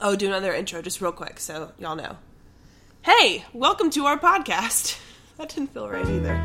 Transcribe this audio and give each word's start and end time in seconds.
Oh, 0.00 0.16
do 0.16 0.26
another 0.26 0.54
intro 0.54 0.80
just 0.80 1.00
real 1.00 1.12
quick 1.12 1.38
so 1.38 1.72
y'all 1.78 1.96
know. 1.96 2.16
Hey, 3.02 3.44
welcome 3.52 3.90
to 3.90 4.06
our 4.06 4.18
podcast. 4.18 4.98
That 5.36 5.48
didn't 5.48 5.72
feel 5.72 5.88
right 5.88 6.06
either. 6.06 6.36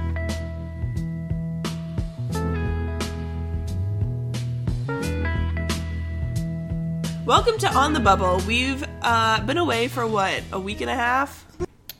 Welcome 7.26 7.57
to 7.60 7.73
On 7.73 7.94
the 7.94 7.99
Bubble. 7.99 8.39
We've 8.47 8.86
uh, 9.02 9.41
been 9.41 9.57
away 9.57 9.87
for 9.87 10.05
what, 10.05 10.43
a 10.51 10.59
week 10.59 10.81
and 10.81 10.89
a 10.89 10.95
half? 10.95 11.45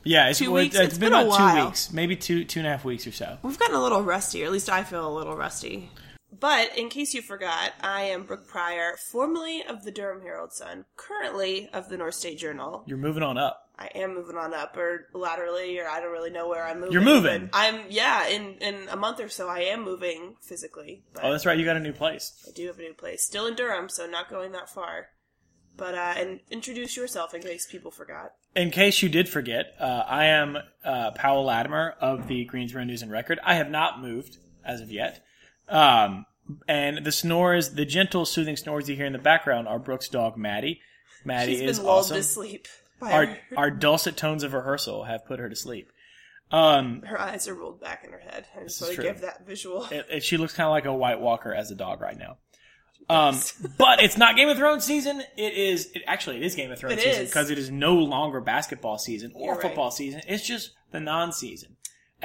Yeah, 0.03 0.29
it's, 0.29 0.39
Two 0.39 0.51
weeks? 0.51 0.75
it's 0.75 0.85
It's 0.85 0.97
been, 0.97 1.11
been 1.11 1.19
a 1.19 1.25
about 1.25 1.55
two 1.55 1.65
weeks, 1.65 1.91
maybe 1.91 2.15
two 2.15 2.45
two 2.45 2.59
and 2.59 2.67
a 2.67 2.71
half 2.71 2.85
weeks 2.85 3.07
or 3.07 3.11
so. 3.11 3.37
We've 3.41 3.57
gotten 3.57 3.75
a 3.75 3.81
little 3.81 4.03
rusty, 4.03 4.43
or 4.43 4.45
at 4.45 4.51
least 4.51 4.69
I 4.69 4.83
feel 4.83 5.07
a 5.07 5.13
little 5.13 5.35
rusty. 5.35 5.89
But 6.39 6.77
in 6.77 6.89
case 6.89 7.13
you 7.13 7.21
forgot, 7.21 7.73
I 7.81 8.04
am 8.04 8.23
Brooke 8.23 8.47
Pryor, 8.47 8.95
formerly 9.11 9.63
of 9.63 9.83
the 9.83 9.91
Durham 9.91 10.21
Herald 10.21 10.54
Sun, 10.54 10.86
currently 10.95 11.69
of 11.71 11.89
the 11.89 11.97
North 11.97 12.15
State 12.15 12.39
Journal. 12.39 12.83
You're 12.88 12.97
moving 12.97 13.23
on 13.23 13.37
up. 13.37 13.61
I 13.77 13.89
am 13.93 14.15
moving 14.15 14.37
on 14.37 14.54
up, 14.54 14.77
or 14.77 15.07
laterally, 15.13 15.77
or 15.79 15.87
I 15.87 16.00
don't 16.00 16.11
really 16.11 16.29
know 16.29 16.47
where 16.47 16.65
I'm 16.65 16.77
moving. 16.79 16.93
You're 16.93 17.01
moving. 17.01 17.50
I'm 17.51 17.82
yeah. 17.89 18.27
In 18.27 18.55
in 18.61 18.87
a 18.89 18.96
month 18.96 19.19
or 19.19 19.27
so, 19.27 19.50
I 19.50 19.60
am 19.60 19.83
moving 19.83 20.36
physically. 20.41 21.04
But 21.13 21.25
Oh, 21.25 21.32
that's 21.32 21.46
right. 21.46 21.57
You 21.57 21.65
got 21.65 21.75
a 21.75 21.82
new 21.82 21.91
place. 21.93 22.33
I 22.47 22.52
do 22.55 22.68
have 22.68 22.79
a 22.79 22.82
new 22.82 22.93
place, 22.93 23.24
still 23.25 23.46
in 23.46 23.55
Durham, 23.55 23.89
so 23.89 24.07
not 24.07 24.29
going 24.29 24.54
that 24.54 24.69
far. 24.69 25.07
But 25.75 25.93
uh, 25.93 26.13
and 26.15 26.39
introduce 26.49 26.96
yourself 26.96 27.33
in 27.33 27.41
case 27.41 27.68
people 27.69 27.91
forgot. 27.91 28.32
In 28.55 28.71
case 28.71 29.02
you 29.02 29.10
did 29.10 29.27
forget, 29.27 29.74
uh, 29.77 30.04
I 30.07 30.27
am 30.27 30.57
uh, 30.86 31.11
Powell 31.11 31.43
Latimer 31.43 31.96
of 31.99 32.30
the 32.30 32.45
Greensboro 32.45 32.86
News 32.86 33.02
and 33.02 33.11
Record. 33.11 33.39
I 33.44 33.55
have 33.55 33.69
not 33.69 34.02
moved 34.02 34.38
as 34.63 34.80
of 34.80 34.89
yet. 34.89 35.25
Um, 35.67 36.25
and 36.67 37.03
the 37.05 37.11
snores, 37.11 37.73
the 37.73 37.86
gentle, 37.86 38.25
soothing 38.25 38.55
snores 38.55 38.88
you 38.89 38.95
hear 38.95 39.05
in 39.05 39.14
the 39.14 39.19
background 39.19 39.67
are 39.67 39.80
Brooke's 39.80 40.09
dog, 40.09 40.38
Maddie. 40.38 40.81
Maddie 41.23 41.53
She's 41.58 41.61
is 41.72 41.78
been 41.80 41.88
lulled 41.88 42.00
awesome. 42.00 42.17
to 42.17 42.23
sleep. 42.23 42.67
By 43.00 43.11
Our, 43.11 43.25
her, 43.25 43.38
our 43.58 43.72
dulcet 43.72 44.16
tones 44.16 44.44
of 44.44 44.53
rehearsal 44.53 45.03
have 45.05 45.25
put 45.25 45.39
her 45.39 45.49
to 45.49 45.55
sleep. 45.55 45.91
Um, 46.52 47.02
her 47.02 47.19
eyes 47.19 47.47
are 47.47 47.55
rolled 47.55 47.81
back 47.81 48.03
in 48.05 48.11
her 48.11 48.19
head. 48.19 48.45
I 48.55 48.63
just 48.63 48.80
want 48.81 48.95
to 48.95 49.02
give 49.02 49.21
that 49.21 49.45
visual. 49.47 49.86
it, 49.91 50.05
it- 50.11 50.23
she 50.23 50.38
looks 50.38 50.53
kind 50.53 50.67
of 50.67 50.71
like 50.71 50.86
a 50.86 50.93
White 50.93 51.19
Walker 51.19 51.53
as 51.53 51.71
a 51.71 51.75
dog 51.75 51.99
right 52.02 52.17
now. 52.17 52.38
Um, 53.09 53.39
but 53.77 54.02
it's 54.02 54.17
not 54.17 54.36
Game 54.36 54.47
of 54.49 54.58
Thrones 54.58 54.83
season. 54.86 55.21
It 55.36 55.53
is. 55.53 55.91
It, 55.95 56.03
actually, 56.08 56.38
it 56.38 56.43
is 56.43 56.55
Game 56.55 56.71
of 56.71 56.80
Thrones 56.80 56.97
It 56.97 57.02
season 57.03 57.25
because 57.25 57.49
it 57.49 57.58
is 57.58 57.69
no 57.71 57.95
longer 57.95 58.39
basketball 58.41 58.97
season 58.99 59.31
or 59.36 59.45
You're 59.45 59.53
right. 59.55 59.61
football 59.63 59.89
season. 59.91 60.21
It's 60.27 60.45
just 60.45 60.71
the 60.91 60.99
non-season. 60.99 61.74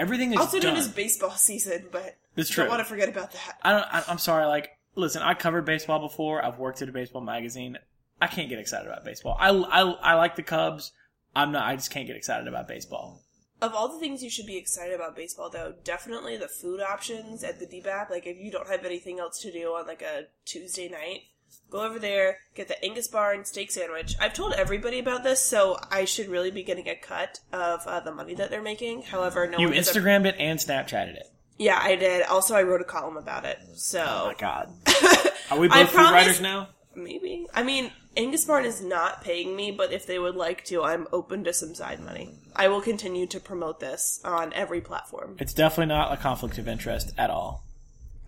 Everything 0.00 0.32
is 0.32 0.38
also 0.38 0.58
done. 0.58 0.70
known 0.72 0.78
as 0.80 0.88
baseball 0.88 1.32
season, 1.32 1.84
but 1.92 2.16
That's 2.34 2.48
don't 2.48 2.68
want 2.68 2.80
to 2.80 2.86
forget 2.86 3.10
about 3.10 3.32
that. 3.32 3.58
I 3.62 3.72
don't. 3.72 3.84
I, 3.94 4.02
I'm 4.08 4.16
sorry. 4.16 4.46
Like, 4.46 4.70
listen, 4.94 5.20
I 5.20 5.34
covered 5.34 5.66
baseball 5.66 5.98
before. 6.00 6.42
I've 6.42 6.58
worked 6.58 6.80
at 6.80 6.88
a 6.88 6.92
baseball 6.92 7.20
magazine. 7.20 7.76
I 8.20 8.26
can't 8.26 8.48
get 8.48 8.58
excited 8.58 8.86
about 8.86 9.04
baseball. 9.04 9.36
I, 9.38 9.50
I, 9.50 9.80
I 9.82 10.14
like 10.14 10.36
the 10.36 10.42
Cubs. 10.42 10.92
I'm 11.36 11.52
not. 11.52 11.66
I 11.66 11.76
just 11.76 11.90
can't 11.90 12.06
get 12.06 12.16
excited 12.16 12.48
about 12.48 12.66
baseball. 12.66 13.20
Of 13.60 13.74
all 13.74 13.92
the 13.92 13.98
things 13.98 14.22
you 14.22 14.30
should 14.30 14.46
be 14.46 14.56
excited 14.56 14.94
about 14.94 15.16
baseball, 15.16 15.50
though, 15.50 15.74
definitely 15.84 16.38
the 16.38 16.48
food 16.48 16.80
options 16.80 17.44
at 17.44 17.60
the 17.60 17.66
DBAP. 17.66 18.08
Like, 18.08 18.26
if 18.26 18.38
you 18.38 18.50
don't 18.50 18.68
have 18.68 18.86
anything 18.86 19.20
else 19.20 19.38
to 19.40 19.52
do 19.52 19.68
on 19.74 19.86
like 19.86 20.00
a 20.00 20.28
Tuesday 20.46 20.88
night, 20.88 21.24
go 21.70 21.82
over 21.84 21.98
there, 21.98 22.38
get 22.54 22.68
the 22.68 22.82
Angus 22.84 23.08
Barn 23.08 23.44
steak 23.44 23.70
sandwich. 23.70 24.14
I've 24.20 24.34
told 24.34 24.52
everybody 24.54 24.98
about 24.98 25.22
this, 25.22 25.40
so 25.42 25.78
I 25.90 26.04
should 26.04 26.28
really 26.28 26.50
be 26.50 26.62
getting 26.62 26.88
a 26.88 26.96
cut 26.96 27.40
of 27.52 27.86
uh, 27.86 28.00
the 28.00 28.12
money 28.12 28.34
that 28.34 28.50
they're 28.50 28.62
making. 28.62 29.02
However, 29.02 29.46
no 29.46 29.58
You 29.58 29.68
one 29.68 29.76
a- 29.76 29.80
Instagrammed 29.80 30.26
it 30.26 30.36
and 30.38 30.58
Snapchatted 30.58 31.16
it. 31.16 31.26
Yeah, 31.58 31.78
I 31.80 31.94
did. 31.96 32.22
Also, 32.26 32.54
I 32.54 32.62
wrote 32.62 32.80
a 32.80 32.84
column 32.84 33.16
about 33.18 33.44
it. 33.44 33.58
So 33.74 34.02
Oh 34.02 34.26
my 34.28 34.34
god. 34.34 34.72
Are 35.50 35.58
we 35.58 35.68
I 35.68 35.82
both 35.82 35.90
food 35.90 35.96
promise- 35.96 36.12
writers 36.12 36.40
now? 36.40 36.68
maybe. 36.94 37.46
I 37.54 37.62
mean, 37.62 37.92
Angus 38.16 38.44
Barn 38.44 38.64
is 38.64 38.82
not 38.82 39.22
paying 39.22 39.54
me, 39.54 39.70
but 39.70 39.92
if 39.92 40.04
they 40.06 40.18
would 40.18 40.34
like 40.34 40.64
to, 40.66 40.82
I'm 40.82 41.06
open 41.12 41.44
to 41.44 41.52
some 41.52 41.74
side 41.74 42.00
money. 42.00 42.34
I 42.56 42.66
will 42.68 42.80
continue 42.80 43.26
to 43.28 43.38
promote 43.40 43.78
this 43.78 44.20
on 44.24 44.52
every 44.54 44.80
platform. 44.80 45.36
It's 45.38 45.54
definitely 45.54 45.94
not 45.94 46.12
a 46.12 46.16
conflict 46.16 46.58
of 46.58 46.66
interest 46.66 47.12
at 47.16 47.30
all. 47.30 47.64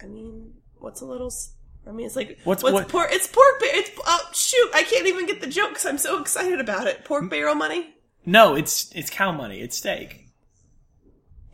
I 0.00 0.06
mean, 0.06 0.55
what's 0.78 1.00
a 1.00 1.05
little? 1.06 1.27
s- 1.27 1.55
I 1.87 1.91
mean, 1.91 2.06
it's 2.06 2.16
like 2.16 2.38
What's- 2.44 2.62
what's, 2.62 2.75
what- 2.75 2.88
pork? 2.88 3.09
It's 3.10 3.26
pork. 3.26 3.59
Ba- 3.60 3.66
it's 3.70 3.91
oh 4.06 4.28
shoot! 4.32 4.70
I 4.75 4.84
can't 4.84 5.06
even 5.06 5.26
get 5.26 5.41
the 5.41 5.47
joke 5.48 5.70
because 5.70 5.87
I'm 5.87 5.98
so 5.98 6.20
excited 6.20 6.60
about 6.60 6.87
it. 6.87 7.04
Pork 7.04 7.28
barrel 7.28 7.54
money. 7.54 7.94
No, 8.25 8.54
it's 8.54 8.91
it's 8.94 9.10
cow 9.10 9.32
money. 9.32 9.60
It's 9.60 9.76
steak. 9.78 10.28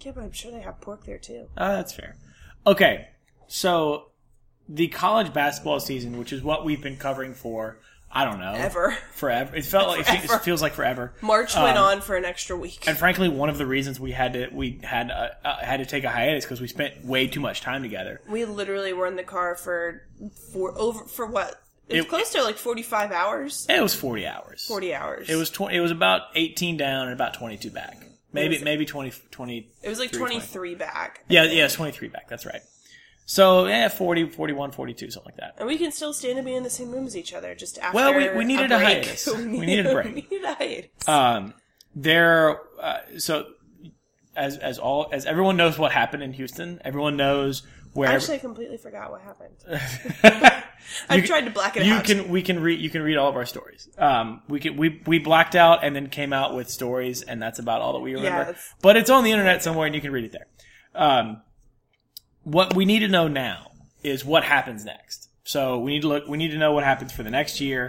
Yeah, 0.01 0.13
but 0.15 0.25
I'm 0.25 0.33
sure 0.33 0.53
they 0.53 0.61
have 0.61 0.81
pork 0.81 1.05
there 1.07 1.19
too. 1.19 1.49
Uh, 1.57 1.77
that's 1.77 1.93
fair. 1.95 2.17
Okay, 2.67 3.09
so 3.47 4.11
the 4.69 4.89
college 4.89 5.33
basketball 5.33 5.81
season, 5.81 6.19
which 6.19 6.33
is 6.33 6.43
what 6.43 6.65
we've 6.65 6.83
been 6.83 6.97
covering 6.99 7.33
for, 7.35 7.81
I 8.11 8.25
don't 8.25 8.39
know, 8.41 8.55
Ever. 8.55 8.97
forever. 9.13 9.55
It 9.55 9.65
felt 9.67 9.89
like 9.89 10.07
it 10.09 10.41
feels 10.43 10.63
like 10.63 10.73
forever. 10.73 11.13
March 11.21 11.55
went 11.55 11.77
Um, 11.77 11.85
on 11.85 12.01
for 12.01 12.17
an 12.17 12.25
extra 12.25 12.57
week. 12.57 12.87
And 12.89 12.97
frankly, 12.97 13.29
one 13.29 13.51
of 13.51 13.59
the 13.59 13.67
reasons 13.67 14.01
we 14.01 14.13
had 14.13 14.33
to 14.33 14.49
we 14.51 14.81
had 14.83 15.11
uh, 15.11 15.29
uh, 15.45 15.57
had 15.59 15.79
to 15.79 15.87
take 15.87 16.05
a 16.05 16.09
hiatus 16.09 16.45
because 16.45 16.61
we 16.61 16.69
spent 16.69 17.05
way 17.05 17.27
too 17.27 17.41
much 17.41 17.61
time 17.61 17.83
together. 17.83 18.21
We 18.29 18.45
literally 18.47 18.93
were 18.95 19.07
in 19.07 19.17
the 19.17 19.23
car 19.25 19.55
for 19.57 20.03
for 20.53 20.77
over 20.79 21.05
for 21.05 21.27
what? 21.27 21.61
It 21.89 21.97
was 21.97 22.05
It- 22.07 22.09
close 22.09 22.31
to 22.33 22.43
like 22.43 22.57
45 22.57 23.13
hours. 23.13 23.67
It 23.69 23.81
was 23.83 23.95
forty 23.95 24.27
hours. 24.27 24.65
40 24.67 24.95
hours. 24.95 25.29
It 25.29 25.37
was 25.37 25.51
twenty. 25.51 25.77
It 25.77 25.81
was 25.81 25.91
about 25.91 26.23
eighteen 26.35 26.77
down 26.79 27.05
and 27.09 27.13
about 27.13 27.35
twenty 27.35 27.59
two 27.59 27.71
back. 27.71 27.99
Maybe 28.33 28.57
was- 28.57 28.63
maybe 28.65 28.85
20, 28.85 29.11
20 29.31 29.69
It 29.83 29.89
was 29.89 29.99
like 29.99 30.13
23, 30.13 30.39
23 30.39 30.75
back. 30.75 31.25
Yeah, 31.29 31.45
yeah, 31.45 31.65
it's 31.65 31.73
23 31.75 32.09
back. 32.09 32.29
That's 32.29 32.45
right. 32.45 32.61
So, 33.31 33.67
yeah, 33.67 33.89
40, 33.89 34.31
41, 34.31 34.73
42, 34.73 35.11
something 35.11 35.33
like 35.33 35.37
that. 35.37 35.57
And 35.59 35.67
we 35.69 35.77
can 35.77 35.93
still 35.93 36.15
stand 36.15 36.39
and 36.39 36.47
be 36.47 36.55
in 36.55 36.63
the 36.63 36.71
same 36.71 36.91
room 36.91 37.07
as 37.07 37.15
each 37.15 37.35
other 37.35 37.55
just 37.55 37.77
after 37.79 37.95
Well, 37.95 38.15
we- 38.15 38.31
we 38.31 38.45
needed 38.47 38.73
a 38.73 38.79
break. 38.79 39.05
hiatus. 39.05 39.29
We 39.37 39.67
needed 39.67 39.85
a 39.87 39.93
break. 39.93 40.07
we 40.15 40.23
needed 40.31 40.45
a 40.45 40.55
hiatus. 40.55 41.07
Um, 41.07 41.53
there, 41.95 42.59
uh, 42.81 43.01
so 43.19 43.45
as 44.35 44.57
as 44.57 44.79
all 44.79 45.09
as 45.13 45.27
everyone 45.27 45.59
knows 45.59 45.79
what 45.79 45.93
happened 45.93 46.23
in 46.23 46.33
Houston, 46.33 46.81
everyone 46.87 47.19
knows 47.19 47.65
where. 47.93 48.09
I 48.09 48.15
actually, 48.15 48.37
I 48.37 48.39
completely 48.39 48.79
forgot 48.79 49.11
what 49.11 49.21
happened. 49.21 49.57
I 51.11 51.21
tried 51.21 51.43
to 51.43 51.51
black 51.51 51.77
it 51.77 51.85
you 51.85 51.93
out. 51.95 52.09
You 52.09 52.15
can 52.23 52.31
we 52.31 52.41
can 52.41 52.61
read 52.61 52.81
you 52.81 52.89
can 52.89 53.03
read 53.03 53.19
all 53.19 53.29
of 53.29 53.37
our 53.37 53.45
stories. 53.47 53.89
Um, 53.99 54.41
we 54.49 54.59
can 54.61 54.77
we 54.79 55.03
we 55.07 55.19
blacked 55.19 55.55
out 55.55 55.85
and 55.85 55.95
then 55.95 56.09
came 56.09 56.33
out 56.33 56.55
with 56.55 56.71
stories, 56.71 57.21
and 57.23 57.43
that's 57.43 57.59
about 57.59 57.83
all 57.83 57.93
that 57.93 58.01
we 58.01 58.15
remember. 58.15 58.39
that's- 58.45 58.75
But 58.81 58.97
it's 58.97 59.11
on 59.11 59.23
the 59.25 59.33
internet 59.33 59.63
somewhere, 59.63 59.85
and 59.87 59.95
you 59.95 60.01
can 60.01 60.13
read 60.13 60.25
it 60.25 60.33
there. 60.33 60.47
Um, 60.95 61.43
what 62.51 62.75
we 62.75 62.85
need 62.85 63.01
to 63.01 63.09
know 63.09 63.29
now 63.29 63.71
is 64.03 64.25
what 64.25 64.45
happens 64.45 64.85
next. 64.85 65.29
So 65.45 65.79
we 65.79 65.93
need 65.93 66.03
to 66.03 66.09
look. 66.09 66.27
We 66.29 66.37
need 66.39 66.51
to 66.51 66.59
know 66.59 66.73
what 66.73 66.85
happens 66.85 67.11
for 67.13 67.23
the 67.23 67.31
next 67.31 67.61
year, 67.61 67.89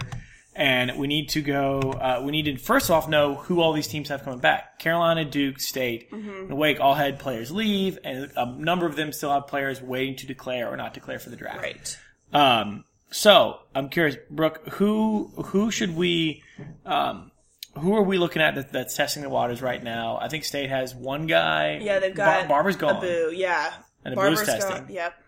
and 0.54 0.96
we 0.98 1.06
need 1.06 1.28
to 1.30 1.42
go. 1.42 1.80
Uh, 1.80 2.22
we 2.24 2.32
need 2.32 2.44
to 2.44 2.56
first 2.56 2.90
off 2.90 3.08
know 3.08 3.34
who 3.34 3.60
all 3.60 3.72
these 3.72 3.86
teams 3.88 4.08
have 4.08 4.22
coming 4.22 4.40
back. 4.40 4.78
Carolina, 4.78 5.24
Duke, 5.24 5.60
State, 5.60 6.10
Mm-hmm. 6.10 6.50
and 6.50 6.56
Wake 6.56 6.80
all 6.80 6.94
had 6.94 7.18
players 7.18 7.50
leave, 7.50 7.98
and 8.02 8.30
a 8.36 8.46
number 8.46 8.86
of 8.86 8.96
them 8.96 9.12
still 9.12 9.30
have 9.30 9.46
players 9.46 9.80
waiting 9.82 10.16
to 10.16 10.26
declare 10.26 10.68
or 10.72 10.76
not 10.76 10.94
declare 10.94 11.18
for 11.18 11.28
the 11.30 11.36
draft. 11.36 11.60
right. 11.60 11.98
Um, 12.32 12.84
so 13.10 13.58
I'm 13.74 13.88
curious, 13.90 14.16
Brooke, 14.30 14.66
who 14.74 15.30
who 15.46 15.70
should 15.70 15.94
we, 15.96 16.42
um, 16.86 17.30
who 17.78 17.94
are 17.94 18.02
we 18.02 18.16
looking 18.18 18.40
at 18.40 18.54
that, 18.54 18.72
that's 18.72 18.96
testing 18.96 19.22
the 19.22 19.28
waters 19.28 19.60
right 19.60 19.82
now? 19.82 20.16
I 20.20 20.28
think 20.28 20.44
State 20.44 20.70
has 20.70 20.94
one 20.94 21.26
guy. 21.26 21.78
Yeah, 21.82 21.98
they've 21.98 22.14
Bar- 22.14 22.40
got 22.40 22.48
Barber's 22.48 22.76
gone. 22.76 22.96
Abu, 22.96 23.32
yeah. 23.34 23.72
And 24.04 24.14
Barber's 24.14 24.42
testing. 24.44 24.70
gone. 24.70 24.86
Yep. 24.90 25.22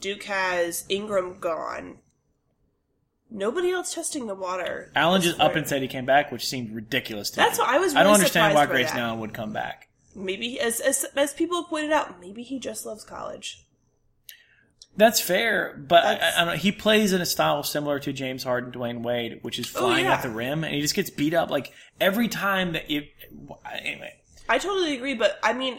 Duke 0.00 0.22
has 0.24 0.84
Ingram 0.88 1.38
gone. 1.38 1.98
Nobody 3.30 3.70
else 3.70 3.92
testing 3.94 4.26
the 4.26 4.34
water. 4.34 4.90
Allen 4.94 5.20
just 5.20 5.40
up 5.40 5.56
and 5.56 5.66
said 5.66 5.82
he 5.82 5.88
came 5.88 6.06
back, 6.06 6.30
which 6.30 6.46
seemed 6.46 6.72
ridiculous 6.74 7.30
to 7.30 7.36
That's 7.36 7.58
me. 7.58 7.64
That's 7.64 7.68
what 7.68 7.68
I 7.76 7.78
was 7.78 7.94
I 7.96 8.02
don't 8.04 8.14
understand 8.14 8.54
why 8.54 8.66
Grace 8.66 8.92
that. 8.92 9.00
Allen 9.00 9.18
would 9.20 9.34
come 9.34 9.52
back. 9.52 9.88
Maybe, 10.14 10.58
as, 10.60 10.80
as 10.80 11.04
as 11.16 11.34
people 11.34 11.60
have 11.60 11.68
pointed 11.68 11.92
out, 11.92 12.20
maybe 12.20 12.42
he 12.42 12.58
just 12.58 12.86
loves 12.86 13.04
college. 13.04 13.66
That's 14.96 15.20
fair, 15.20 15.76
but 15.76 16.04
I, 16.04 16.12
That's- 16.14 16.34
I, 16.36 16.40
I 16.40 16.44
don't 16.44 16.54
know. 16.54 16.58
He 16.58 16.72
plays 16.72 17.12
in 17.12 17.20
a 17.20 17.26
style 17.26 17.62
similar 17.62 17.98
to 17.98 18.12
James 18.14 18.42
Harden, 18.44 18.72
Dwyane 18.72 19.02
Wade, 19.02 19.40
which 19.42 19.58
is 19.58 19.70
oh, 19.76 19.80
flying 19.80 20.06
Oh, 20.06 20.08
yeah. 20.08 20.14
at 20.14 20.22
the 20.22 20.30
rim, 20.30 20.64
and 20.64 20.74
he 20.74 20.80
just 20.80 20.94
gets 20.94 21.10
beat 21.10 21.34
up 21.34 21.50
like 21.50 21.72
every 22.00 22.28
time 22.28 22.72
that 22.72 22.88
you. 22.90 23.02
Anyway, 23.70 24.14
I 24.48 24.58
totally 24.58 24.96
agree, 24.96 25.14
but 25.14 25.38
I 25.42 25.52
mean, 25.52 25.78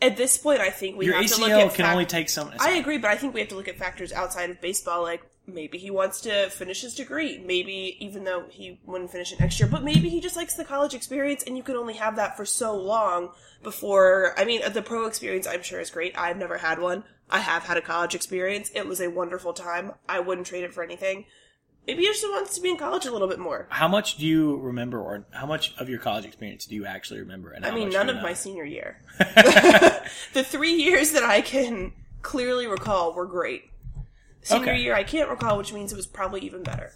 at 0.00 0.16
this 0.16 0.36
point, 0.36 0.60
I 0.60 0.70
think 0.70 0.96
we 0.96 1.06
your 1.06 1.14
have 1.14 1.26
to 1.26 1.40
look 1.40 1.50
ACL 1.50 1.66
at 1.66 1.74
can 1.74 1.84
fac- 1.84 1.92
only 1.92 2.06
take 2.06 2.28
some. 2.28 2.52
I 2.60 2.72
agree, 2.72 2.98
but 2.98 3.10
I 3.10 3.16
think 3.16 3.34
we 3.34 3.40
have 3.40 3.48
to 3.50 3.56
look 3.56 3.68
at 3.68 3.76
factors 3.76 4.12
outside 4.12 4.50
of 4.50 4.60
baseball, 4.60 5.02
like 5.02 5.22
maybe 5.46 5.78
he 5.78 5.90
wants 5.90 6.20
to 6.22 6.50
finish 6.50 6.82
his 6.82 6.94
degree. 6.94 7.42
Maybe 7.44 7.96
even 8.00 8.24
though 8.24 8.44
he 8.48 8.80
wouldn't 8.84 9.10
finish 9.10 9.32
it 9.32 9.40
next 9.40 9.58
year, 9.58 9.68
but 9.68 9.82
maybe 9.82 10.08
he 10.08 10.20
just 10.20 10.36
likes 10.36 10.54
the 10.54 10.64
college 10.64 10.94
experience, 10.94 11.42
and 11.42 11.56
you 11.56 11.62
can 11.62 11.76
only 11.76 11.94
have 11.94 12.16
that 12.16 12.36
for 12.36 12.44
so 12.44 12.76
long 12.76 13.30
before. 13.62 14.34
I 14.38 14.44
mean, 14.44 14.60
the 14.72 14.82
pro 14.82 15.06
experience 15.06 15.46
I'm 15.46 15.62
sure 15.62 15.80
is 15.80 15.90
great. 15.90 16.16
I've 16.16 16.36
never 16.36 16.58
had 16.58 16.78
one. 16.78 17.04
I 17.30 17.40
have 17.40 17.64
had 17.64 17.76
a 17.76 17.82
college 17.82 18.14
experience. 18.14 18.70
It 18.74 18.86
was 18.86 19.00
a 19.00 19.08
wonderful 19.08 19.52
time. 19.52 19.92
I 20.08 20.20
wouldn't 20.20 20.46
trade 20.46 20.64
it 20.64 20.72
for 20.72 20.82
anything. 20.82 21.26
Maybe 21.88 22.02
he 22.02 22.08
just 22.08 22.22
wants 22.22 22.54
to 22.54 22.60
be 22.60 22.68
in 22.70 22.76
college 22.76 23.06
a 23.06 23.10
little 23.10 23.26
bit 23.28 23.38
more. 23.38 23.66
How 23.70 23.88
much 23.88 24.18
do 24.18 24.26
you 24.26 24.58
remember, 24.58 25.00
or 25.00 25.24
how 25.30 25.46
much 25.46 25.74
of 25.78 25.88
your 25.88 25.98
college 25.98 26.24
experience 26.26 26.66
do 26.66 26.74
you 26.74 26.84
actually 26.84 27.20
remember? 27.20 27.50
And 27.50 27.64
I 27.64 27.70
mean, 27.74 27.88
none 27.88 28.10
of 28.10 28.16
my 28.22 28.34
senior 28.34 28.64
year. 28.64 29.02
the 29.18 30.44
three 30.44 30.74
years 30.74 31.12
that 31.12 31.22
I 31.24 31.40
can 31.40 31.92
clearly 32.22 32.66
recall 32.66 33.14
were 33.14 33.26
great. 33.26 33.64
Senior 34.42 34.72
Okay. 34.72 34.80
year, 34.82 34.94
I 34.94 35.02
can't 35.02 35.28
recall, 35.30 35.58
which 35.58 35.72
means 35.72 35.92
it 35.92 35.96
was 35.96 36.06
probably 36.06 36.40
even 36.42 36.62
better. 36.62 36.92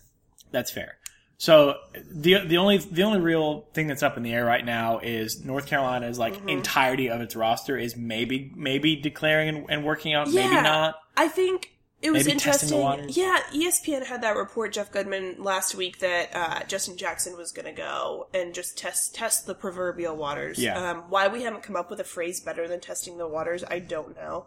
That's 0.50 0.71
fair. 0.71 0.99
So 1.39 1.75
the 2.09 2.39
the 2.47 2.56
only 2.59 2.79
the 2.79 3.03
only 3.03 3.19
real 3.19 3.62
thing 3.73 3.89
that's 3.89 4.03
up 4.03 4.17
in 4.17 4.23
the 4.23 4.33
air 4.33 4.44
right 4.44 4.65
now 4.65 5.00
is 5.00 5.44
North 5.44 5.67
Carolina's 5.67 6.17
like 6.19 6.35
Mm-hmm. 6.35 6.49
entirety 6.50 7.09
of 7.11 7.21
its 7.21 7.35
roster 7.35 7.77
is 7.77 7.97
maybe 7.97 8.53
maybe 8.55 8.94
declaring 8.94 9.49
and, 9.49 9.67
and 9.69 9.85
working 9.85 10.15
out, 10.15 10.31
maybe 10.31 10.55
not. 10.55 10.94
I 11.17 11.27
think 11.29 11.72
it 12.03 12.11
was 12.11 12.25
Maybe 12.25 12.33
interesting. 12.33 13.09
Yeah, 13.11 13.39
ESPN 13.53 14.05
had 14.05 14.23
that 14.23 14.37
report, 14.37 14.73
Jeff 14.73 14.91
Goodman, 14.91 15.37
last 15.39 15.77
week 15.77 16.01
that 16.01 16.31
uh, 16.35 16.65
Justin 16.65 16.97
Jackson 16.97 17.37
was 17.37 17.53
going 17.53 17.67
to 17.67 17.73
go 17.73 18.27
and 18.35 18.53
just 18.53 18.77
test 18.77 19.15
test 19.15 19.47
the 19.47 19.55
proverbial 19.55 20.17
waters. 20.17 20.59
Yeah. 20.59 20.91
Um, 20.91 21.05
why 21.09 21.29
we 21.29 21.45
haven't 21.45 21.63
come 21.63 21.77
up 21.77 21.91
with 21.91 22.01
a 22.01 22.05
phrase 22.05 22.41
better 22.41 22.67
than 22.67 22.81
testing 22.81 23.19
the 23.19 23.29
waters, 23.29 23.63
I 23.71 23.79
don't 23.79 24.17
know. 24.17 24.47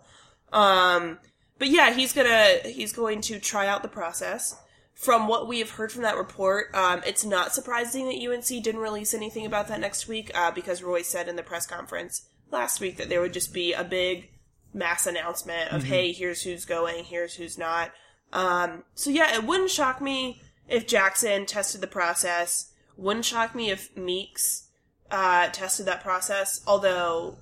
Um, 0.52 1.19
but 1.57 1.69
yeah, 1.69 1.94
he's 1.94 2.12
gonna 2.12 2.57
he's 2.66 2.92
going 2.92 3.22
to 3.22 3.40
try 3.40 3.68
out 3.68 3.81
the 3.81 3.88
process. 3.88 4.57
From 4.94 5.28
what 5.28 5.48
we 5.48 5.60
have 5.60 5.72
heard 5.72 5.92
from 5.92 6.04
that 6.04 6.16
report, 6.18 6.74
um, 6.74 7.02
it's 7.06 7.25
not 7.25 7.54
surprising 7.54 8.06
that 8.06 8.31
UNC 8.31 8.48
didn't 8.63 8.80
release 8.80 9.13
anything 9.13 9.46
about 9.46 9.68
that 9.68 9.81
next 9.81 10.07
week 10.07 10.31
uh, 10.34 10.52
because 10.52 10.81
Roy 10.81 11.02
said 11.02 11.28
in 11.28 11.36
the 11.36 11.44
press 11.44 11.68
conference 11.68 12.30
last 12.50 12.80
week 12.80 12.96
that 12.98 13.10
there 13.10 13.19
would 13.19 13.34
just 13.34 13.54
be 13.54 13.74
a 13.74 13.84
big 13.84 14.30
mass 14.75 15.07
announcement 15.07 15.72
of 15.72 15.83
hey 15.83 16.12
here's 16.12 16.44
who's 16.44 16.66
going 16.66 17.06
here's 17.06 17.36
who's 17.36 17.57
not. 17.57 17.92
Um, 18.33 18.83
so 18.94 19.10
yeah 19.10 19.33
it 19.33 19.44
wouldn't 19.44 19.72
shock 19.72 20.01
me 20.01 20.42
if 20.68 20.86
jackson 20.86 21.45
tested 21.45 21.81
the 21.81 21.88
process. 21.88 22.72
Wouldn't 22.98 23.25
shock 23.25 23.56
me 23.56 23.72
if 23.72 23.95
meeks 23.95 24.68
uh, 25.10 25.50
tested 25.50 25.86
that 25.88 26.04
process. 26.04 26.62
Although 26.68 27.38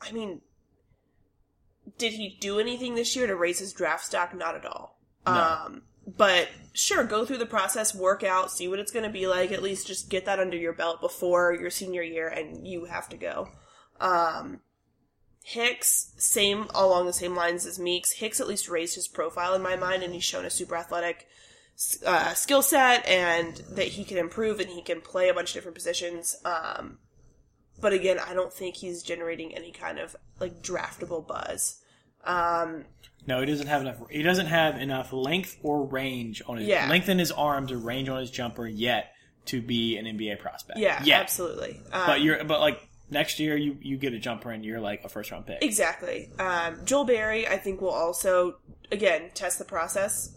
i 0.00 0.12
mean 0.12 0.40
did 1.98 2.12
he 2.12 2.36
do 2.40 2.58
anything 2.58 2.94
this 2.94 3.14
year 3.16 3.26
to 3.26 3.36
raise 3.36 3.58
his 3.58 3.72
draft 3.72 4.04
stock? 4.04 4.34
Not 4.34 4.54
at 4.54 4.64
all. 4.64 4.98
Um, 5.26 5.82
but 6.06 6.48
sure 6.72 7.04
go 7.04 7.24
through 7.24 7.38
the 7.38 7.46
process 7.46 7.94
work 7.94 8.24
out 8.24 8.50
see 8.50 8.66
what 8.66 8.78
it's 8.78 8.90
going 8.90 9.04
to 9.04 9.10
be 9.10 9.26
like. 9.26 9.52
At 9.52 9.62
least 9.62 9.86
just 9.86 10.08
get 10.08 10.24
that 10.26 10.40
under 10.40 10.56
your 10.56 10.72
belt 10.72 11.00
before 11.00 11.54
your 11.54 11.70
senior 11.70 12.02
year 12.02 12.28
and 12.28 12.66
you 12.66 12.86
have 12.86 13.08
to 13.10 13.16
go. 13.16 13.48
Um, 14.00 14.60
Hicks, 15.44 16.12
same 16.18 16.66
along 16.74 17.06
the 17.06 17.12
same 17.12 17.34
lines 17.34 17.66
as 17.66 17.78
Meeks. 17.78 18.12
Hicks 18.12 18.40
at 18.40 18.46
least 18.48 18.68
raised 18.68 18.94
his 18.94 19.08
profile 19.08 19.54
in 19.54 19.62
my 19.62 19.76
mind, 19.76 20.02
and 20.02 20.14
he's 20.14 20.24
shown 20.24 20.44
a 20.44 20.50
super 20.50 20.76
athletic 20.76 21.26
uh, 22.06 22.32
skill 22.34 22.62
set, 22.62 23.04
and 23.06 23.56
that 23.72 23.88
he 23.88 24.04
can 24.04 24.18
improve 24.18 24.60
and 24.60 24.70
he 24.70 24.82
can 24.82 25.00
play 25.00 25.28
a 25.28 25.34
bunch 25.34 25.50
of 25.50 25.54
different 25.54 25.74
positions. 25.74 26.36
Um, 26.44 26.98
but 27.80 27.92
again, 27.92 28.18
I 28.20 28.34
don't 28.34 28.52
think 28.52 28.76
he's 28.76 29.02
generating 29.02 29.54
any 29.56 29.72
kind 29.72 29.98
of 29.98 30.14
like 30.38 30.62
draftable 30.62 31.26
buzz. 31.26 31.80
Um, 32.24 32.84
No, 33.26 33.40
he 33.40 33.46
doesn't 33.46 33.66
have 33.66 33.80
enough. 33.80 33.96
He 34.10 34.22
doesn't 34.22 34.46
have 34.46 34.80
enough 34.80 35.12
length 35.12 35.56
or 35.64 35.84
range 35.84 36.40
on 36.46 36.58
his 36.58 36.68
Yeah. 36.68 36.88
length 36.88 37.08
in 37.08 37.18
his 37.18 37.32
arms 37.32 37.72
or 37.72 37.78
range 37.78 38.08
on 38.08 38.20
his 38.20 38.30
jumper 38.30 38.66
yet 38.66 39.12
to 39.46 39.60
be 39.60 39.96
an 39.96 40.06
NBA 40.06 40.36
prospect. 40.38 40.78
yeah, 40.78 41.02
yet. 41.02 41.20
absolutely. 41.20 41.80
Um, 41.90 42.06
But 42.06 42.20
you're 42.20 42.44
but 42.44 42.60
like 42.60 42.80
next 43.12 43.38
year 43.38 43.56
you 43.56 43.76
you 43.80 43.96
get 43.96 44.12
a 44.14 44.18
jumper 44.18 44.50
and 44.50 44.64
you're 44.64 44.80
like 44.80 45.04
a 45.04 45.08
first 45.08 45.30
round 45.30 45.46
pick. 45.46 45.58
Exactly. 45.62 46.30
Um, 46.38 46.78
Joel 46.84 47.04
Berry, 47.04 47.46
I 47.46 47.58
think, 47.58 47.80
will 47.80 47.90
also 47.90 48.56
again 48.90 49.30
test 49.34 49.58
the 49.58 49.64
process 49.64 50.34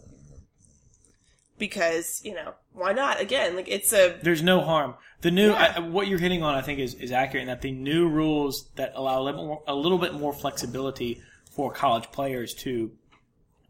because 1.58 2.20
you 2.24 2.34
know 2.34 2.54
why 2.72 2.92
not? 2.92 3.20
Again, 3.20 3.56
like 3.56 3.68
it's 3.68 3.92
a 3.92 4.18
There's 4.22 4.42
no 4.42 4.60
harm. 4.60 4.94
The 5.22 5.30
new 5.30 5.50
Yeah. 5.52 5.74
I, 5.76 5.80
what 5.80 6.08
you're 6.08 6.18
hitting 6.18 6.42
on, 6.42 6.54
I 6.54 6.60
think, 6.62 6.78
is, 6.78 6.94
is 6.94 7.10
accurate 7.10 7.42
in 7.42 7.48
that 7.48 7.62
the 7.62 7.72
new 7.72 8.08
rules 8.08 8.68
that 8.76 8.92
allow 8.94 9.20
a 9.20 9.24
little, 9.24 9.46
more, 9.46 9.62
a 9.66 9.74
little 9.74 9.98
bit 9.98 10.12
more 10.14 10.32
flexibility 10.32 11.22
for 11.50 11.72
college 11.72 12.04
players 12.12 12.52
to 12.54 12.92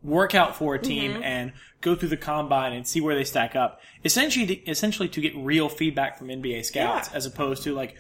work 0.03 0.35
out 0.35 0.57
for 0.57 0.75
a 0.75 0.79
team 0.83 1.13
Mm-hmm. 1.13 1.23
and 1.23 1.53
go 1.81 1.95
through 1.95 2.09
the 2.09 2.17
combine 2.17 2.73
and 2.73 2.87
see 2.87 3.01
where 3.01 3.15
they 3.15 3.23
stack 3.23 3.55
up. 3.55 3.81
Essentially, 4.05 4.47
to, 4.47 4.55
essentially 4.71 5.09
to 5.11 5.21
get 5.21 5.37
real 5.37 5.69
feedback 5.69 6.19
from 6.19 6.29
NBA 6.29 6.65
scouts, 6.65 7.09
Yeah. 7.11 7.17
as 7.17 7.27
opposed 7.27 7.63
to 7.65 7.75
like 7.75 7.95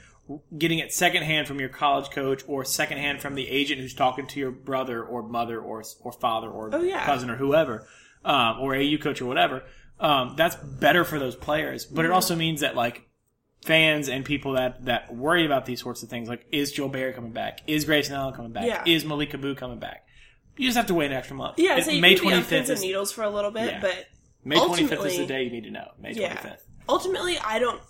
getting 0.57 0.79
it 0.81 0.93
secondhand 0.93 1.47
from 1.47 1.61
your 1.61 1.69
college 1.69 2.11
coach 2.11 2.43
or 2.47 2.65
secondhand 2.65 3.21
from 3.21 3.35
the 3.35 3.49
agent 3.49 3.81
who's 3.81 3.95
talking 3.95 4.27
to 4.27 4.41
your 4.41 4.51
brother 4.51 5.03
or 5.05 5.23
mother 5.23 5.61
or 5.61 5.83
or 6.03 6.13
father 6.13 6.49
or 6.49 6.71
Oh, 6.75 6.83
yeah. 6.83 7.05
cousin 7.07 7.31
or 7.31 7.37
whoever, 7.37 7.87
um, 8.25 8.59
or 8.61 8.75
AU 8.75 8.97
coach 9.01 9.21
or 9.21 9.27
whatever. 9.27 9.63
Um, 10.01 10.35
that's 10.37 10.57
better 10.57 11.05
for 11.05 11.19
those 11.19 11.37
players, 11.37 11.85
but 11.87 12.03
Mm-hmm. 12.03 12.11
it 12.13 12.15
also 12.15 12.35
means 12.37 12.61
that 12.61 12.75
like 12.77 13.09
fans 13.65 14.09
and 14.09 14.25
people 14.25 14.53
that 14.53 14.85
that 14.85 15.15
worry 15.15 15.45
about 15.47 15.67
these 15.67 15.81
sorts 15.81 16.03
of 16.03 16.09
things, 16.09 16.29
like 16.29 16.47
is 16.53 16.73
Joe 16.73 16.89
Berry 16.89 17.13
coming 17.13 17.33
back? 17.33 17.61
Is 17.67 17.85
Grayson 17.85 18.15
Allen 18.15 18.35
coming 18.35 18.53
back? 18.53 18.67
Yeah. 18.67 18.83
Is 18.87 19.05
Malik 19.05 19.35
Abu 19.35 19.55
coming 19.55 19.79
back? 19.79 20.05
You 20.57 20.67
just 20.67 20.77
have 20.77 20.87
to 20.87 20.95
wait 20.95 21.07
an 21.11 21.17
extra 21.17 21.37
month. 21.37 21.59
yeah. 21.59 21.77
It- 21.77 21.85
So 21.85 21.91
you 21.93 22.01
May 22.01 22.15
twenty 22.17 22.17
fifth 22.17 22.23
be 22.23 22.27
on 22.27 22.33
twenty 22.33 22.39
pins 22.59 22.69
fifth 22.69 22.69
and 22.71 22.79
is 22.79 22.83
needles 22.83 23.13
for 23.13 23.23
a 23.25 23.31
little 23.31 23.51
bit, 23.51 23.67
Yeah. 23.67 23.81
but 23.81 24.07
May 24.45 24.57
twenty 24.57 24.87
fifth 24.87 25.05
is 25.07 25.17
the 25.19 25.27
day 25.27 25.43
you 25.45 25.51
need 25.51 25.65
to 25.65 25.71
know. 25.71 25.91
May 26.01 26.15
twenty 26.15 26.35
fifth. 26.37 26.45
yeah. 26.67 26.85
Ultimately, 26.89 27.39
I 27.39 27.59
don't. 27.59 27.81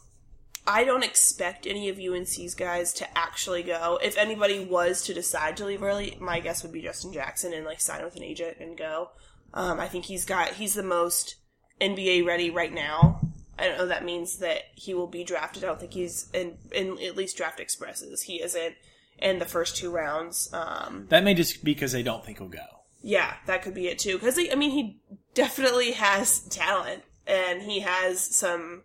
I 0.67 0.85
don't 0.85 1.05
expect 1.05 1.67
any 1.67 1.89
of 1.89 1.99
UNC's 1.99 2.55
guys 2.55 2.93
to 2.95 3.19
actually 3.19 3.63
go. 3.63 3.99
If 4.03 4.17
anybody 4.19 4.65
was 4.65 5.03
to 5.03 5.15
decide 5.15 5.57
to 5.59 5.65
leave 5.65 5.83
early, 5.83 6.17
my 6.21 6.41
guess 6.41 6.63
would 6.63 6.73
be 6.73 6.83
Justin 6.83 7.13
Jackson 7.13 7.53
and 7.53 7.65
like 7.65 7.81
sign 7.81 8.03
with 8.05 8.17
an 8.17 8.23
agent 8.25 8.57
and 8.61 8.77
go. 8.77 9.11
Um, 9.55 9.79
I 9.79 9.87
think 9.89 10.07
he's 10.07 10.25
got 10.25 10.55
he's 10.55 10.75
the 10.75 10.83
most 10.83 11.37
NBA 11.81 12.27
ready 12.27 12.51
right 12.51 12.73
now. 12.73 13.21
I 13.59 13.69
don't 13.69 13.79
know. 13.79 13.87
That 13.87 14.05
means 14.05 14.39
that 14.39 14.63
he 14.75 14.93
will 14.93 15.07
be 15.07 15.25
drafted. 15.25 15.65
I 15.65 15.69
don't 15.69 15.81
think 15.81 15.93
he's 15.93 16.29
in 16.35 16.59
in 16.73 16.99
at 17.03 17.17
least 17.17 17.39
DraftExpress's. 17.39 18.23
He 18.23 18.43
isn't 18.43 18.75
in 19.19 19.39
the 19.39 19.47
first 19.47 19.77
two 19.77 19.91
rounds. 19.91 20.51
Um, 20.53 21.07
That 21.09 21.25
may 21.25 21.33
just 21.33 21.65
be 21.65 21.73
because 21.73 21.93
they 21.93 22.03
don't 22.03 22.25
think 22.25 22.39
he'll 22.39 22.49
go. 22.49 22.83
yeah, 23.03 23.35
that 23.47 23.63
could 23.63 23.73
be 23.75 23.87
it 23.89 23.99
too. 23.99 24.15
Because 24.15 24.39
I 24.39 24.55
mean, 24.57 24.73
he 24.73 25.01
definitely 25.35 25.93
has 25.93 26.41
talent, 26.41 27.05
and 27.27 27.63
he 27.63 27.81
has 27.81 28.21
some. 28.37 28.83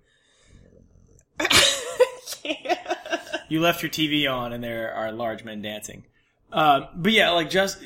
You 3.50 3.60
left 3.60 3.82
your 3.84 3.92
TV 3.92 4.32
on, 4.32 4.54
and 4.54 4.64
there 4.64 4.94
are 4.94 5.12
large 5.12 5.44
men 5.44 5.62
dancing. 5.62 6.06
Um, 6.54 6.88
but 6.96 7.12
yeah, 7.12 7.32
like 7.32 7.50
just 7.50 7.78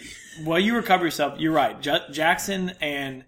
while 0.44 0.60
you 0.60 0.76
recover 0.76 1.06
yourself, 1.06 1.40
you're 1.40 1.52
right. 1.54 1.80
J- 1.82 2.06
Jackson 2.12 2.74
and 2.82 3.24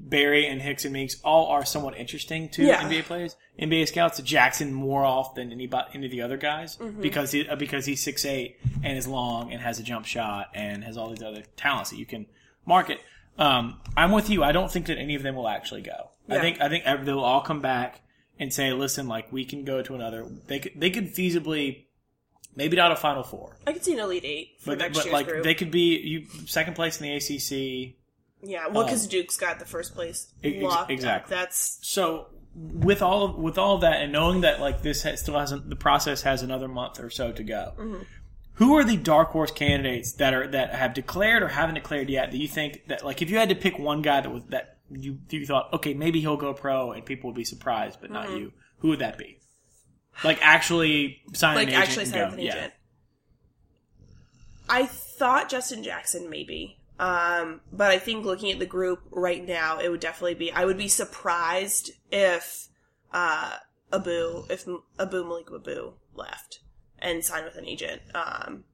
Berry 0.00 0.46
and 0.46 0.62
Hicks 0.62 0.84
and 0.84 0.92
Meeks 0.92 1.16
all 1.24 1.48
are 1.48 1.64
somewhat 1.64 1.96
interesting 1.96 2.48
to 2.50 2.62
Yeah. 2.64 2.82
NBA 2.88 3.02
players, 3.04 3.36
NBA 3.60 3.88
scouts. 3.88 4.20
Jackson 4.22 4.72
more 4.72 5.04
off 5.04 5.34
than 5.34 5.50
anybody, 5.50 5.88
any 5.94 6.06
of 6.06 6.12
the 6.12 6.22
other 6.22 6.36
guys 6.36 6.76
Mm-hmm. 6.76 7.00
because 7.02 7.32
he 7.32 7.48
uh, 7.48 7.56
because 7.56 7.84
he's 7.84 8.00
six 8.02 8.24
eight 8.24 8.58
and 8.84 8.96
is 8.96 9.08
long 9.08 9.52
and 9.52 9.60
has 9.60 9.80
a 9.80 9.82
jump 9.82 10.06
shot 10.06 10.50
and 10.54 10.84
has 10.84 10.96
all 10.96 11.10
these 11.10 11.22
other 11.22 11.42
talents 11.56 11.90
that 11.90 11.96
you 11.98 12.06
can 12.06 12.26
market. 12.64 13.00
Um, 13.38 13.80
I'm 13.96 14.12
with 14.12 14.30
you. 14.30 14.44
I 14.44 14.52
don't 14.52 14.70
think 14.70 14.86
that 14.86 14.98
any 14.98 15.16
of 15.16 15.22
them 15.24 15.34
will 15.34 15.48
actually 15.48 15.82
go. 15.82 16.10
I 16.28 16.38
think 16.38 16.60
I 16.60 16.68
think 16.68 16.84
they'll 17.04 17.18
all 17.20 17.40
come 17.40 17.60
back 17.60 18.00
and 18.42 18.52
say, 18.52 18.72
"Listen, 18.72 19.08
like 19.08 19.32
we 19.32 19.44
can 19.44 19.64
go 19.64 19.80
to 19.82 19.94
another." 19.94 20.26
They 20.48 20.58
could 20.58 20.72
they 20.76 20.90
could 20.90 21.14
feasibly, 21.14 21.84
maybe 22.56 22.76
not 22.76 22.92
a 22.92 22.96
Final 22.96 23.22
Four, 23.22 23.56
I 23.66 23.72
could 23.72 23.84
see 23.84 23.94
an 23.94 24.00
elite 24.00 24.24
eight 24.24 24.56
but 24.66 24.78
but 24.78 25.10
like 25.10 25.26
group. 25.28 25.44
they 25.44 25.54
could 25.54 25.70
be 25.70 25.98
you 25.98 26.26
second 26.46 26.74
place 26.74 27.00
in 27.00 27.06
the 27.06 27.14
ACC. 27.16 27.94
yeah, 28.42 28.66
well, 28.68 28.84
because 28.84 29.06
Duke's 29.06 29.36
got 29.36 29.58
the 29.58 29.64
first 29.66 29.94
place 29.94 30.32
Um, 30.44 30.52
Ex- 30.52 30.62
locked. 30.62 30.82
up. 30.82 30.90
exactly. 30.90 31.34
That's 31.36 31.78
So 31.82 32.26
with 32.54 33.00
all 33.00 33.24
of, 33.24 33.36
with 33.36 33.56
all 33.56 33.76
of 33.76 33.80
that, 33.80 34.02
and 34.02 34.12
knowing 34.12 34.42
that 34.42 34.60
like 34.60 34.82
this 34.82 35.02
has, 35.04 35.20
still 35.20 35.38
hasn't 35.38 35.70
the 35.70 35.76
process 35.76 36.22
has 36.22 36.42
another 36.42 36.68
month 36.68 37.00
or 37.00 37.08
so 37.08 37.32
to 37.32 37.42
go. 37.42 37.72
Mm-hmm. 37.78 38.02
Who 38.56 38.76
are 38.76 38.84
the 38.84 38.98
dark 38.98 39.30
horse 39.30 39.50
candidates 39.50 40.12
that 40.14 40.34
are 40.34 40.46
that 40.48 40.74
have 40.74 40.92
declared 40.92 41.42
or 41.42 41.48
haven't 41.48 41.76
declared 41.76 42.10
yet? 42.10 42.30
That 42.32 42.36
you 42.36 42.46
think 42.48 42.82
that 42.88 43.02
like 43.04 43.22
if 43.22 43.30
you 43.30 43.38
had 43.38 43.48
to 43.48 43.54
pick 43.54 43.78
one 43.78 44.02
guy 44.02 44.20
that 44.20 44.30
was 44.30 44.42
that 44.50 44.71
you 44.98 45.18
you 45.30 45.46
thought 45.46 45.72
okay 45.72 45.94
maybe 45.94 46.20
he'll 46.20 46.36
go 46.36 46.52
pro 46.54 46.92
and 46.92 47.04
people 47.04 47.28
would 47.30 47.36
be 47.36 47.44
surprised 47.44 47.98
but 48.00 48.10
Mm-hmm. 48.10 48.30
not 48.30 48.38
you. 48.38 48.52
Who 48.78 48.88
would 48.88 48.98
that 48.98 49.18
be? 49.18 49.38
Like 50.24 50.38
actually 50.42 51.22
sign 51.34 51.54
like 51.54 51.68
an 51.68 51.74
agent 51.74 51.88
actually 51.88 52.04
sign 52.06 52.32
an 52.32 52.38
Yeah. 52.38 52.54
agent. 52.56 52.72
I 54.68 54.86
thought 54.86 55.48
Justin 55.48 55.82
Jackson 55.82 56.28
maybe. 56.30 56.78
Um, 56.98 57.62
but 57.72 57.90
I 57.90 57.98
think 57.98 58.24
looking 58.24 58.52
at 58.52 58.58
the 58.58 58.66
group 58.66 59.00
right 59.10 59.44
now, 59.44 59.78
it 59.80 59.88
would 59.88 60.00
definitely 60.00 60.34
be. 60.34 60.52
I 60.52 60.64
would 60.64 60.78
be 60.78 60.88
surprised 60.88 61.90
if 62.12 62.68
uh, 63.12 63.56
Abu, 63.92 64.44
if 64.48 64.66
Abu 65.00 65.24
Malik 65.24 65.48
Abu 65.52 65.94
left 66.14 66.60
and 66.98 67.24
signed 67.24 67.44
with 67.46 67.56
an 67.56 67.66
agent. 67.66 68.02
Um, 68.14 68.64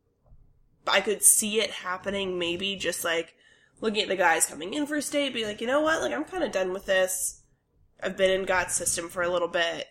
I 0.87 1.01
could 1.01 1.23
see 1.23 1.61
it 1.61 1.71
happening. 1.71 2.39
Maybe 2.39 2.77
just 2.77 3.03
like 3.03 3.35
looking 3.81 4.03
at 4.03 4.09
the 4.09 4.17
guys 4.17 4.47
coming 4.47 4.75
in 4.75 4.87
for 4.87 5.01
state, 5.01 5.35
be 5.35 5.45
like, 5.45 5.61
you 5.61 5.67
know 5.67 5.81
what? 5.81 6.01
Like 6.03 6.13
I'm 6.13 6.25
kind 6.25 6.45
of 6.45 6.53
done 6.53 6.73
with 6.73 6.87
this. 6.87 7.43
I've 8.03 8.17
been 8.17 8.31
in 8.31 8.47
Gott's 8.47 8.75
system 8.75 9.09
for 9.09 9.23
a 9.23 9.29
little 9.29 9.49
bit. 9.49 9.87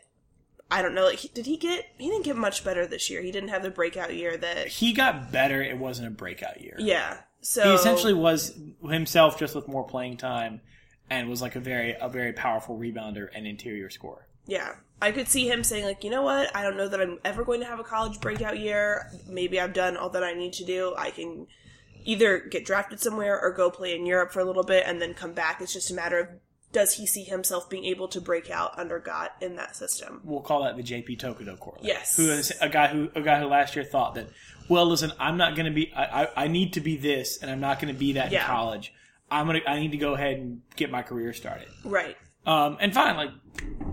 I 0.70 0.82
don't 0.82 0.94
know. 0.96 1.06
Like, 1.06 1.20
he- 1.20 1.30
did 1.30 1.46
he 1.46 1.58
get? 1.58 1.86
He 1.98 2.10
didn't 2.10 2.26
get 2.26 2.36
much 2.36 2.64
better 2.64 2.86
this 2.86 3.10
year. 3.10 3.22
He 3.22 3.32
didn't 3.32 3.50
have 3.50 3.64
the 3.64 3.70
breakout 3.72 4.14
year 4.14 4.36
that. 4.38 4.68
He 4.68 4.92
got 4.94 5.32
better. 5.32 5.62
It 5.62 5.78
wasn't 5.78 6.08
a 6.10 6.12
breakout 6.12 6.62
year. 6.62 6.76
Yeah. 6.78 7.18
So 7.42 7.64
he 7.64 7.70
essentially 7.76 8.14
was 8.14 8.58
himself 8.84 9.40
just 9.40 9.56
with 9.56 9.68
more 9.68 9.86
playing 9.86 10.18
time 10.18 10.60
and 11.10 11.30
was 11.30 11.42
like 11.42 11.56
a 11.56 11.60
very 11.62 11.96
a 12.02 12.10
very 12.10 12.34
powerful 12.34 12.78
rebounder 12.78 13.28
and 13.34 13.48
interior 13.48 13.90
scorer. 13.90 14.28
yeah. 14.46 14.76
I 15.00 15.12
could 15.12 15.28
see 15.28 15.48
him 15.48 15.64
saying 15.64 15.86
like, 15.86 16.04
you 16.04 16.10
know 16.10 16.24
what? 16.24 16.54
I 16.56 16.64
don't 16.64 16.76
know 16.76 16.88
that 16.88 17.00
I'm 17.00 17.20
ever 17.24 17.44
going 17.46 17.60
to 17.60 17.68
have 17.68 17.80
a 17.80 17.84
college 17.84 18.20
breakout 18.20 18.58
year. 18.58 19.12
Maybe 19.30 19.60
I've 19.62 19.74
done 19.74 19.96
all 19.96 20.10
that 20.10 20.24
I 20.24 20.34
need 20.34 20.54
to 20.54 20.66
do. 20.66 20.96
I 20.98 21.12
can 21.12 21.46
either 22.08 22.40
get 22.40 22.66
drafted 22.66 23.00
somewhere 23.00 23.40
or 23.40 23.52
go 23.52 23.70
play 23.70 23.94
in 23.96 24.06
Europe 24.08 24.32
for 24.32 24.40
a 24.40 24.46
little 24.46 24.64
bit 24.64 24.84
and 24.88 25.00
then 25.00 25.14
come 25.14 25.34
back. 25.34 25.62
It's 25.62 25.74
just 25.74 25.92
a 25.92 25.94
matter 25.94 26.20
of 26.20 26.28
does 26.74 26.94
he 26.96 27.06
see 27.06 27.24
himself 27.24 27.70
being 27.70 27.86
able 27.86 28.08
to 28.10 28.20
break 28.20 28.50
out 28.50 28.78
under 28.78 29.00
Gott 29.00 29.32
in 29.42 29.56
that 29.58 29.76
system? 29.76 30.22
We'll 30.24 30.42
call 30.42 30.64
that 30.64 30.76
the 30.76 30.84
JP 30.84 31.20
Tokoto 31.20 31.58
correlate. 31.60 31.86
Yes. 31.86 32.18
who 32.18 32.30
is 32.30 32.52
a 32.62 32.70
guy 32.70 32.88
who 32.88 33.10
a 33.16 33.22
guy 33.22 33.40
who 33.40 33.46
last 33.48 33.76
year 33.76 33.86
thought 33.86 34.16
that, 34.16 34.28
well, 34.70 34.86
listen, 34.86 35.12
I'm 35.20 35.38
not 35.38 35.56
going 35.56 35.66
to 35.68 35.72
be, 35.72 35.94
I, 35.94 36.24
I, 36.24 36.30
I 36.44 36.48
need 36.48 36.74
to 36.74 36.82
be 36.82 36.98
this, 36.98 37.42
and 37.42 37.50
I'm 37.52 37.60
not 37.62 37.80
going 37.80 37.94
to 37.94 37.98
be 37.98 38.14
that 38.14 38.32
Yeah. 38.32 38.42
in 38.42 38.48
college. 38.48 38.94
I'm 39.32 39.46
gonna, 39.46 39.60
I 39.68 39.80
need 39.80 39.92
to 39.92 39.98
go 39.98 40.14
ahead 40.14 40.38
and 40.38 40.62
get 40.76 40.90
my 40.92 41.02
career 41.04 41.34
started. 41.34 41.68
Right. 41.86 42.16
Um, 42.46 42.78
and 42.80 42.94
fine, 42.94 43.18
like 43.18 43.32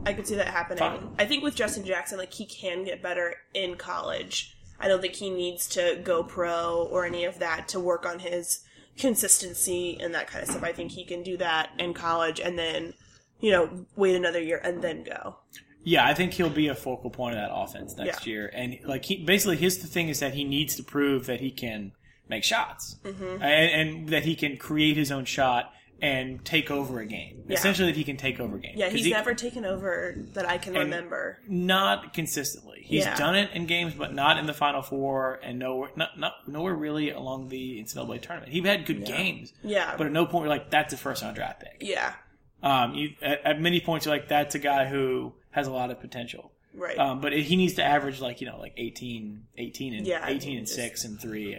I 0.07 0.13
could 0.13 0.27
see 0.29 0.37
that 0.37 0.47
happening. 0.47 0.79
Fine. 0.79 1.15
I 1.19 1.25
think 1.27 1.43
with 1.43 1.57
Justin 1.57 1.85
Jackson, 1.85 2.19
like 2.19 2.33
he 2.33 2.47
can 2.47 2.85
get 2.85 3.03
better 3.03 3.35
in 3.53 3.75
college. 3.77 4.54
I 4.81 4.89
don't 4.89 5.01
think 5.01 5.15
he 5.15 5.31
needs 5.31 5.69
to 5.71 6.01
go 6.03 6.23
pro 6.23 6.89
or 6.91 7.05
any 7.05 7.25
of 7.25 7.39
that 7.39 7.69
to 7.69 7.81
work 7.81 8.05
on 8.05 8.19
his 8.19 8.61
consistency 8.99 9.99
and 10.01 10.15
that 10.15 10.27
kind 10.27 10.43
of 10.43 10.51
stuff. 10.51 10.63
I 10.65 10.73
think 10.73 10.93
he 10.93 11.05
can 11.05 11.23
do 11.23 11.37
that 11.37 11.71
in 11.79 11.95
college 11.95 12.41
and 12.41 12.59
then, 12.59 12.95
you 13.41 13.51
know, 13.53 13.87
wait 13.97 14.15
another 14.17 14.41
year 14.43 14.61
and 14.63 14.83
then 14.83 15.05
go. 15.05 15.37
Yeah, 15.85 16.07
I 16.07 16.15
think 16.15 16.33
he'll 16.33 16.49
be 16.51 16.69
a 16.69 16.75
focal 16.75 17.11
point 17.11 17.37
of 17.37 17.41
that 17.43 17.55
offense 17.55 17.97
next 17.97 18.27
Yeah. 18.27 18.33
year. 18.33 18.51
And 18.55 18.79
like 18.85 19.05
he 19.05 19.23
basically 19.25 19.57
his 19.57 19.79
the 19.81 19.87
thing 19.87 20.09
is 20.09 20.21
that 20.21 20.35
he 20.35 20.43
needs 20.45 20.77
to 20.77 20.83
prove 20.83 21.27
that 21.27 21.41
he 21.41 21.51
can 21.51 21.93
make 22.29 22.43
shots 22.43 22.97
Mm-hmm. 23.05 23.43
and, 23.43 23.89
and 23.89 24.09
that 24.09 24.25
he 24.25 24.35
can 24.35 24.57
create 24.57 24.97
his 24.97 25.13
own 25.13 25.25
shot 25.27 25.73
and 26.05 26.45
take 26.45 26.71
over 26.71 27.01
a 27.01 27.07
game. 27.07 27.45
Yeah. 27.49 27.55
Essentially, 27.57 27.91
that 27.91 27.97
he 27.97 28.05
can 28.05 28.17
take 28.17 28.39
over 28.41 28.59
games. 28.59 28.77
Yeah, 28.79 28.91
he's 28.91 29.05
he- 29.07 29.11
never 29.13 29.35
taken 29.35 29.65
over 29.65 30.15
that 30.35 30.49
I 30.49 30.59
can 30.59 30.75
remember. 30.75 31.39
not 31.49 32.13
consistently. 32.13 32.83
He's 32.85 33.05
Yeah. 33.05 33.17
done 33.17 33.35
it 33.37 33.51
in 33.53 33.67
games, 33.67 33.95
but 33.95 34.13
not 34.15 34.39
in 34.39 34.47
the 34.47 34.53
Final 34.53 34.83
Four, 34.83 35.41
and 35.43 35.59
nowhere, 35.59 35.91
not, 35.97 36.19
not 36.19 36.47
nowhere 36.47 36.75
really 36.75 37.11
along 37.11 37.49
the 37.49 37.79
NCAA 37.81 38.19
tournament. 38.21 38.53
He 38.53 38.61
had 38.61 38.85
good 38.87 39.05
games, 39.07 39.53
Yeah. 39.63 39.95
but 39.97 40.07
at 40.07 40.13
no 40.13 40.27
point 40.27 40.45
you're 40.45 40.51
like 40.51 40.71
that's 40.71 40.93
a 40.93 40.97
first 40.97 41.23
round 41.23 41.37
draft 41.37 41.61
pick. 41.61 41.77
yeah. 41.81 42.15
Um, 42.63 42.95
you, 42.95 43.11
at, 43.21 43.45
at 43.45 43.61
many 43.61 43.81
points 43.81 44.07
you're 44.07 44.15
like 44.15 44.29
that's 44.29 44.55
a 44.55 44.59
guy 44.59 44.87
who 44.87 45.35
has 45.51 45.67
a 45.67 45.71
lot 45.73 45.91
of 45.91 46.01
potential. 46.01 46.51
Right. 46.75 46.99
Um, 46.99 47.21
but 47.21 47.33
he 47.33 47.57
needs 47.57 47.75
to 47.75 47.85
average 47.85 48.21
like 48.21 48.41
you 48.41 48.47
know 48.49 48.59
like 48.59 48.73
18, 48.77 49.45
18 49.59 49.95
and 49.95 50.07
Yeah, 50.07 50.21
I 50.25 50.31
eighteen 50.31 50.51
mean, 50.51 50.59
and 50.59 50.67
just- 50.67 50.79
six 50.79 51.05
and 51.05 51.21
three. 51.21 51.57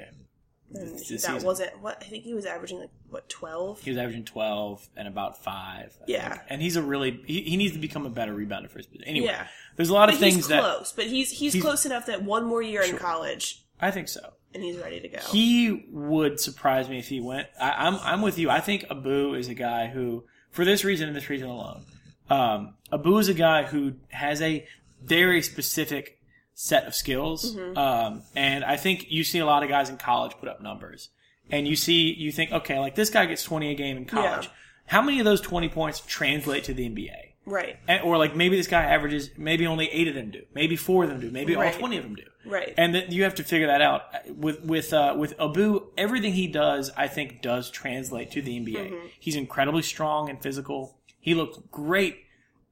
And 0.80 0.90
and 0.90 1.00
that 1.00 1.06
season. 1.06 1.44
wasn't 1.44 1.82
what 1.82 2.02
I 2.02 2.06
think 2.06 2.24
he 2.24 2.34
was 2.34 2.46
averaging 2.46 2.80
like 2.80 2.90
what 3.10 3.28
12? 3.30 3.82
he 3.82 3.90
was 3.92 3.98
averaging 3.98 4.26
twelve 4.26 4.88
and 4.98 5.08
about 5.08 5.44
five. 5.44 5.96
I 6.02 6.04
Yeah. 6.08 6.30
think. 6.30 6.42
and 6.50 6.62
he's 6.62 6.76
a 6.76 6.82
really 6.82 7.22
he, 7.26 7.42
he 7.42 7.58
needs 7.58 7.74
to 7.74 7.80
become 7.80 8.06
a 8.06 8.10
better 8.10 8.34
rebounder 8.36 8.70
for 8.70 8.80
his 8.80 8.88
position. 8.88 9.08
Anyway, 9.08 9.28
Yeah. 9.28 9.48
there's 9.76 9.90
a 9.90 9.94
lot 9.94 10.10
of 10.10 10.18
things 10.18 10.36
he's 10.36 10.48
that 10.50 10.62
close, 10.62 10.92
but 10.94 11.06
he's, 11.06 11.32
he's 11.32 11.54
He's- 11.54 11.64
close 11.64 11.86
enough 11.86 12.06
that 12.08 12.24
one 12.24 12.46
more 12.46 12.62
year 12.62 12.82
in 12.82 12.98
college 12.98 13.64
I 13.80 13.92
think 13.92 14.08
so. 14.08 14.34
and 14.54 14.64
he's 14.64 14.78
ready 14.78 15.00
to 15.02 15.08
go. 15.10 15.20
He 15.32 15.86
would 15.92 16.40
surprise 16.40 16.88
me 16.90 17.00
if 17.00 17.08
he 17.10 17.20
went. 17.20 17.48
I, 17.60 17.72
I'm 17.88 17.96
I'm 17.96 18.22
with 18.22 18.38
you. 18.38 18.50
I 18.50 18.60
think 18.62 18.86
Abu 18.90 19.34
is 19.36 19.48
a 19.50 19.54
guy 19.54 19.88
who, 19.88 20.24
for 20.52 20.64
this 20.66 20.84
reason 20.84 21.08
and 21.08 21.16
this 21.16 21.30
reason 21.30 21.50
alone, 21.50 21.84
um, 22.30 22.76
Abu 22.92 23.18
is 23.18 23.28
a 23.28 23.34
guy 23.34 23.64
who 23.64 23.94
has 24.10 24.42
a 24.42 24.66
very 25.04 25.42
specific 25.42 26.20
set 26.56 26.86
of 26.88 26.96
skills. 26.96 27.56
Mm-hmm. 27.56 27.78
Um, 27.78 28.24
and 28.36 28.64
I 28.64 28.78
think 28.78 29.12
you 29.12 29.24
see 29.24 29.40
a 29.40 29.46
lot 29.46 29.62
of 29.62 29.70
guys 29.70 29.90
in 29.90 29.98
college 29.98 30.34
put 30.40 30.50
up 30.50 30.62
numbers, 30.62 31.10
and 31.52 31.68
you 31.68 31.76
see 31.76 32.14
you 32.14 32.32
think, 32.32 32.52
okay, 32.52 32.80
like 32.80 32.96
this 32.96 33.12
guy 33.12 33.26
gets 33.28 33.44
20 33.44 33.70
a 33.72 33.76
game 33.76 33.98
in 33.98 34.06
college. 34.06 34.46
Yeah. 34.46 34.52
How 34.88 35.02
many 35.02 35.20
of 35.20 35.26
those 35.26 35.42
20 35.42 35.70
points 35.70 36.02
translate 36.08 36.64
to 36.66 36.74
the 36.74 36.90
NBA? 36.90 37.12
right. 37.46 37.78
And, 37.88 38.02
or 38.04 38.18
like 38.18 38.36
maybe 38.36 38.58
this 38.58 38.68
guy 38.68 38.84
averages 38.84 39.30
maybe 39.38 39.68
only 39.68 39.88
eight 39.92 40.08
of 40.08 40.16
them 40.16 40.32
do, 40.32 40.42
maybe 40.54 40.76
four 40.76 41.04
of 41.04 41.10
them 41.10 41.20
do, 41.20 41.30
maybe 41.30 41.56
Right. 41.56 41.74
all 41.74 41.80
20 41.80 41.98
of 41.98 42.04
them 42.04 42.16
do. 42.16 42.24
Right. 42.50 42.74
And 42.78 42.96
that 42.96 43.12
you 43.12 43.24
have 43.24 43.36
to 43.36 43.44
figure 43.44 43.68
that 43.68 43.82
out 43.82 44.04
with 44.36 44.64
with 44.64 44.94
uh, 44.94 45.16
with 45.18 45.34
Abu. 45.40 45.88
Everything 45.98 46.34
he 46.34 46.48
does, 46.48 46.92
I 46.96 47.08
think, 47.08 47.42
does 47.42 47.70
translate 47.72 48.32
to 48.32 48.42
the 48.42 48.60
NBA. 48.60 48.92
Mm-hmm. 48.92 49.08
He's 49.20 49.36
incredibly 49.36 49.82
strong 49.82 50.30
and 50.30 50.42
physical. 50.42 50.98
He 51.20 51.34
looked 51.34 51.72
great 51.72 52.25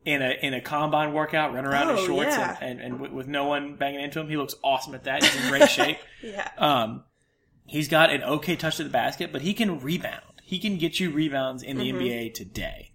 in 0.05 0.21
a 0.21 0.37
in 0.41 0.53
a 0.53 0.61
combine 0.61 1.13
workout, 1.13 1.53
running 1.53 1.71
around 1.71 1.89
in 1.91 1.95
Oh, 1.97 2.05
shorts 2.05 2.35
yeah. 2.35 2.57
and, 2.61 2.79
and, 2.79 2.93
and 2.93 2.99
with, 2.99 3.11
with 3.11 3.27
no 3.27 3.45
one 3.45 3.75
banging 3.75 4.01
into 4.01 4.19
him. 4.19 4.27
He 4.29 4.37
looks 4.37 4.55
awesome 4.63 4.93
at 4.95 5.03
that. 5.05 5.23
He's 5.23 5.43
in 5.43 5.49
great 5.49 5.69
shape. 5.69 5.97
yeah. 6.21 6.49
Um, 6.57 7.03
he's 7.65 7.87
got 7.87 8.09
an 8.11 8.23
okay 8.23 8.55
touch 8.55 8.77
to 8.77 8.83
the 8.83 8.89
basket, 8.89 9.31
but 9.31 9.41
he 9.41 9.53
can 9.53 9.79
rebound. 9.79 10.21
He 10.43 10.59
can 10.59 10.77
get 10.77 10.99
you 10.99 11.09
rebounds 11.11 11.63
in 11.63 11.77
the 11.77 11.89
Mm-hmm. 11.91 11.99
NBA 11.99 12.33
today. 12.33 12.91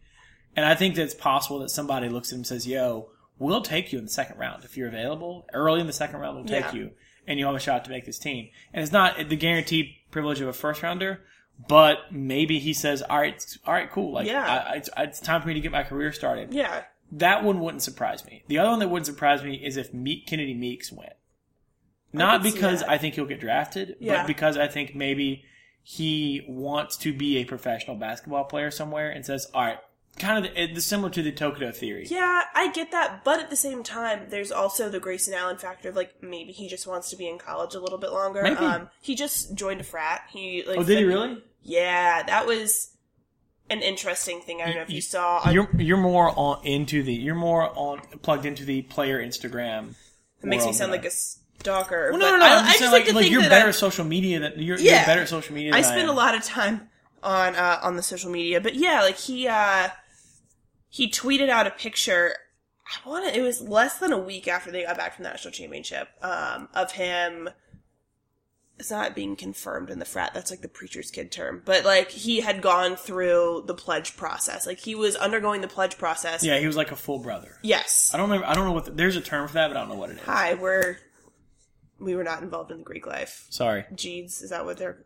And 0.55 0.67
I 0.67 0.75
think 0.75 0.97
that 0.97 1.03
it's 1.05 1.15
possible 1.15 1.61
that 1.61 1.71
somebody 1.71 2.09
looks 2.09 2.31
at 2.31 2.35
him 2.35 2.39
and 2.41 2.47
says, 2.47 2.67
yo, 2.67 3.11
we'll 3.39 3.63
take 3.63 3.93
you 3.93 3.99
in 3.99 4.05
the 4.05 4.11
second 4.11 4.39
round. 4.39 4.65
If 4.65 4.77
you're 4.77 4.89
available, 4.89 5.47
early 5.55 5.81
in 5.81 5.87
the 5.87 5.93
second 5.93 6.19
round, 6.21 6.37
we'll 6.37 6.45
take 6.47 6.65
Yeah. 6.67 6.75
you. 6.75 6.91
And 7.27 7.39
you 7.39 7.47
have 7.47 7.55
a 7.55 7.61
shot 7.61 7.85
to 7.85 7.91
make 7.91 8.05
this 8.07 8.19
team. 8.19 8.49
And 8.73 8.83
it's 8.83 8.93
not 8.93 9.29
the 9.29 9.37
guaranteed 9.37 9.91
privilege 10.11 10.41
of 10.41 10.49
a 10.49 10.53
first 10.53 10.83
rounder, 10.83 11.21
but 11.69 12.11
maybe 12.11 12.59
he 12.59 12.73
says, 12.73 13.03
all 13.03 13.19
right, 13.19 13.45
all 13.67 13.75
right, 13.75 13.91
cool. 13.91 14.13
Like, 14.13 14.27
Yeah. 14.27 14.45
I, 14.45 14.57
I, 14.73 14.77
it's, 14.77 14.91
it's 14.99 15.21
time 15.21 15.43
for 15.43 15.49
me 15.49 15.55
to 15.55 15.61
get 15.61 15.71
my 15.73 15.83
career 15.85 16.13
started. 16.13 16.53
Yeah. 16.53 16.83
That 17.13 17.43
one 17.45 17.61
wouldn't 17.61 17.83
surprise 17.83 18.25
me. 18.27 18.43
The 18.49 18.59
other 18.59 18.71
one 18.71 18.79
that 18.81 18.89
wouldn't 18.89 19.07
surprise 19.07 19.43
me 19.43 19.55
is 19.55 19.77
if 19.77 19.95
Meek, 19.95 20.27
Kennedy 20.27 20.55
Meeks 20.55 20.93
went. 20.93 21.15
Not 22.13 22.43
see 22.43 22.53
because. 22.53 22.83
I 22.83 22.99
think 22.99 23.15
he'll 23.15 23.25
get 23.27 23.41
drafted, 23.41 23.97
Yeah. 24.01 24.19
but 24.23 24.27
because 24.27 24.57
I 24.57 24.67
think 24.69 24.95
maybe 24.95 25.45
he 25.83 26.45
wants 26.49 26.97
to 26.99 27.13
be 27.13 27.39
a 27.39 27.45
professional 27.45 27.97
basketball 27.97 28.45
player 28.45 28.71
somewhere 28.71 29.11
and 29.11 29.25
says, 29.25 29.47
all 29.55 29.65
right, 29.65 29.79
kind 30.19 30.45
of 30.45 30.53
the, 30.53 30.63
it's 30.63 30.85
similar 30.87 31.09
to 31.11 31.23
the 31.23 31.33
Tokoto 31.33 31.75
theory. 31.75 32.07
Yeah, 32.11 32.43
I 32.55 32.71
get 32.73 32.91
that, 32.93 33.25
but 33.25 33.41
at 33.41 33.49
the 33.51 33.57
same 33.57 33.83
time, 33.83 34.27
there's 34.29 34.53
also 34.53 34.89
the 34.91 35.01
Grayson 35.01 35.33
Allen 35.35 35.57
factor 35.59 35.89
of 35.91 35.97
like 35.97 36.23
maybe 36.23 36.53
he 36.53 36.69
just 36.69 36.87
wants 36.87 37.09
to 37.11 37.17
be 37.17 37.27
in 37.29 37.39
college 37.39 37.75
a 37.75 37.81
little 37.81 37.99
bit 37.99 38.13
longer. 38.13 38.43
Maybe. 38.43 38.57
Um, 38.57 38.91
he 39.01 39.15
just 39.15 39.55
joined 39.55 39.81
a 39.81 39.85
frat. 39.85 40.23
He 40.31 40.63
like 40.67 40.79
Oh, 40.79 40.83
did 40.85 40.99
he 40.99 41.05
really? 41.05 41.43
Yeah, 41.63 42.23
that 42.25 42.47
was 42.47 42.91
an 43.71 43.83
interesting 43.83 44.41
thing. 44.41 44.61
I 44.63 44.67
don't 44.67 44.77
know 44.77 44.83
if 44.83 44.91
you, 44.91 45.01
saw. 45.01 45.39
On, 45.45 45.53
You're 45.55 45.69
you're 45.79 45.97
more 45.97 46.33
on 46.37 46.65
into 46.67 47.03
the 47.03 47.13
you're 47.13 47.35
more 47.35 47.71
on 47.77 48.01
plugged 48.23 48.47
into 48.47 48.65
the 48.65 48.83
player 48.83 49.23
Instagram. 49.25 49.91
it 50.43 50.47
makes 50.47 50.65
me 50.65 50.73
sound 50.73 50.93
like 50.93 51.05
a 51.05 51.11
stalker. 51.11 52.11
Well, 52.13 52.21
but 52.21 52.27
no, 52.27 52.31
no, 52.33 52.39
no. 52.39 52.45
I, 52.47 52.49
I'm 52.59 52.65
I 52.65 52.67
just 52.69 52.79
saying, 52.79 52.93
like, 52.93 53.01
like, 53.03 53.09
to 53.09 53.15
like 53.17 53.31
you're 53.31 53.41
better 53.43 53.67
I- 53.67 53.69
at 53.71 53.75
social 53.75 54.05
media 54.05 54.41
than 54.41 54.53
you're, 54.57 54.79
Yeah. 54.79 54.97
you're 54.99 55.07
better 55.07 55.23
at 55.23 55.29
social 55.29 55.55
media. 55.55 55.75
I 55.75 55.83
spend 55.83 56.09
a 56.09 56.13
lot 56.13 56.35
of 56.35 56.43
time 56.45 56.89
on 57.23 57.57
uh, 57.57 57.81
on 57.83 57.97
the 57.97 58.03
social 58.03 58.31
media, 58.31 58.61
but 58.61 58.75
yeah, 58.75 59.03
like 59.03 59.17
he 59.19 59.49
uh 59.49 59.89
he 60.89 61.11
tweeted 61.11 61.49
out 61.49 61.67
a 61.67 61.71
picture. 61.71 62.35
I 63.05 63.09
want. 63.09 63.37
It 63.37 63.43
was 63.43 63.61
less 63.61 63.99
than 63.99 64.13
a 64.15 64.19
week 64.19 64.49
after 64.49 64.71
they 64.71 64.85
got 64.85 64.97
back 64.97 65.15
from 65.15 65.25
the 65.25 65.29
national 65.29 65.53
championship 65.53 66.09
um, 66.23 66.69
of 66.73 66.93
him. 66.93 67.51
It's 68.79 68.91
not 68.91 69.15
being 69.15 69.35
confirmed 69.35 69.91
in 69.91 69.99
the 69.99 70.05
frat. 70.05 70.35
That's 70.35 70.51
like 70.51 70.61
the 70.61 70.69
preacher's 70.69 71.11
kid 71.11 71.33
term, 71.33 71.63
but 71.65 71.85
like 71.85 72.11
he 72.11 72.41
had 72.41 72.63
gone 72.63 72.95
through 72.97 73.65
the 73.67 73.75
pledge 73.75 74.17
process. 74.17 74.67
Like 74.67 74.79
he 74.79 74.95
was 74.95 75.17
undergoing 75.17 75.63
the 75.63 75.69
pledge 75.69 75.99
process. 75.99 76.45
Yeah, 76.45 76.59
he 76.59 76.67
was 76.67 76.77
like 76.77 76.93
a 76.93 76.97
full 76.97 77.19
brother. 77.19 77.59
Yes. 77.63 78.11
I 78.15 78.19
don't 78.19 78.31
remember. 78.31 78.47
I 78.47 78.55
don't 78.55 78.67
know 78.67 78.73
what. 78.73 78.85
The, 78.85 78.93
there's 78.93 79.17
a 79.17 79.21
term 79.21 79.49
for 79.49 79.55
that, 79.55 79.69
but 79.69 79.77
I 79.77 79.81
don't 79.81 79.89
know 79.89 79.97
what 79.97 80.11
it 80.11 80.19
is. 80.19 80.23
Hi, 80.23 80.55
we're 80.55 80.97
we 81.99 82.15
were 82.15 82.25
not 82.25 82.43
involved 82.43 82.71
in 82.71 82.79
the 82.79 82.85
Greek 82.85 83.07
life. 83.07 83.47
Sorry, 83.51 83.85
Jeeds, 83.95 84.43
is 84.43 84.51
that 84.51 84.65
what 84.65 84.79
they're? 84.79 85.05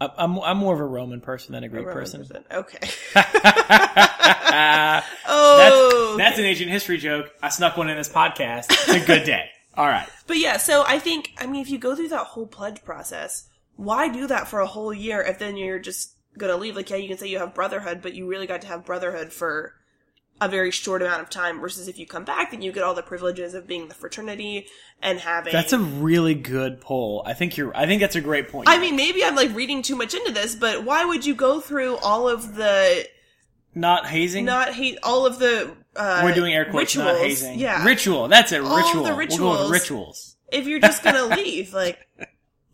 I, 0.00 0.10
I'm 0.16 0.38
I'm 0.38 0.58
more 0.58 0.74
of 0.74 0.80
a 0.80 0.84
Roman 0.84 1.20
person 1.20 1.52
than 1.52 1.64
a 1.64 1.68
Greek 1.68 1.86
Roman 1.86 1.98
person. 1.98 2.44
Okay. 2.50 2.88
Oh. 5.28 5.58
that's 5.58 5.76
oh, 5.76 6.14
that's 6.18 6.38
an 6.38 6.44
ancient 6.44 6.70
history 6.70 6.98
joke. 6.98 7.30
I 7.42 7.50
snuck 7.50 7.76
one 7.76 7.88
in 7.90 7.96
this 7.96 8.08
podcast. 8.08 8.66
It's 8.70 8.88
a 8.88 9.00
good 9.00 9.24
day. 9.24 9.50
All 9.76 9.86
right. 9.86 10.08
But 10.26 10.38
yeah, 10.38 10.56
so 10.56 10.84
I 10.86 10.98
think, 10.98 11.32
I 11.38 11.46
mean, 11.46 11.60
if 11.60 11.70
you 11.70 11.78
go 11.78 11.94
through 11.94 12.08
that 12.08 12.26
whole 12.28 12.46
pledge 12.46 12.82
process, 12.84 13.48
why 13.76 14.08
do 14.08 14.26
that 14.26 14.48
for 14.48 14.60
a 14.60 14.66
whole 14.66 14.92
year 14.92 15.20
if 15.20 15.38
then 15.38 15.56
you're 15.56 15.78
just 15.78 16.14
gonna 16.38 16.56
leave? 16.56 16.76
Like, 16.76 16.90
yeah, 16.90 16.96
you 16.96 17.08
can 17.08 17.18
say 17.18 17.28
you 17.28 17.38
have 17.38 17.54
brotherhood, 17.54 18.00
but 18.02 18.14
you 18.14 18.26
really 18.26 18.46
got 18.46 18.62
to 18.62 18.66
have 18.68 18.86
brotherhood 18.86 19.32
for 19.32 19.74
a 20.40 20.48
very 20.48 20.70
short 20.70 21.00
amount 21.00 21.22
of 21.22 21.30
time 21.30 21.60
versus 21.60 21.88
if 21.88 21.98
you 21.98 22.06
come 22.06 22.24
back, 22.24 22.50
then 22.50 22.60
you 22.60 22.70
get 22.70 22.82
all 22.82 22.94
the 22.94 23.02
privileges 23.02 23.54
of 23.54 23.66
being 23.66 23.88
the 23.88 23.94
fraternity 23.94 24.66
and 25.02 25.18
having. 25.18 25.52
That's 25.52 25.72
a 25.72 25.78
really 25.78 26.34
good 26.34 26.80
poll. 26.80 27.22
I 27.24 27.32
think 27.32 27.56
you're. 27.56 27.74
I 27.76 27.86
think 27.86 28.00
that's 28.00 28.16
a 28.16 28.20
great 28.20 28.48
point. 28.48 28.68
I 28.68 28.78
mean, 28.78 28.96
maybe 28.96 29.24
I'm 29.24 29.34
like 29.34 29.54
reading 29.54 29.82
too 29.82 29.96
much 29.96 30.14
into 30.14 30.32
this, 30.32 30.54
but 30.54 30.84
why 30.84 31.04
would 31.04 31.24
you 31.24 31.34
go 31.34 31.60
through 31.60 31.96
all 31.96 32.28
of 32.28 32.54
the 32.54 33.06
not 33.74 34.06
hazing. 34.06 34.44
not 34.44 34.72
hate 34.72 34.98
all 35.02 35.26
of 35.26 35.38
the 35.38 35.76
uh, 35.96 36.20
We're 36.24 36.34
doing 36.34 36.52
air 36.54 36.64
quotes. 36.64 36.94
rituals? 36.96 37.16
Not 37.18 37.22
hazing. 37.26 37.58
Yeah, 37.58 37.84
Ritual. 37.84 38.28
That's 38.28 38.52
it. 38.52 38.60
All 38.62 38.76
Ritual. 38.76 39.02
the 39.04 39.10
We'll 39.10 39.10
go 39.10 39.16
with 39.16 39.30
rituals. 39.30 39.70
rituals. 39.70 40.36
if 40.52 40.66
you're 40.66 40.80
just 40.80 41.02
gonna 41.02 41.24
leave 41.36 41.72
like 41.74 41.98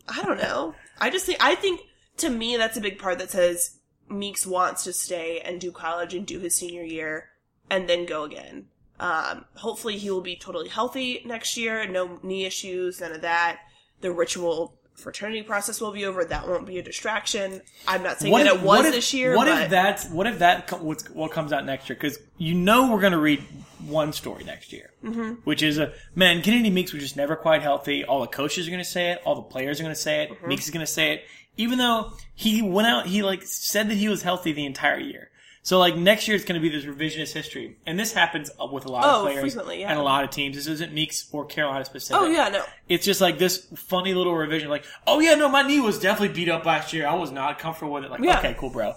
i 0.07 0.21
don't 0.23 0.37
know 0.41 0.75
i 0.99 1.09
just 1.09 1.25
think 1.25 1.39
i 1.41 1.55
think 1.55 1.79
to 2.17 2.29
me 2.29 2.57
that's 2.57 2.77
a 2.77 2.81
big 2.81 2.99
part 2.99 3.17
that 3.19 3.31
says 3.31 3.77
meeks 4.09 4.45
wants 4.45 4.83
to 4.83 4.91
stay 4.93 5.39
and 5.39 5.59
do 5.61 5.71
college 5.71 6.13
and 6.13 6.27
do 6.27 6.39
his 6.39 6.55
senior 6.55 6.83
year 6.83 7.29
and 7.69 7.87
then 7.89 8.05
go 8.05 8.23
again 8.23 8.67
um, 8.99 9.45
hopefully 9.55 9.97
he 9.97 10.11
will 10.11 10.21
be 10.21 10.35
totally 10.35 10.67
healthy 10.69 11.23
next 11.25 11.57
year 11.57 11.87
no 11.87 12.19
knee 12.21 12.45
issues 12.45 13.01
none 13.01 13.11
of 13.13 13.21
that 13.21 13.59
the 14.01 14.11
ritual 14.11 14.77
fraternity 14.95 15.43
process 15.43 15.81
will 15.81 15.91
be 15.91 16.05
over 16.05 16.23
that 16.23 16.47
won't 16.47 16.65
be 16.65 16.77
a 16.77 16.81
distraction 16.83 17.61
i'm 17.87 18.03
not 18.03 18.19
saying 18.19 18.33
that 18.33 18.45
it 18.47 18.53
was 18.55 18.63
what 18.63 18.85
if- 18.85 18.93
this 18.93 19.13
year 19.13 19.35
What 19.35 19.47
but 19.47 19.63
if 19.63 19.69
that's 19.69 20.07
what 20.09 20.27
if 20.27 20.39
that 20.39 20.71
what 20.81 21.31
comes 21.31 21.51
out 21.51 21.65
next 21.65 21.89
year? 21.89 21.95
Because 21.95 22.19
you 22.37 22.53
know 22.53 22.91
we're 22.91 23.01
going 23.01 23.13
to 23.13 23.19
read 23.19 23.43
one 23.85 24.13
story 24.13 24.43
next 24.43 24.71
year, 24.71 24.91
mm-hmm. 25.03 25.33
which 25.43 25.61
is 25.61 25.77
a 25.77 25.93
man. 26.15 26.41
Kennedy 26.41 26.69
Meeks 26.69 26.93
was 26.93 27.03
just 27.03 27.17
never 27.17 27.35
quite 27.35 27.61
healthy. 27.61 28.03
All 28.05 28.21
the 28.21 28.27
coaches 28.27 28.67
are 28.67 28.71
going 28.71 28.83
to 28.83 28.89
say 28.89 29.11
it. 29.11 29.21
All 29.25 29.35
the 29.35 29.41
players 29.41 29.79
are 29.79 29.83
going 29.83 29.95
to 29.95 29.99
say 29.99 30.23
it. 30.23 30.31
Mm-hmm. 30.31 30.47
Meeks 30.47 30.65
is 30.65 30.71
going 30.71 30.85
to 30.85 30.91
say 30.91 31.13
it. 31.13 31.25
Even 31.57 31.77
though 31.77 32.13
he 32.33 32.61
went 32.61 32.87
out, 32.87 33.07
he 33.07 33.21
like 33.23 33.43
said 33.43 33.89
that 33.89 33.95
he 33.95 34.07
was 34.09 34.23
healthy 34.23 34.53
the 34.53 34.65
entire 34.65 34.99
year. 34.99 35.29
So 35.65 35.79
like 35.79 35.95
next 35.95 36.27
year 36.27 36.35
it's 36.35 36.43
going 36.45 36.61
to 36.61 36.69
be 36.69 36.75
this 36.75 36.83
revisionist 36.85 37.31
history, 37.31 37.77
and 37.85 37.97
this 37.97 38.11
happens 38.11 38.51
with 38.71 38.85
a 38.85 38.91
lot 38.91 39.05
Oh, 39.05 39.15
of 39.19 39.21
players 39.31 39.41
frequently, 39.53 39.79
yeah. 39.79 39.91
and 39.91 39.99
a 39.99 40.03
lot 40.03 40.25
of 40.25 40.29
teams. 40.29 40.57
This 40.57 40.67
isn't 40.67 40.93
Meeks 40.93 41.29
or 41.31 41.45
Carolina 41.45 41.85
specific. 41.85 42.21
Oh 42.21 42.25
yeah, 42.25 42.49
no. 42.49 42.63
It's 42.89 43.05
just 43.05 43.21
like 43.21 43.37
this 43.39 43.65
funny 43.77 44.13
little 44.13 44.35
revision, 44.35 44.69
like, 44.69 44.83
oh 45.07 45.21
yeah, 45.21 45.35
no, 45.35 45.47
my 45.47 45.61
knee 45.61 45.79
was 45.79 45.99
definitely 45.99 46.35
beat 46.35 46.49
up 46.49 46.65
last 46.65 46.91
year. 46.91 47.07
I 47.07 47.13
was 47.13 47.31
not 47.31 47.59
comfortable 47.59 47.93
with 47.93 48.03
it. 48.03 48.11
Like, 48.11 48.19
Yeah. 48.21 48.39
okay, 48.39 48.55
cool, 48.59 48.71
bro. 48.71 48.93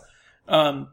Um, 0.49 0.89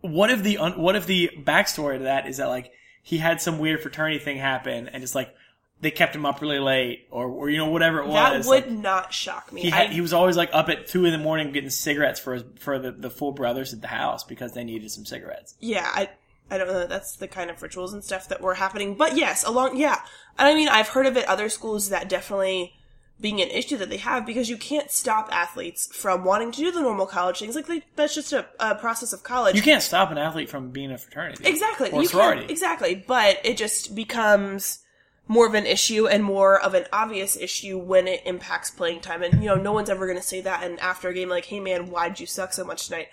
what 0.00 0.28
if 0.30 0.42
the 0.42 0.58
un- 0.58 0.80
what 0.80 0.96
if 0.96 1.06
the 1.06 1.30
backstory 1.40 1.98
to 1.98 2.04
that 2.04 2.26
is 2.26 2.38
that 2.38 2.48
like 2.48 2.72
he 3.02 3.18
had 3.18 3.40
some 3.40 3.58
weird 3.60 3.80
fraternity 3.82 4.18
thing 4.18 4.38
happen, 4.38 4.88
and 4.88 5.04
it's 5.04 5.14
like 5.14 5.32
they 5.80 5.90
kept 5.90 6.14
him 6.14 6.26
up 6.26 6.40
really 6.40 6.58
late, 6.58 7.06
or 7.10 7.26
or 7.26 7.50
you 7.50 7.58
know 7.58 7.70
whatever 7.70 8.00
it 8.00 8.06
was. 8.06 8.14
That 8.14 8.50
would 8.50 8.66
like, 8.66 8.70
not 8.70 9.12
shock 9.12 9.52
me. 9.52 9.62
he 9.62 9.72
I, 9.72 9.86
he 9.86 10.00
was 10.00 10.12
always 10.12 10.36
like 10.36 10.50
up 10.52 10.68
at 10.68 10.86
two 10.86 11.04
in 11.04 11.12
the 11.12 11.18
morning 11.18 11.52
getting 11.52 11.70
cigarettes 11.70 12.20
for 12.20 12.34
his, 12.34 12.44
for 12.58 12.78
the, 12.78 12.92
the 12.92 13.10
full 13.10 13.32
brothers 13.32 13.72
at 13.72 13.80
the 13.80 13.88
house 13.88 14.24
because 14.24 14.52
they 14.52 14.64
needed 14.64 14.90
some 14.90 15.04
cigarettes. 15.04 15.54
yeah, 15.60 15.90
I 15.92 16.10
I 16.50 16.58
don't 16.58 16.68
know. 16.68 16.86
That's 16.86 17.16
the 17.16 17.28
kind 17.28 17.48
of 17.50 17.62
rituals 17.62 17.92
and 17.92 18.02
stuff 18.02 18.28
that 18.28 18.40
were 18.40 18.54
happening. 18.54 18.94
But 18.94 19.16
yes, 19.16 19.44
along 19.44 19.76
yeah. 19.76 20.00
And 20.38 20.48
I 20.48 20.54
mean, 20.54 20.68
I've 20.68 20.88
heard 20.88 21.06
of 21.06 21.16
it 21.16 21.26
other 21.26 21.48
schools 21.48 21.90
that 21.90 22.08
definitely 22.08 22.74
being 23.20 23.40
an 23.40 23.48
issue 23.48 23.76
that 23.76 23.90
they 23.90 23.98
have 23.98 24.24
because 24.24 24.48
you 24.48 24.56
can't 24.56 24.90
stop 24.90 25.28
athletes 25.30 25.94
from 25.94 26.24
wanting 26.24 26.50
to 26.52 26.58
do 26.58 26.72
the 26.72 26.80
normal 26.80 27.06
college 27.06 27.38
things. 27.38 27.54
Like 27.54 27.66
they, 27.66 27.82
that's 27.94 28.14
just 28.14 28.32
a, 28.32 28.46
a 28.58 28.74
process 28.74 29.12
of 29.12 29.22
college. 29.22 29.54
You 29.54 29.62
can't 29.62 29.82
stop 29.82 30.10
an 30.10 30.18
athlete 30.18 30.48
from 30.48 30.70
being 30.70 30.90
a 30.90 30.98
fraternity. 30.98 31.44
Exactly. 31.46 31.90
Or 31.90 32.02
you 32.02 32.08
sorority. 32.08 32.40
Can't, 32.40 32.50
exactly. 32.50 33.04
But 33.06 33.38
it 33.44 33.56
just 33.56 33.94
becomes 33.94 34.80
more 35.30 35.46
of 35.46 35.54
an 35.54 35.64
issue 35.64 36.08
and 36.08 36.24
more 36.24 36.60
of 36.60 36.74
an 36.74 36.84
obvious 36.92 37.36
issue 37.36 37.78
when 37.78 38.08
it 38.08 38.20
impacts 38.26 38.68
playing 38.68 39.00
time. 39.00 39.22
And, 39.22 39.40
you 39.40 39.48
know, 39.48 39.54
no 39.54 39.72
one's 39.72 39.88
ever 39.88 40.04
going 40.06 40.18
to 40.18 40.24
say 40.24 40.40
that 40.40 40.64
and 40.64 40.80
after 40.80 41.08
a 41.08 41.14
game 41.14 41.28
like, 41.28 41.44
hey 41.44 41.60
man, 41.60 41.88
why'd 41.88 42.18
you 42.18 42.26
suck 42.26 42.52
so 42.52 42.64
much 42.64 42.86
tonight? 42.88 43.06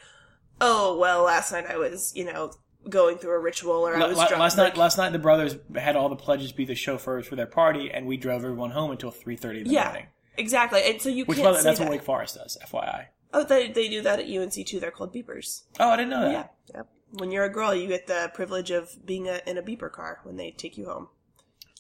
Oh, 0.60 0.98
well, 0.98 1.22
last 1.22 1.52
night 1.52 1.68
I 1.70 1.78
was, 1.78 2.12
you 2.16 2.26
know, 2.26 2.54
going 2.90 3.20
through 3.20 3.36
a 3.36 3.40
ritual 3.40 3.88
or 3.88 3.96
I 3.96 4.08
was 4.08 4.18
la- 4.18 4.28
drunk. 4.30 4.40
last 4.42 4.58
Like, 4.58 4.74
night, 4.74 4.78
last 4.80 4.98
night 4.98 5.12
the 5.12 5.20
brothers 5.20 5.58
had 5.76 5.96
all 5.96 6.10
the 6.10 6.16
pledges 6.16 6.52
be 6.52 6.66
the 6.66 6.74
chauffeurs 6.74 7.28
for 7.28 7.36
their 7.36 7.46
party, 7.46 7.92
and 7.92 8.08
we 8.08 8.18
drove 8.18 8.44
everyone 8.44 8.72
home 8.72 8.90
until 8.90 9.12
three 9.12 9.36
thirty 9.36 9.60
in 9.60 9.68
the 9.68 9.74
yeah. 9.74 9.84
morning. 9.84 10.08
Exactly. 10.38 10.82
And 10.84 11.00
so 11.00 11.10
you 11.10 11.26
Which, 11.26 11.38
can't 11.38 11.46
by 11.46 11.52
the 11.52 11.56
way, 11.58 11.62
say 11.62 11.64
that's 11.70 11.80
that. 11.80 11.86
what 11.86 11.92
Wake 11.92 12.02
Forest 12.04 12.36
does. 12.36 12.58
FYI. 12.66 13.06
Oh, 13.34 13.44
they, 13.44 13.70
they 13.72 13.90
do 13.90 14.02
that 14.02 14.20
at 14.20 14.26
UNC 14.28 14.54
too. 14.66 14.80
They're 14.80 14.90
called 14.90 15.14
beepers. 15.14 15.64
Oh, 15.80 15.90
I 15.90 15.98
didn't 15.98 16.10
know 16.10 16.22
that. 16.22 16.32
Yeah. 16.32 16.76
Yep. 16.78 16.88
When 17.12 17.32
you're 17.32 17.44
a 17.46 17.54
girl, 17.54 17.76
you 17.76 17.88
get 17.88 18.08
the 18.08 18.32
privilege 18.34 18.72
of 18.72 19.06
being 19.06 19.28
a, 19.28 19.42
in 19.46 19.58
a 19.60 19.62
beeper 19.62 19.92
car 19.92 20.20
when 20.24 20.38
they 20.38 20.50
take 20.52 20.78
you 20.78 20.86
home. 20.86 21.10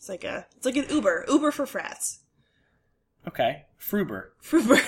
It's 0.07 0.23
like 0.23 0.23
a, 0.23 0.45
it's 0.55 0.65
like 0.65 0.77
an 0.77 0.85
Uber, 0.89 1.25
Uber 1.27 1.51
for 1.51 1.65
frats. 1.65 2.21
Okay, 3.27 3.65
Fruber, 3.77 4.27
Fruber. 4.41 4.79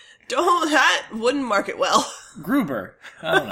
Don't 0.28 0.70
that 0.70 1.08
wouldn't 1.12 1.44
market 1.44 1.76
well. 1.76 2.10
Gruber. 2.40 2.96
I 3.20 3.38
don't 3.38 3.48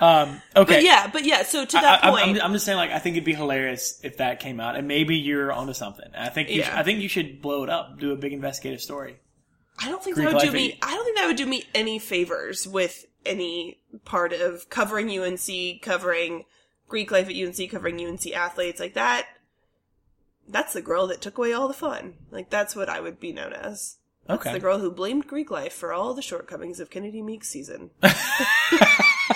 know. 0.00 0.06
um, 0.06 0.42
okay. 0.56 0.74
But 0.74 0.82
yeah, 0.82 1.06
but 1.10 1.24
yeah. 1.24 1.42
So 1.44 1.64
to 1.64 1.72
that 1.72 2.04
I, 2.04 2.10
point, 2.10 2.36
am 2.36 2.42
I'm 2.44 2.52
just 2.52 2.66
saying, 2.66 2.76
like, 2.76 2.90
I 2.90 2.98
think 2.98 3.16
it'd 3.16 3.24
be 3.24 3.32
hilarious 3.32 3.98
if 4.04 4.18
that 4.18 4.38
came 4.40 4.60
out, 4.60 4.76
and 4.76 4.86
maybe 4.86 5.16
you're 5.16 5.50
onto 5.50 5.72
something. 5.72 6.10
I 6.14 6.28
think 6.28 6.50
you, 6.50 6.56
Yeah. 6.56 6.66
should, 6.66 6.74
I 6.74 6.82
think 6.82 7.00
you 7.00 7.08
should 7.08 7.40
blow 7.40 7.64
it 7.64 7.70
up, 7.70 7.98
do 7.98 8.12
a 8.12 8.16
big 8.16 8.34
investigative 8.34 8.82
story. 8.82 9.16
I 9.78 9.88
don't 9.88 10.04
think 10.04 10.16
Greek 10.16 10.28
that 10.28 10.34
would 10.34 10.42
do 10.44 10.52
me. 10.52 10.78
I 10.82 10.94
don't 10.94 11.04
think 11.04 11.16
that 11.16 11.26
would 11.26 11.36
do 11.36 11.46
me 11.46 11.64
any 11.74 11.98
favors 11.98 12.68
with 12.68 13.06
any 13.24 13.80
part 14.04 14.34
of 14.34 14.68
covering 14.68 15.08
UNC, 15.08 15.80
covering 15.80 16.44
Greek 16.86 17.10
life 17.10 17.30
at 17.30 17.34
UNC, 17.34 17.70
covering 17.70 17.98
UNC 17.98 18.26
athletes 18.34 18.78
like 18.78 18.92
that. 18.92 19.26
That's 20.48 20.72
the 20.72 20.82
girl 20.82 21.06
that 21.08 21.20
took 21.20 21.38
away 21.38 21.52
all 21.52 21.68
the 21.68 21.74
fun. 21.74 22.14
Like 22.30 22.50
that's 22.50 22.74
what 22.76 22.88
I 22.88 23.00
would 23.00 23.18
be 23.20 23.32
known 23.32 23.52
as. 23.52 23.98
That's 24.26 24.40
Okay. 24.40 24.52
the 24.54 24.60
girl 24.60 24.78
who 24.78 24.90
blamed 24.90 25.26
Greek 25.28 25.50
life 25.52 25.72
for 25.72 25.92
all 25.92 26.12
the 26.14 26.22
shortcomings 26.22 26.80
of 26.80 26.90
Kennedy 26.90 27.22
Meeks 27.22 27.48
season. 27.48 27.90
I 28.02 29.26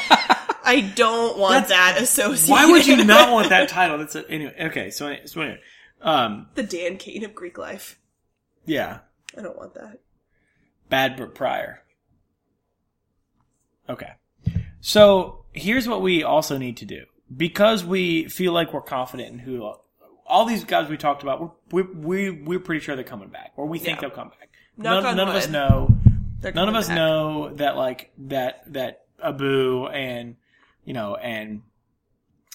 don't 0.94 1.38
want 1.38 1.68
that 1.68 1.96
associated. 2.00 2.50
Why 2.50 2.70
would 2.70 2.86
you 2.86 2.96
not 3.04 3.32
want 3.32 3.48
that 3.50 3.68
title? 3.68 3.98
That's 3.98 4.14
a, 4.14 4.28
anyway. 4.30 4.54
Okay, 4.60 4.90
so 4.90 5.14
so 5.24 5.40
anyway, 5.40 5.60
um, 6.02 6.46
the 6.54 6.62
Dan 6.62 6.96
Kane 6.96 7.24
of 7.24 7.34
Greek 7.34 7.58
life? 7.58 7.98
yeah, 8.66 8.98
I 9.36 9.42
don't 9.42 9.56
want 9.56 9.74
that. 9.74 9.98
bad 10.88 11.16
but 11.16 11.34
prior. 11.34 11.82
Okay, 13.88 14.12
so 14.80 15.44
here's 15.52 15.88
what 15.88 16.02
we 16.02 16.22
also 16.22 16.56
need 16.58 16.76
to 16.78 16.84
do 16.84 17.04
because 17.36 17.84
we 17.84 18.28
feel 18.28 18.52
like 18.52 18.72
we're 18.72 18.80
confident 18.82 19.32
in 19.32 19.38
who 19.40 19.68
all 20.30 20.44
these 20.46 20.64
guys 20.64 20.88
we 20.88 20.96
talked 20.96 21.22
about. 21.22 21.40
We're 21.70 21.82
we, 21.82 21.82
we 21.82 22.30
we're 22.30 22.60
pretty 22.60 22.80
sure 22.80 22.94
they're 22.96 23.04
coming 23.04 23.28
back, 23.28 23.52
or 23.56 23.66
we 23.66 23.78
think 23.78 23.96
Yeah. 23.96 24.08
they'll 24.08 24.16
come 24.16 24.28
back. 24.30 24.50
Knock 24.76 25.02
none 25.02 25.06
on 25.06 25.16
none 25.16 25.28
of 25.28 25.34
us 25.34 25.48
know. 25.48 25.96
None 26.42 26.68
of 26.68 26.74
us 26.74 26.88
back. 26.88 26.96
know 26.96 27.50
that 27.56 27.76
like 27.76 28.12
that 28.18 28.62
that 28.72 29.04
Abu 29.22 29.86
and 29.88 30.36
you 30.84 30.94
know 30.94 31.16
and 31.16 31.62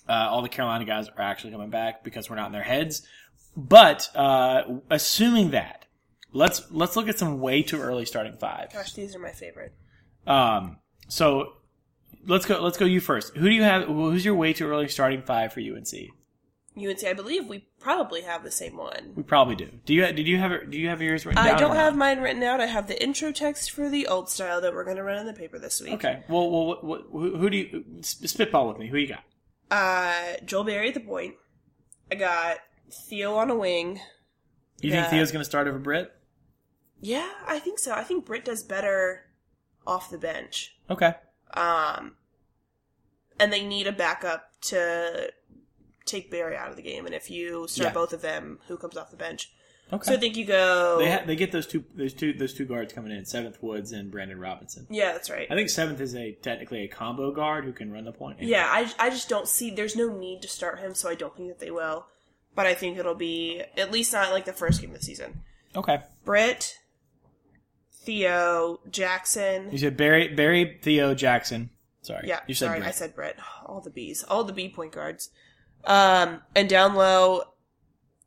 uh, 0.10 0.28
all 0.30 0.42
the 0.42 0.50
Carolina 0.50 0.86
guys 0.86 1.08
are 1.10 1.22
actually 1.22 1.52
coming 1.52 1.70
back 1.70 2.04
because 2.04 2.30
we're 2.30 2.36
not 2.36 2.48
in 2.48 2.52
their 2.54 2.64
heads. 2.64 3.06
But 3.58 4.10
uh, 4.16 4.64
assuming 4.90 5.52
that, 5.52 5.86
let's 6.34 6.64
let's 6.72 6.96
look 6.96 7.08
at 7.08 7.20
some 7.20 7.40
way 7.40 7.62
too 7.62 7.80
early 7.80 8.06
starting 8.06 8.36
five. 8.38 8.74
Gosh, 8.74 8.94
these 8.94 9.16
are 9.16 9.20
my 9.20 9.32
favorite. 9.32 9.74
Um, 10.28 10.78
so 11.08 11.54
let's 12.26 12.46
go. 12.46 12.62
Let's 12.62 12.78
go. 12.78 12.86
You 12.86 13.00
first. 13.00 13.36
Who 13.36 13.48
do 13.48 13.54
you 13.54 13.64
have? 13.64 13.84
Who's 13.88 14.26
your 14.26 14.36
way 14.36 14.54
too 14.54 14.68
early 14.68 14.88
starting 14.88 15.22
five 15.22 15.54
for 15.54 15.60
UNC? 15.62 15.94
UNC, 16.78 17.04
I 17.06 17.14
believe 17.14 17.48
we 17.48 17.68
probably 17.80 18.22
have 18.24 18.44
the 18.44 18.52
same 18.52 18.76
one. 18.76 19.14
We 19.16 19.24
probably 19.24 19.56
do. 19.56 19.70
Do 19.86 19.94
you? 19.94 20.06
Did 20.12 20.28
you 20.28 20.38
have? 20.38 20.52
it- 20.52 20.70
Do 20.70 20.78
you 20.78 20.90
have 20.90 21.02
yours 21.02 21.26
written 21.26 21.40
out? 21.40 21.56
I 21.56 21.58
don't 21.58 21.76
have 21.76 21.96
mine 21.96 22.20
written 22.20 22.44
out. 22.44 22.60
I 22.60 22.66
have 22.66 22.88
the 22.88 23.02
intro 23.02 23.32
text 23.32 23.72
for 23.72 23.90
the 23.90 24.08
old 24.08 24.30
style 24.30 24.60
that 24.62 24.74
we're 24.74 24.84
going 24.84 24.98
to 24.98 25.04
run 25.04 25.18
in 25.18 25.26
the 25.26 25.34
paper 25.34 25.58
this 25.58 25.82
week. 25.82 25.94
Okay. 25.94 26.24
Well, 26.28 26.50
well, 26.52 26.66
what, 26.66 26.84
what, 26.84 27.02
who, 27.12 27.38
who 27.38 27.50
do 27.50 27.58
you 27.58 27.86
spitball 28.02 28.68
with 28.68 28.78
me? 28.78 28.88
Who 28.88 28.98
you 28.98 29.08
got? 29.08 29.24
Uh, 29.72 30.38
Joel 30.46 30.66
Berry 30.66 30.90
at 30.90 30.94
the 30.94 31.00
point. 31.00 31.36
I 32.12 32.16
got 32.16 32.58
Theo 32.92 33.36
on 33.36 33.50
a 33.50 33.56
wing. 33.56 34.00
You 34.82 34.92
think 34.92 35.08
Theo's 35.08 35.32
going 35.32 35.42
to 35.42 35.46
start 35.50 35.68
over 35.68 35.80
Britt? 35.80 36.12
Yeah, 37.00 37.30
I 37.48 37.60
think 37.60 37.80
so. 37.80 37.94
I 37.94 38.04
think 38.04 38.26
Britt 38.26 38.46
does 38.46 38.64
better 38.64 39.22
off 39.88 40.10
the 40.10 40.18
bench. 40.18 40.76
Okay. 40.90 41.14
Um, 41.54 42.16
and 43.40 43.52
they 43.52 43.64
need 43.66 43.88
a 43.88 43.92
backup 43.92 44.52
to 44.64 45.32
take 46.06 46.30
Berry 46.32 46.56
out 46.56 46.70
of 46.70 46.76
the 46.76 46.82
game. 46.82 47.06
And 47.06 47.14
if 47.16 47.30
you 47.30 47.68
start 47.68 47.90
Yeah. 47.90 47.94
both 47.94 48.14
of 48.14 48.22
them, 48.22 48.60
who 48.68 48.78
comes 48.78 48.96
off 48.98 49.12
the 49.12 49.18
bench? 49.18 49.52
Okay. 49.94 50.04
So 50.08 50.14
I 50.14 50.18
think 50.18 50.36
you 50.36 50.46
go. 50.46 50.98
They 50.98 51.12
ha- 51.12 51.24
they 51.28 51.36
get 51.36 51.52
those 51.52 51.68
two 51.68 51.84
those 51.94 52.14
two 52.14 52.34
those 52.34 52.56
two 52.56 52.66
guards 52.66 52.92
coming 52.92 53.12
in 53.16 53.24
Seventh 53.24 53.62
Woods 53.62 53.92
and 53.92 54.10
Brandon 54.10 54.40
Robinson. 54.40 54.88
yeah, 54.90 55.12
that's 55.12 55.30
right. 55.30 55.48
I 55.52 55.54
think 55.56 55.70
Seventh 55.70 56.02
is 56.02 56.16
a 56.16 56.32
technically 56.42 56.84
a 56.84 56.88
combo 56.88 57.32
guard 57.32 57.66
who 57.66 57.72
can 57.72 57.92
run 57.92 58.04
the 58.06 58.12
point. 58.12 58.42
Yeah, 58.42 58.66
I, 58.68 58.92
I 58.98 59.10
just 59.12 59.30
don't 59.30 59.48
see. 59.48 59.70
There's 59.70 59.96
no 59.96 60.08
need 60.10 60.42
to 60.42 60.48
start 60.48 60.80
him, 60.80 60.96
so 60.96 61.08
I 61.08 61.14
don't 61.14 61.36
think 61.38 61.50
that 61.50 61.60
they 61.60 61.70
will. 61.70 62.08
But 62.56 62.66
I 62.66 62.74
think 62.74 62.98
it'll 62.98 63.14
be 63.14 63.62
at 63.78 63.92
least 63.92 64.12
not 64.12 64.32
like 64.32 64.46
the 64.46 64.54
first 64.54 64.82
game 64.82 64.90
of 64.92 64.98
the 65.00 65.06
season. 65.06 65.44
Okay. 65.76 66.00
Britt, 66.24 66.80
Theo, 67.92 68.80
Jackson. 68.90 69.72
You 69.72 69.78
said 69.78 69.98
Berry 69.98 70.30
Berry 70.30 70.80
Theo 70.82 71.14
Jackson. 71.14 71.70
Sorry. 72.02 72.28
Yeah, 72.28 72.40
You 72.48 72.54
said 72.54 72.68
sorry, 72.68 72.80
Britt. 72.80 72.88
I 72.88 72.92
said 72.92 73.16
Britt. 73.16 73.38
All 73.66 73.82
the 73.82 73.90
B's, 73.90 74.24
all 74.24 74.44
the 74.44 74.54
B 74.54 74.70
point 74.70 74.92
guards. 74.92 75.30
Um, 75.86 76.42
and 76.56 76.68
down 76.70 76.96
low, 76.96 77.44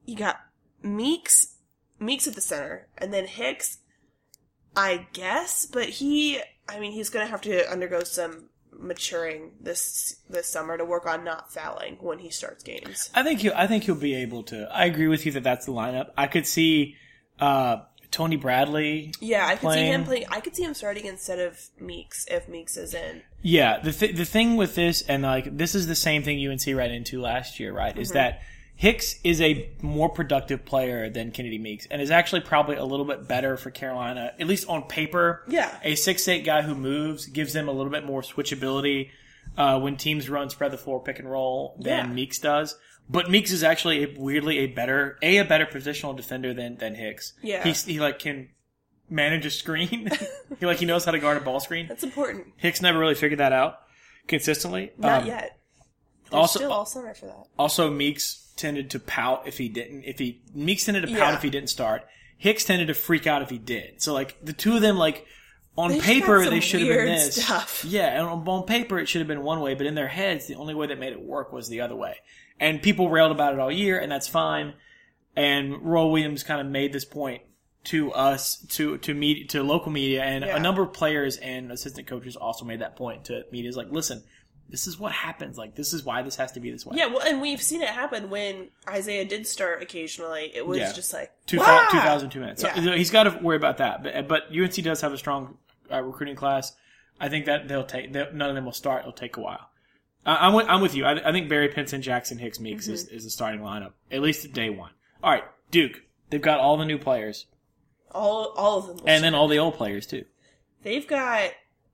you 0.05 0.17
got 0.17 0.37
Meeks, 0.83 1.57
Meeks 1.99 2.27
at 2.27 2.35
the 2.35 2.41
center, 2.41 2.89
and 2.97 3.13
then 3.13 3.27
Hicks. 3.27 3.79
I 4.77 5.09
guess, 5.13 5.67
but 5.67 5.89
he, 5.89 6.41
I 6.69 6.79
mean, 6.79 6.93
he's 6.93 7.11
gonna 7.11 7.27
have 7.27 7.41
to 7.43 7.69
undergo 7.71 8.05
some 8.05 8.49
maturing 8.71 9.51
this 9.61 10.21
this 10.31 10.47
summer 10.47 10.79
to 10.79 10.85
work 10.85 11.05
on 11.05 11.25
not 11.25 11.53
fouling 11.53 11.97
when 12.01 12.21
he 12.21 12.31
starts 12.31 12.63
games. 12.63 13.11
I 13.13 13.25
think 13.25 13.41
he'll 13.41 13.55
I 13.57 13.67
think 13.67 13.85
he'll 13.85 13.97
be 13.97 14.15
able 14.15 14.45
to. 14.45 14.69
I 14.73 14.85
agree 14.85 15.09
with 15.09 15.27
you 15.27 15.33
that 15.33 15.43
that's 15.43 15.67
the 15.67 15.73
lineup. 15.73 16.11
I 16.17 16.29
could 16.29 16.47
see 16.47 16.95
uh, 17.41 17.79
Tony 18.13 18.37
Bradley. 18.37 19.13
Yeah, 19.21 19.47
I 19.47 19.57
could 19.57 19.73
see 19.73 19.87
him 19.87 20.05
Playing- 20.05 20.27
I 20.31 20.41
could 20.41 20.55
see 20.55 20.63
him 20.63 20.75
starting 20.75 21.07
instead 21.07 21.41
of 21.41 21.59
Meeks 21.81 22.27
if 22.31 22.49
Meeks 22.49 22.77
is 22.77 22.95
in. 22.95 23.23
Yeah, 23.43 23.79
the 23.79 23.93
th- 23.93 24.17
the 24.17 24.25
thing 24.25 24.57
with 24.57 24.75
this, 24.75 25.03
and 25.03 25.23
like 25.23 25.57
this 25.57 25.75
is 25.75 25.87
the 25.87 25.95
same 25.95 26.23
thing 26.23 26.45
UNC 26.47 26.67
ran 26.77 26.91
into 26.91 27.21
last 27.21 27.61
year, 27.61 27.73
right? 27.73 27.93
Mm-hmm. 27.93 28.01
Is 28.01 28.11
that 28.11 28.43
Hicks 28.75 29.17
is 29.25 29.41
a 29.41 29.69
more 29.83 30.09
productive 30.09 30.65
player 30.65 31.09
than 31.11 31.31
Kennedy 31.33 31.59
Meeks, 31.59 31.87
and 31.91 32.01
is 32.03 32.11
actually 32.11 32.41
probably 32.43 32.77
a 32.77 32.85
little 32.85 33.05
bit 33.07 33.27
better 33.29 33.57
for 33.57 33.71
Carolina, 33.71 34.33
at 34.39 34.47
least 34.47 34.69
on 34.69 34.83
paper. 34.85 35.43
Yeah. 35.49 35.77
a 35.83 35.95
six 35.95 36.27
eight 36.29 36.45
guy 36.45 36.63
who 36.63 36.75
moves 36.75 37.27
gives 37.27 37.53
them 37.53 37.69
a 37.69 37.73
little 37.73 37.93
bit 37.93 38.05
more 38.05 38.23
switchability 38.23 39.11
uh, 39.57 39.79
when 39.81 39.97
teams 39.97 40.29
run 40.29 40.51
spread 40.51 40.71
the 40.73 40.79
floor 40.79 41.03
pick 41.03 41.19
and 41.19 41.31
roll 41.31 41.77
than 41.81 42.09
Yeah. 42.09 42.13
Meeks 42.13 42.39
does. 42.39 42.77
But 43.11 43.31
Meeks 43.31 43.53
is 43.53 43.63
actually 43.65 44.05
a, 44.05 44.15
weirdly 44.19 44.59
a 44.59 44.67
better 44.67 45.17
a 45.23 45.39
a 45.39 45.45
better 45.45 45.65
positional 45.67 46.15
defender 46.17 46.53
than 46.53 46.77
than 46.77 46.95
Hicks. 46.95 47.33
Yeah. 47.43 47.65
He's, 47.65 47.85
he 47.85 47.99
like 48.01 48.19
can 48.19 48.49
manage 49.11 49.47
a 49.47 49.51
screen. 49.51 50.11
he 50.61 50.67
like 50.67 50.79
he 50.79 50.87
knows 50.87 51.05
how 51.05 51.13
to 51.13 51.19
guard 51.19 51.37
a 51.37 51.41
ball 51.41 51.61
screen. 51.61 51.87
That's 51.89 52.03
important. 52.05 52.49
Hicks 52.57 52.81
never 52.83 52.99
really 52.99 53.15
figured 53.15 53.41
that 53.41 53.53
out 53.53 53.79
consistently. 54.27 54.93
Not 54.99 55.23
Um, 55.23 55.29
yet. 55.29 55.59
There's 56.31 56.35
Also, 56.41 56.59
still 56.59 56.73
all 56.73 56.85
summer 56.87 57.15
for 57.15 57.27
that. 57.27 57.47
also 57.59 57.91
Meeks 57.91 58.53
tended 58.57 58.91
to 58.91 58.99
pout 59.01 59.43
if 59.47 59.57
he 59.59 59.69
didn't. 59.69 60.05
If 60.05 60.19
he 60.19 60.43
Meeks 60.55 60.85
tended 60.85 61.03
to 61.05 61.09
pout 61.09 61.19
Yeah. 61.19 61.35
if 61.37 61.43
he 61.43 61.51
didn't 61.51 61.71
start. 61.71 62.03
Hicks 62.37 62.65
tended 62.65 62.89
to 62.89 62.95
freak 62.95 63.27
out 63.27 63.43
if 63.43 63.51
he 63.51 63.59
did. 63.59 64.03
So 64.03 64.13
like 64.13 64.37
the 64.45 64.53
two 64.53 64.77
of 64.77 64.83
them 64.83 64.97
like 64.99 65.27
on 65.77 65.93
They've 65.93 66.03
paper 66.03 66.45
they 66.45 66.61
should 66.61 66.81
have 66.81 66.89
been 66.89 67.07
this. 67.07 67.43
stuff. 67.45 67.85
Yeah, 67.87 68.09
and 68.09 68.27
on, 68.27 68.47
on 68.49 68.65
paper 68.65 68.99
it 68.99 69.09
should 69.09 69.21
have 69.21 69.29
been 69.29 69.43
one 69.43 69.61
way, 69.61 69.75
but 69.75 69.87
in 69.87 69.95
their 69.95 70.09
heads 70.09 70.47
the 70.47 70.57
only 70.57 70.75
way 70.75 70.89
that 70.89 70.99
made 70.99 71.13
it 71.13 71.21
work 71.23 71.53
was 71.53 71.69
the 71.69 71.81
other 71.81 71.97
way. 71.97 72.17
And 72.61 72.83
people 72.83 73.09
railed 73.09 73.31
about 73.31 73.55
it 73.55 73.61
all 73.61 73.71
year, 73.71 73.99
and 74.01 74.11
that's 74.11 74.27
fine. 74.27 74.75
And 75.37 75.81
Roy 75.83 76.07
Williams 76.07 76.43
kind 76.43 76.61
of 76.61 76.67
made 76.67 76.93
this 76.93 77.05
point 77.05 77.43
to 77.85 78.13
us, 78.13 78.59
to 78.71 78.99
to 78.99 79.15
media, 79.15 79.47
to 79.49 79.63
local 79.63 79.91
media, 79.93 80.23
and 80.23 80.45
Yeah. 80.45 80.57
a 80.57 80.61
number 80.61 80.83
of 80.83 80.93
players 80.93 81.37
and 81.39 81.71
assistant 81.73 82.07
coaches 82.07 82.37
also 82.37 82.65
made 82.65 82.81
that 82.81 82.97
point 82.97 83.25
to 83.27 83.45
media. 83.53 83.69
Is 83.71 83.77
like, 83.77 83.91
listen, 83.91 84.23
this 84.69 84.87
is 84.87 84.99
what 84.99 85.13
happens. 85.13 85.57
Like, 85.57 85.75
this 85.75 85.93
is 85.95 86.05
why 86.05 86.23
this 86.23 86.37
has 86.37 86.53
to 86.53 86.61
be 86.61 86.71
this 86.71 86.85
way. 86.85 86.97
Yeah, 86.99 87.07
well, 87.07 87.21
and 87.23 87.41
we've 87.41 87.63
seen 87.63 87.81
it 87.81 87.89
happen 87.89 88.29
when 88.29 88.69
Isaiah 88.87 89.25
did 89.25 89.47
start 89.47 89.83
occasionally. 89.83 90.51
It 90.55 90.67
was 90.67 90.79
Yeah. 90.79 90.93
just 90.93 91.13
like 91.15 91.33
Two 91.47 91.59
wow! 91.59 91.89
2,002 91.91 92.41
minutes. 92.41 92.61
So 92.63 92.69
Yeah. 92.77 92.95
he's 92.95 93.11
got 93.11 93.23
to 93.25 93.39
worry 93.43 93.57
about 93.57 93.79
that. 93.79 94.03
But, 94.03 94.29
but 94.29 94.43
UNC 94.53 94.83
does 94.83 95.01
have 95.01 95.13
a 95.13 95.19
strong 95.19 95.57
uh, 95.91 96.03
recruiting 96.03 96.37
class. 96.37 96.77
I 97.21 97.29
think 97.31 97.47
that 97.47 97.67
they'll 97.69 97.85
take. 97.85 98.13
They'll, 98.13 98.31
none 98.33 98.51
of 98.51 98.55
them 98.55 98.67
will 98.67 98.73
start. 98.73 99.01
It'll 99.01 99.13
take 99.13 99.39
a 99.39 99.41
while. 99.41 99.71
Uh, 100.27 100.37
I'm 100.41 100.53
with, 100.53 100.67
I'm 100.69 100.83
with 100.83 100.95
you. 100.95 101.07
I, 101.07 101.29
I 101.29 101.33
think 101.33 101.49
Berry 101.49 101.69
Pinson, 101.69 102.03
Jackson 102.03 102.37
Hicks, 102.39 102.61
Meeks 102.61 102.87
is, 102.89 103.07
Mm-hmm. 103.07 103.17
is 103.17 103.25
the 103.25 103.31
starting 103.31 103.61
lineup 103.61 103.93
at 104.13 104.21
least 104.21 104.45
at 104.45 104.53
day 104.53 104.69
one. 104.69 104.91
All 105.23 105.31
right, 105.31 105.45
Duke. 105.71 106.03
They've 106.31 106.43
got 106.43 106.61
all 106.61 106.77
the 106.77 106.85
new 106.85 106.99
players 106.99 107.47
all 108.13 108.53
all 108.57 108.79
of 108.79 108.87
them. 108.89 108.99
and 109.07 109.23
then 109.23 109.35
all 109.35 109.49
the 109.49 109.59
old 109.59 109.75
players 109.75 110.07
too. 110.07 110.25
they've 110.83 111.07
got. 111.07 111.51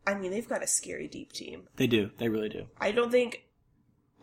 I 0.06 0.14
mean, 0.14 0.30
they've 0.32 0.48
got 0.48 0.62
a 0.62 0.66
scary 0.66 1.08
deep 1.08 1.32
team. 1.32 1.66
They 1.76 1.86
do. 1.86 2.10
They 2.18 2.28
really 2.28 2.50
do. 2.50 2.66
I 2.78 2.92
don't 2.92 3.10
think. 3.10 3.44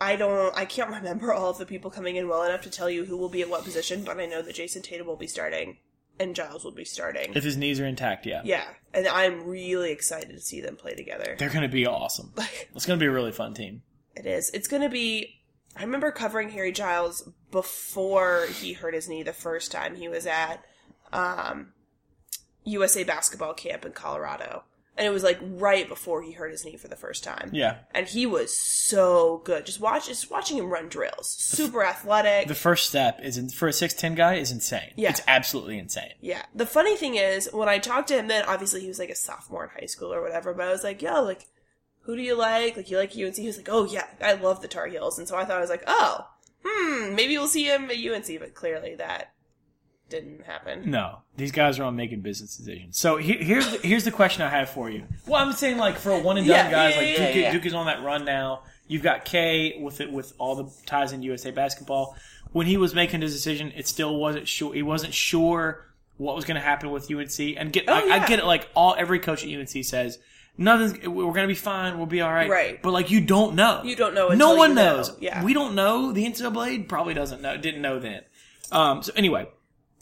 I 0.00 0.16
don't. 0.16 0.56
I 0.56 0.64
can't 0.64 0.90
remember 0.90 1.32
all 1.32 1.50
of 1.50 1.58
the 1.58 1.66
people 1.66 1.90
coming 1.90 2.16
in 2.16 2.28
well 2.28 2.42
enough 2.44 2.62
to 2.62 2.70
tell 2.70 2.88
you 2.90 3.04
who 3.04 3.16
will 3.16 3.28
be 3.28 3.42
at 3.42 3.48
what 3.50 3.64
position, 3.64 4.04
but 4.04 4.18
I 4.18 4.26
know 4.26 4.42
that 4.42 4.54
Jayson 4.54 4.82
Tatum 4.82 5.06
will 5.06 5.16
be 5.16 5.26
starting 5.26 5.78
and 6.20 6.34
Giles 6.36 6.64
will 6.64 6.72
be 6.72 6.84
starting. 6.84 7.32
If 7.34 7.42
his 7.44 7.56
knees 7.56 7.80
are 7.80 7.86
intact, 7.86 8.26
yeah, 8.26 8.42
yeah, 8.44 8.64
and 8.94 9.08
I'm 9.08 9.44
really 9.44 9.90
excited 9.92 10.30
to 10.30 10.40
see 10.40 10.60
them 10.60 10.76
play 10.76 10.94
together. 10.94 11.36
they're 11.38 11.48
going 11.50 11.62
to 11.62 11.68
be 11.68 11.86
awesome. 11.86 12.32
It's 12.74 12.86
going 12.86 12.98
to 12.98 13.02
be 13.02 13.08
a 13.08 13.12
really 13.12 13.32
fun 13.32 13.54
team. 13.54 13.82
It 14.14 14.26
is. 14.26 14.50
It's 14.50 14.68
going 14.68 14.82
to 14.82 14.88
be. 14.88 15.40
I 15.76 15.82
remember 15.82 16.10
covering 16.10 16.50
Harry 16.50 16.72
Giles 16.72 17.28
before 17.50 18.46
he 18.60 18.74
hurt 18.74 18.94
his 18.94 19.08
knee 19.08 19.22
the 19.22 19.32
first 19.32 19.72
time 19.72 19.94
he 19.96 20.08
was 20.08 20.26
at 20.26 20.62
um, 21.12 21.72
USA 22.64 23.04
basketball 23.04 23.54
camp 23.54 23.84
in 23.84 23.92
Colorado. 23.92 24.64
And 24.94 25.06
it 25.06 25.10
was 25.10 25.22
like 25.22 25.38
right 25.42 25.88
before 25.88 26.20
he 26.20 26.32
hurt 26.32 26.50
his 26.50 26.66
knee 26.66 26.76
for 26.76 26.86
the 26.88 26.96
first 26.96 27.24
time. 27.24 27.48
Yeah. 27.52 27.78
And 27.94 28.06
he 28.06 28.26
was 28.26 28.54
so 28.54 29.40
good. 29.44 29.64
Just 29.64 29.80
watch 29.80 30.06
just 30.06 30.30
watching 30.30 30.58
him 30.58 30.70
run 30.70 30.88
drills. 30.88 31.30
Super 31.30 31.82
athletic. 31.82 32.46
The 32.46 32.54
first 32.54 32.88
step 32.88 33.18
is 33.22 33.38
in, 33.38 33.48
for 33.48 33.68
a 33.68 33.72
six 33.72 33.94
ten 33.94 34.14
guy 34.14 34.34
is 34.34 34.52
insane. 34.52 34.92
Yeah. 34.96 35.08
It's 35.08 35.22
absolutely 35.26 35.78
insane. 35.78 36.12
yeah. 36.20 36.42
The 36.54 36.66
funny 36.66 36.94
thing 36.96 37.14
is, 37.14 37.48
when 37.54 37.70
I 37.70 37.78
talked 37.78 38.08
to 38.08 38.18
him 38.18 38.28
then, 38.28 38.44
obviously 38.44 38.82
he 38.82 38.88
was 38.88 38.98
like 38.98 39.08
a 39.08 39.14
sophomore 39.14 39.64
in 39.64 39.70
high 39.70 39.86
school 39.86 40.12
or 40.12 40.20
whatever, 40.20 40.52
but 40.52 40.68
I 40.68 40.72
was 40.72 40.84
like, 40.84 41.00
yo, 41.00 41.22
like, 41.22 41.46
who 42.02 42.14
do 42.14 42.20
you 42.22 42.36
like? 42.36 42.76
Like, 42.76 42.90
you 42.90 42.98
like 42.98 43.16
UNC? 43.16 43.36
He 43.36 43.46
was 43.46 43.56
like, 43.56 43.70
oh 43.70 43.86
yeah, 43.86 44.06
I 44.20 44.34
love 44.34 44.60
the 44.60 44.68
Tar 44.68 44.88
Heels. 44.88 45.18
And 45.18 45.26
so 45.26 45.36
I 45.36 45.46
thought 45.46 45.56
I 45.56 45.62
was 45.62 45.70
like, 45.70 45.84
oh, 45.86 46.26
hmm, 46.64 47.14
maybe 47.14 47.38
we'll 47.38 47.48
see 47.48 47.64
him 47.64 47.90
at 47.90 47.96
UNC, 47.96 48.38
but 48.40 48.54
clearly 48.54 48.94
that 48.96 49.31
didn't 50.12 50.44
happen. 50.44 50.90
No, 50.90 51.18
these 51.36 51.50
guys 51.50 51.78
are 51.80 51.84
on 51.84 51.96
making 51.96 52.20
business 52.20 52.56
decisions. 52.56 52.96
So 52.96 53.16
he, 53.16 53.32
here's 53.32 53.68
the, 53.70 53.78
here's 53.86 54.04
the 54.04 54.10
question 54.12 54.42
I 54.42 54.48
have 54.50 54.70
for 54.70 54.88
you. 54.88 55.04
Well, 55.26 55.42
I'm 55.44 55.52
saying 55.52 55.78
like 55.78 55.96
for 55.96 56.10
a 56.12 56.18
one 56.20 56.36
and 56.38 56.46
done 56.46 56.54
Yeah, 56.56 56.70
guys 56.70 56.94
yeah, 56.94 57.00
like 57.00 57.16
Duke, 57.16 57.34
yeah. 57.42 57.52
Duke 57.52 57.66
is 57.66 57.74
on 57.74 57.86
that 57.86 58.02
run 58.04 58.24
now. 58.24 58.62
You've 58.86 59.02
got 59.02 59.24
K 59.24 59.78
with 59.80 60.00
it 60.00 60.12
with 60.12 60.32
all 60.38 60.54
the 60.54 60.70
ties 60.86 61.12
in 61.12 61.22
USA 61.22 61.50
basketball. 61.50 62.16
When 62.52 62.66
he 62.66 62.76
was 62.76 62.94
making 62.94 63.22
his 63.22 63.32
decision, 63.32 63.72
it 63.74 63.88
still 63.88 64.16
wasn't 64.16 64.46
sure. 64.46 64.74
He 64.74 64.82
wasn't 64.82 65.14
sure 65.14 65.86
what 66.18 66.36
was 66.36 66.44
going 66.44 66.56
to 66.56 66.60
happen 66.60 66.90
with 66.90 67.10
UNC. 67.10 67.38
And 67.56 67.72
get 67.72 67.84
Oh, 67.88 67.94
I, 67.94 68.20
I 68.22 68.26
get 68.28 68.38
it. 68.38 68.44
Like 68.44 68.68
all 68.74 68.94
every 68.98 69.18
coach 69.18 69.44
at 69.44 69.50
UNC 69.50 69.84
says. 69.84 70.18
Nothing's. 70.58 71.08
We're 71.08 71.32
gonna 71.32 71.46
be 71.46 71.54
fine. 71.54 71.96
We'll 71.96 72.04
be 72.04 72.20
all 72.20 72.30
right. 72.30 72.50
Right. 72.50 72.82
But 72.82 72.92
like, 72.92 73.10
you 73.10 73.22
don't 73.22 73.54
know. 73.54 73.80
You 73.84 73.96
don't 73.96 74.12
know 74.12 74.28
No 74.28 74.54
one 74.54 74.70
you 74.70 74.76
know. 74.76 74.96
knows. 74.98 75.16
Yeah. 75.18 75.42
We 75.42 75.54
don't 75.54 75.74
know. 75.74 76.12
The 76.12 76.26
NCAA 76.26 76.86
probably 76.88 77.14
doesn't 77.14 77.40
know. 77.40 77.56
Didn't 77.56 77.80
know 77.80 77.98
then. 77.98 78.20
Um. 78.70 79.02
So 79.02 79.12
anyway, 79.16 79.48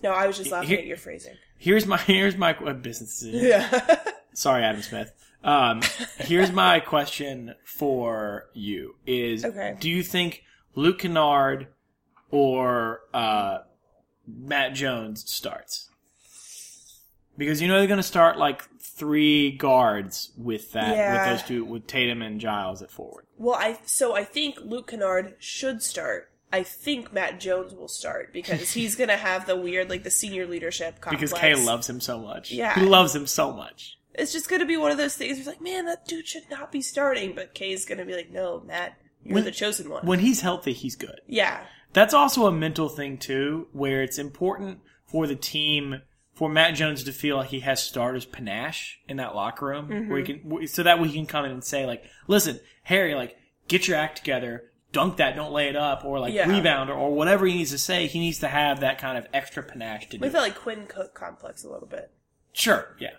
No, 0.02 0.10
I 0.12 0.26
was 0.26 0.36
just 0.38 0.50
laughing 0.50 0.68
Here- 0.68 0.78
at 0.78 0.86
your 0.86 0.96
phrasing. 0.96 1.34
here's 1.58 1.86
my 1.86 1.96
here's 1.98 2.36
my 2.36 2.54
uh, 2.54 2.72
business 2.72 3.18
decision. 3.20 3.46
Yeah. 3.46 3.98
Sorry, 4.34 4.62
Adam 4.62 4.82
Smith. 4.82 5.12
Um, 5.42 5.80
here's 6.18 6.52
my 6.52 6.80
question 6.80 7.54
for 7.64 8.46
you: 8.54 8.96
Is 9.06 9.44
Okay. 9.44 9.76
do 9.80 9.88
you 9.90 10.02
think 10.02 10.44
Luke 10.74 11.00
Kennard 11.00 11.68
or 12.30 13.00
uh, 13.14 13.58
Matt 14.26 14.74
Jones 14.74 15.28
starts? 15.30 15.88
Because 17.36 17.62
you 17.62 17.68
know 17.68 17.78
they're 17.78 17.86
going 17.86 17.96
to 17.96 18.02
start 18.02 18.36
like 18.38 18.68
three 18.80 19.52
guards 19.52 20.30
with 20.36 20.72
that 20.72 20.94
Yeah. 20.94 21.12
with 21.30 21.38
those 21.40 21.48
two 21.48 21.64
with 21.64 21.86
Tatum 21.86 22.20
and 22.22 22.38
Giles 22.40 22.82
at 22.82 22.90
forward. 22.90 23.24
well, 23.38 23.56
I 23.56 23.78
so 23.86 24.14
I 24.14 24.24
think 24.24 24.58
Luke 24.62 24.88
Kennard 24.90 25.36
should 25.38 25.82
start. 25.82 26.29
I 26.52 26.62
think 26.62 27.12
Matt 27.12 27.40
Jones 27.40 27.74
will 27.74 27.88
start 27.88 28.32
because 28.32 28.72
he's 28.72 28.96
gonna 28.96 29.16
have 29.16 29.46
the 29.46 29.56
weird, 29.56 29.88
like 29.88 30.02
the 30.02 30.10
senior 30.10 30.46
leadership 30.46 31.00
complex. 31.00 31.32
Because 31.32 31.40
Kay 31.40 31.54
loves 31.54 31.88
him 31.88 32.00
so 32.00 32.18
much. 32.18 32.50
Yeah. 32.50 32.74
he 32.74 32.84
loves 32.84 33.14
him 33.14 33.26
so 33.26 33.52
much. 33.52 33.98
It's 34.14 34.32
just 34.32 34.48
gonna 34.48 34.66
be 34.66 34.76
one 34.76 34.90
of 34.90 34.98
those 34.98 35.14
things. 35.14 35.32
Where 35.32 35.38
it's 35.38 35.46
like, 35.46 35.60
man, 35.60 35.86
that 35.86 36.06
dude 36.06 36.26
should 36.26 36.50
not 36.50 36.72
be 36.72 36.82
starting. 36.82 37.34
But 37.34 37.54
Kay's 37.54 37.84
gonna 37.84 38.04
be 38.04 38.14
like, 38.14 38.30
no, 38.30 38.62
Matt, 38.66 38.98
you're 39.22 39.34
When- 39.34 39.44
the 39.44 39.52
chosen 39.52 39.88
one. 39.88 40.04
When 40.06 40.18
he's 40.20 40.40
healthy, 40.40 40.72
he's 40.72 40.96
good. 40.96 41.20
yeah, 41.26 41.60
That's 41.92 42.14
also 42.14 42.46
a 42.46 42.52
mental 42.52 42.88
thing 42.88 43.18
too, 43.18 43.68
where 43.72 44.02
it's 44.02 44.18
important 44.18 44.80
for 45.06 45.26
the 45.26 45.36
team 45.36 46.02
for 46.34 46.48
Matt 46.48 46.74
Jones 46.74 47.04
to 47.04 47.12
feel 47.12 47.36
like 47.36 47.50
he 47.50 47.60
has 47.60 47.82
starters 47.82 48.24
panache 48.24 48.98
in 49.08 49.18
that 49.18 49.34
locker 49.34 49.66
room, 49.66 50.08
where 50.08 50.24
he 50.24 50.34
mm-hmm. 50.34 50.56
can, 50.58 50.68
so 50.68 50.82
that 50.82 51.00
way 51.00 51.08
he 51.08 51.14
can 51.14 51.26
come 51.26 51.44
in 51.44 51.50
and 51.50 51.62
say 51.62 51.84
like, 51.84 52.02
"Listen, 52.28 52.60
Harry, 52.84 53.14
like, 53.14 53.36
get 53.68 53.86
your 53.86 53.98
act 53.98 54.16
together, 54.16 54.69
dunk 54.92 55.16
that, 55.18 55.36
don't 55.36 55.52
lay 55.52 55.68
it 55.68 55.76
up, 55.76 56.04
or 56.04 56.18
like 56.20 56.32
Yeah. 56.34 56.48
rebound, 56.48 56.90
or, 56.90 56.94
or 56.94 57.14
whatever 57.14 57.46
he 57.46 57.54
needs 57.54 57.70
to 57.70 57.78
say. 57.78 58.06
He 58.06 58.18
needs 58.18 58.38
to 58.40 58.48
have 58.48 58.80
that 58.80 58.98
kind 58.98 59.16
of 59.18 59.26
extra 59.32 59.62
panache 59.62 60.06
to 60.10 60.18
do. 60.18 60.22
we 60.22 60.28
feel 60.30 60.40
like 60.40 60.56
Quinn 60.56 60.86
Cook 60.86 61.14
complex 61.14 61.64
a 61.64 61.70
little 61.70 61.86
bit. 61.88 62.10
Sure, 62.52 62.96
yeah. 62.98 63.14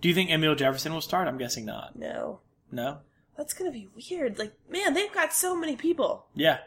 Do 0.00 0.08
you 0.08 0.14
think 0.14 0.30
Amile 0.30 0.54
Jefferson 0.56 0.92
will 0.92 1.00
start? 1.00 1.28
I'm 1.28 1.38
guessing 1.38 1.64
not. 1.64 1.96
No, 1.96 2.40
No. 2.72 2.98
that's 3.36 3.54
gonna 3.54 3.70
be 3.70 3.88
weird. 3.94 4.38
Like, 4.38 4.52
man, 4.68 4.94
they've 4.94 5.12
got 5.12 5.32
so 5.32 5.56
many 5.56 5.76
people. 5.76 6.26
Yeah, 6.34 6.58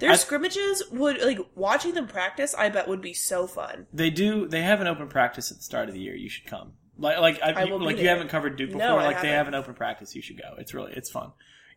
Their 0.00 0.10
I- 0.10 0.16
scrimmages 0.16 0.82
would 0.90 1.22
like 1.22 1.38
watching 1.54 1.94
them 1.94 2.08
practice. 2.08 2.54
I 2.54 2.68
bet 2.68 2.88
would 2.88 3.00
be 3.00 3.14
so 3.14 3.46
fun. 3.46 3.86
they 3.92 4.10
do. 4.10 4.48
They 4.48 4.62
have 4.62 4.80
an 4.80 4.86
open 4.88 5.08
practice 5.08 5.50
at 5.52 5.58
the 5.58 5.62
start 5.62 5.88
of 5.88 5.94
the 5.94 6.00
year. 6.00 6.14
You 6.16 6.28
should 6.28 6.46
come. 6.46 6.72
Like, 6.98 7.18
like, 7.18 7.42
I, 7.42 7.62
I 7.62 7.64
be 7.64 7.70
like 7.72 7.98
you 7.98 8.08
haven't 8.08 8.28
covered 8.28 8.56
Duke 8.56 8.70
No, 8.70 8.76
before. 8.78 9.00
I 9.00 9.04
like 9.06 9.22
they 9.22 9.28
have 9.28 9.48
an 9.48 9.54
open 9.54 9.74
practice. 9.74 10.14
You 10.14 10.20
should 10.22 10.36
go. 10.38 10.54
It's 10.58 10.74
really, 10.74 10.92
it's 10.92 11.10
fun. 11.10 11.32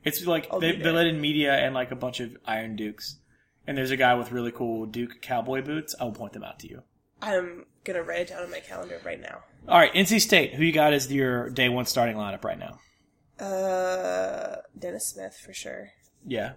It's 0.06 0.26
like 0.26 0.48
I'll 0.52 0.60
they, 0.60 0.76
they 0.76 0.92
let 0.92 1.08
in 1.08 1.20
media 1.20 1.54
and 1.56 1.74
like 1.74 1.92
a 1.92 1.96
bunch 1.96 2.20
of 2.20 2.38
Iron 2.46 2.76
Dukes. 2.76 3.18
And 3.68 3.76
there's 3.78 3.92
a 3.92 3.98
guy 3.98 4.14
with 4.14 4.32
really 4.32 4.52
cool 4.52 4.86
Duke 4.86 5.22
cowboy 5.22 5.62
boots. 5.64 5.96
I 6.00 6.04
will 6.04 6.12
point 6.12 6.34
them 6.34 6.44
out 6.44 6.60
to 6.60 6.70
you. 6.70 6.84
I'm 7.22 7.66
gonna 7.84 8.04
write 8.04 8.20
it 8.22 8.28
down 8.30 8.44
on 8.44 8.52
my 8.52 8.60
calendar 8.60 9.02
right 9.04 9.20
now. 9.20 9.40
All 9.68 9.80
right, 9.80 9.92
NC 9.94 10.22
State. 10.22 10.54
Who 10.54 10.64
you 10.64 10.72
got 10.72 10.94
as 10.94 11.12
your 11.12 11.50
day 11.50 11.70
one 11.70 11.86
starting 11.86 12.16
lineup 12.16 12.44
right 12.44 12.60
now? 12.60 12.78
Uh, 13.44 14.58
Dennis 14.78 15.08
Smith 15.10 15.36
for 15.44 15.54
sure. 15.54 15.90
Yeah, 16.26 16.54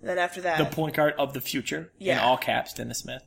And 0.00 0.08
then 0.10 0.18
after 0.18 0.40
that, 0.42 0.58
the 0.58 0.64
point 0.64 0.94
guard 0.94 1.14
of 1.18 1.32
the 1.34 1.40
future 1.40 1.92
in 1.98 2.06
Yeah. 2.08 2.22
all 2.22 2.36
caps, 2.38 2.72
Dennis 2.74 2.98
Smith. 3.00 3.22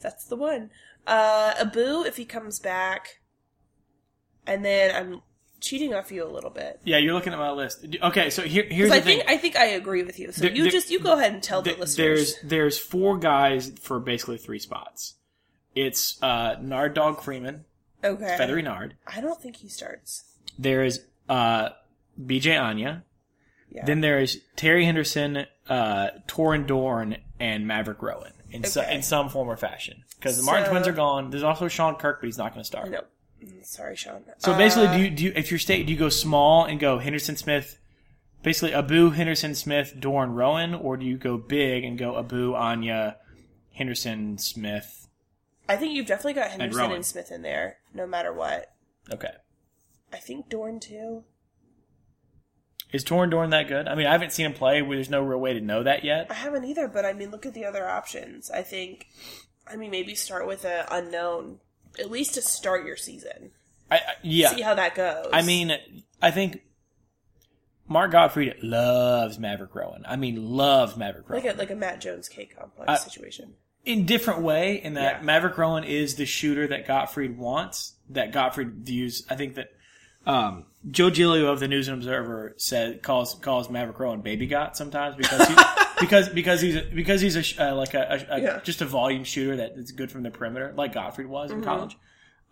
That's 0.00 0.24
the 0.26 0.36
one. 0.36 0.70
Uh, 1.06 1.54
Abu, 1.58 2.02
if 2.04 2.16
he 2.16 2.24
comes 2.24 2.58
back. 2.58 3.20
And 4.46 4.64
then 4.64 4.94
I'm 4.94 5.22
cheating 5.60 5.94
off 5.94 6.10
you 6.12 6.24
a 6.24 6.28
little 6.30 6.50
bit. 6.50 6.80
Yeah, 6.84 6.98
you're 6.98 7.14
looking 7.14 7.32
at 7.32 7.38
my 7.38 7.50
list. 7.50 7.84
Okay, 8.02 8.30
so 8.30 8.42
here, 8.42 8.64
here's 8.70 8.90
the 8.90 8.96
I 8.96 9.00
thing. 9.00 9.18
think 9.18 9.30
I 9.30 9.36
think 9.36 9.56
I 9.56 9.64
agree 9.66 10.02
with 10.02 10.18
you. 10.18 10.32
So 10.32 10.42
There- 10.42 10.52
you 10.52 10.62
there- 10.64 10.72
just 10.72 10.90
you 10.90 10.98
go 11.00 11.14
ahead 11.18 11.32
and 11.32 11.42
tell 11.42 11.62
the 11.62 11.70
Th- 11.70 11.80
listeners. 11.80 11.96
there's 12.34 12.50
there's 12.50 12.78
four 12.78 13.18
guys 13.18 13.72
for 13.80 13.98
basically 14.00 14.38
three 14.38 14.58
spots. 14.58 15.14
It's 15.74 16.22
uh, 16.22 16.56
Nard 16.60 16.94
Dog 16.94 17.20
Freeman, 17.22 17.64
okay. 18.02 18.36
Feathery 18.38 18.62
Nard. 18.62 18.94
I 19.06 19.20
don't 19.20 19.40
think 19.40 19.56
he 19.56 19.68
starts. 19.68 20.24
There 20.58 20.82
is 20.84 21.04
uh, 21.28 21.70
BeeJay 22.20 22.60
Anya. 22.60 23.04
Yeah. 23.70 23.84
Then 23.84 24.00
there's 24.00 24.38
Terry 24.54 24.84
Henderson, 24.86 25.44
uh, 25.68 26.08
Torin 26.28 26.66
Dorn, 26.66 27.18
and 27.38 27.66
Maverick 27.66 28.00
Rowan 28.00 28.32
in 28.50 28.64
so, 28.64 28.80
Okay. 28.80 28.94
in 28.94 29.02
some 29.02 29.28
form 29.28 29.48
or 29.48 29.56
fashion. 29.56 30.02
Because 30.18 30.38
the 30.38 30.44
Martin 30.44 30.64
So- 30.66 30.70
twins 30.70 30.88
are 30.88 30.92
gone. 30.92 31.28
There's 31.30 31.42
also 31.42 31.68
Sean 31.68 31.96
Kirk, 31.96 32.20
but 32.20 32.26
he's 32.26 32.38
not 32.38 32.52
going 32.54 32.62
to 32.62 32.66
start. 32.66 32.90
no. 32.90 33.02
Sorry, 33.62 33.96
Sean. 33.96 34.24
So 34.38 34.56
basically, 34.56 34.88
Uh, 34.88 34.96
do 34.96 35.02
you, 35.02 35.10
do 35.10 35.24
you, 35.24 35.32
if 35.36 35.50
you're 35.50 35.58
state, 35.58 35.86
do 35.86 35.92
you 35.92 35.98
go 35.98 36.08
small 36.08 36.64
and 36.64 36.80
go 36.80 36.98
Henderson 36.98 37.36
Smith, 37.36 37.78
basically 38.42 38.74
Abu 38.74 39.10
Henderson 39.10 39.54
Smith, 39.54 39.94
Dorn 39.98 40.32
Rowan, 40.32 40.74
or 40.74 40.96
do 40.96 41.04
you 41.04 41.16
go 41.16 41.36
big 41.36 41.84
and 41.84 41.98
go 41.98 42.18
Abu 42.18 42.54
Anya, 42.54 43.16
Henderson 43.74 44.38
Smith? 44.38 45.08
I 45.68 45.76
think 45.76 45.94
you've 45.94 46.06
definitely 46.06 46.34
got 46.34 46.50
Henderson 46.50 46.80
and, 46.80 46.90
Rowan. 46.90 47.02
Smith 47.02 47.30
in 47.30 47.42
there, 47.42 47.78
no 47.92 48.06
matter 48.06 48.32
what. 48.32 48.72
Okay. 49.12 49.32
I 50.12 50.18
think 50.18 50.48
Dorn 50.48 50.80
too. 50.80 51.24
Is 52.92 53.04
Torin 53.04 53.30
Dorn 53.30 53.50
that 53.50 53.66
good? 53.68 53.88
I 53.88 53.96
mean, 53.96 54.06
I 54.06 54.12
haven't 54.12 54.32
seen 54.32 54.46
him 54.46 54.52
play. 54.52 54.80
There's 54.80 55.10
no 55.10 55.20
real 55.20 55.40
way 55.40 55.52
to 55.52 55.60
know 55.60 55.82
that 55.82 56.04
yet. 56.04 56.28
I 56.30 56.34
haven't 56.34 56.64
either, 56.64 56.86
but 56.86 57.04
I 57.04 57.12
mean, 57.12 57.30
look 57.30 57.44
at 57.44 57.52
the 57.52 57.64
other 57.64 57.86
options. 57.86 58.48
I 58.50 58.62
think, 58.62 59.08
I 59.66 59.74
mean, 59.76 59.90
maybe 59.90 60.14
start 60.14 60.46
with 60.46 60.64
a 60.64 60.86
unknown, 60.90 61.58
at 61.98 62.10
least 62.10 62.34
to 62.34 62.42
start 62.42 62.84
your 62.86 62.96
season. 62.96 63.50
I, 63.90 63.96
I, 63.96 64.00
yeah. 64.22 64.48
See 64.50 64.60
how 64.62 64.74
that 64.74 64.94
goes. 64.94 65.28
I 65.32 65.42
mean, 65.42 65.72
I 66.20 66.30
think 66.30 66.62
Mark 67.88 68.10
Gottfried 68.10 68.62
loves 68.62 69.38
Maverick 69.38 69.74
Rowan. 69.74 70.04
I 70.08 70.16
mean, 70.16 70.50
loves 70.50 70.96
Maverick 70.96 71.28
Rowan. 71.28 71.44
like 71.44 71.54
a 71.54 71.58
like 71.58 71.70
a 71.70 71.76
Matt 71.76 72.00
Jones 72.00 72.28
K 72.28 72.46
complex 72.46 72.88
I- 72.90 72.96
situation. 72.96 73.54
in 73.84 74.04
different 74.06 74.42
way 74.42 74.82
in 74.82 74.94
that 74.94 75.18
Yeah. 75.18 75.22
Maverick 75.22 75.56
Rowan 75.56 75.84
is 75.84 76.16
the 76.16 76.26
shooter 76.26 76.66
that 76.68 76.86
Gottfried 76.86 77.38
wants. 77.38 77.94
That 78.10 78.32
Gottfried 78.32 78.72
views. 78.84 79.24
I 79.30 79.36
think 79.36 79.54
that 79.54 79.68
um, 80.26 80.66
Joe 80.90 81.10
Giglio 81.10 81.52
of 81.52 81.60
the 81.60 81.68
News 81.68 81.86
and 81.86 81.96
Observer 81.98 82.54
said 82.56 83.02
calls 83.02 83.34
calls 83.34 83.70
Maverick 83.70 83.98
Rowan 84.00 84.20
baby 84.22 84.46
got 84.48 84.76
sometimes 84.76 85.14
because 85.14 85.46
he, 85.46 85.54
because 86.00 86.28
because 86.28 86.60
he's 86.60 86.76
a, 86.76 86.82
because 86.82 87.20
he's 87.20 87.36
a 87.58 87.70
uh, 87.70 87.74
like 87.74 87.94
a, 87.94 88.26
a, 88.30 88.34
a 88.36 88.40
Yeah. 88.40 88.60
just 88.62 88.80
a 88.82 88.86
volume 88.86 89.24
shooter 89.24 89.56
that 89.56 89.72
is 89.72 89.92
good 89.92 90.10
from 90.10 90.22
the 90.22 90.30
perimeter 90.30 90.72
like 90.76 90.92
Gottfried 90.92 91.26
was 91.28 91.50
Mm-hmm. 91.50 91.60
in 91.60 91.64
college. 91.64 91.96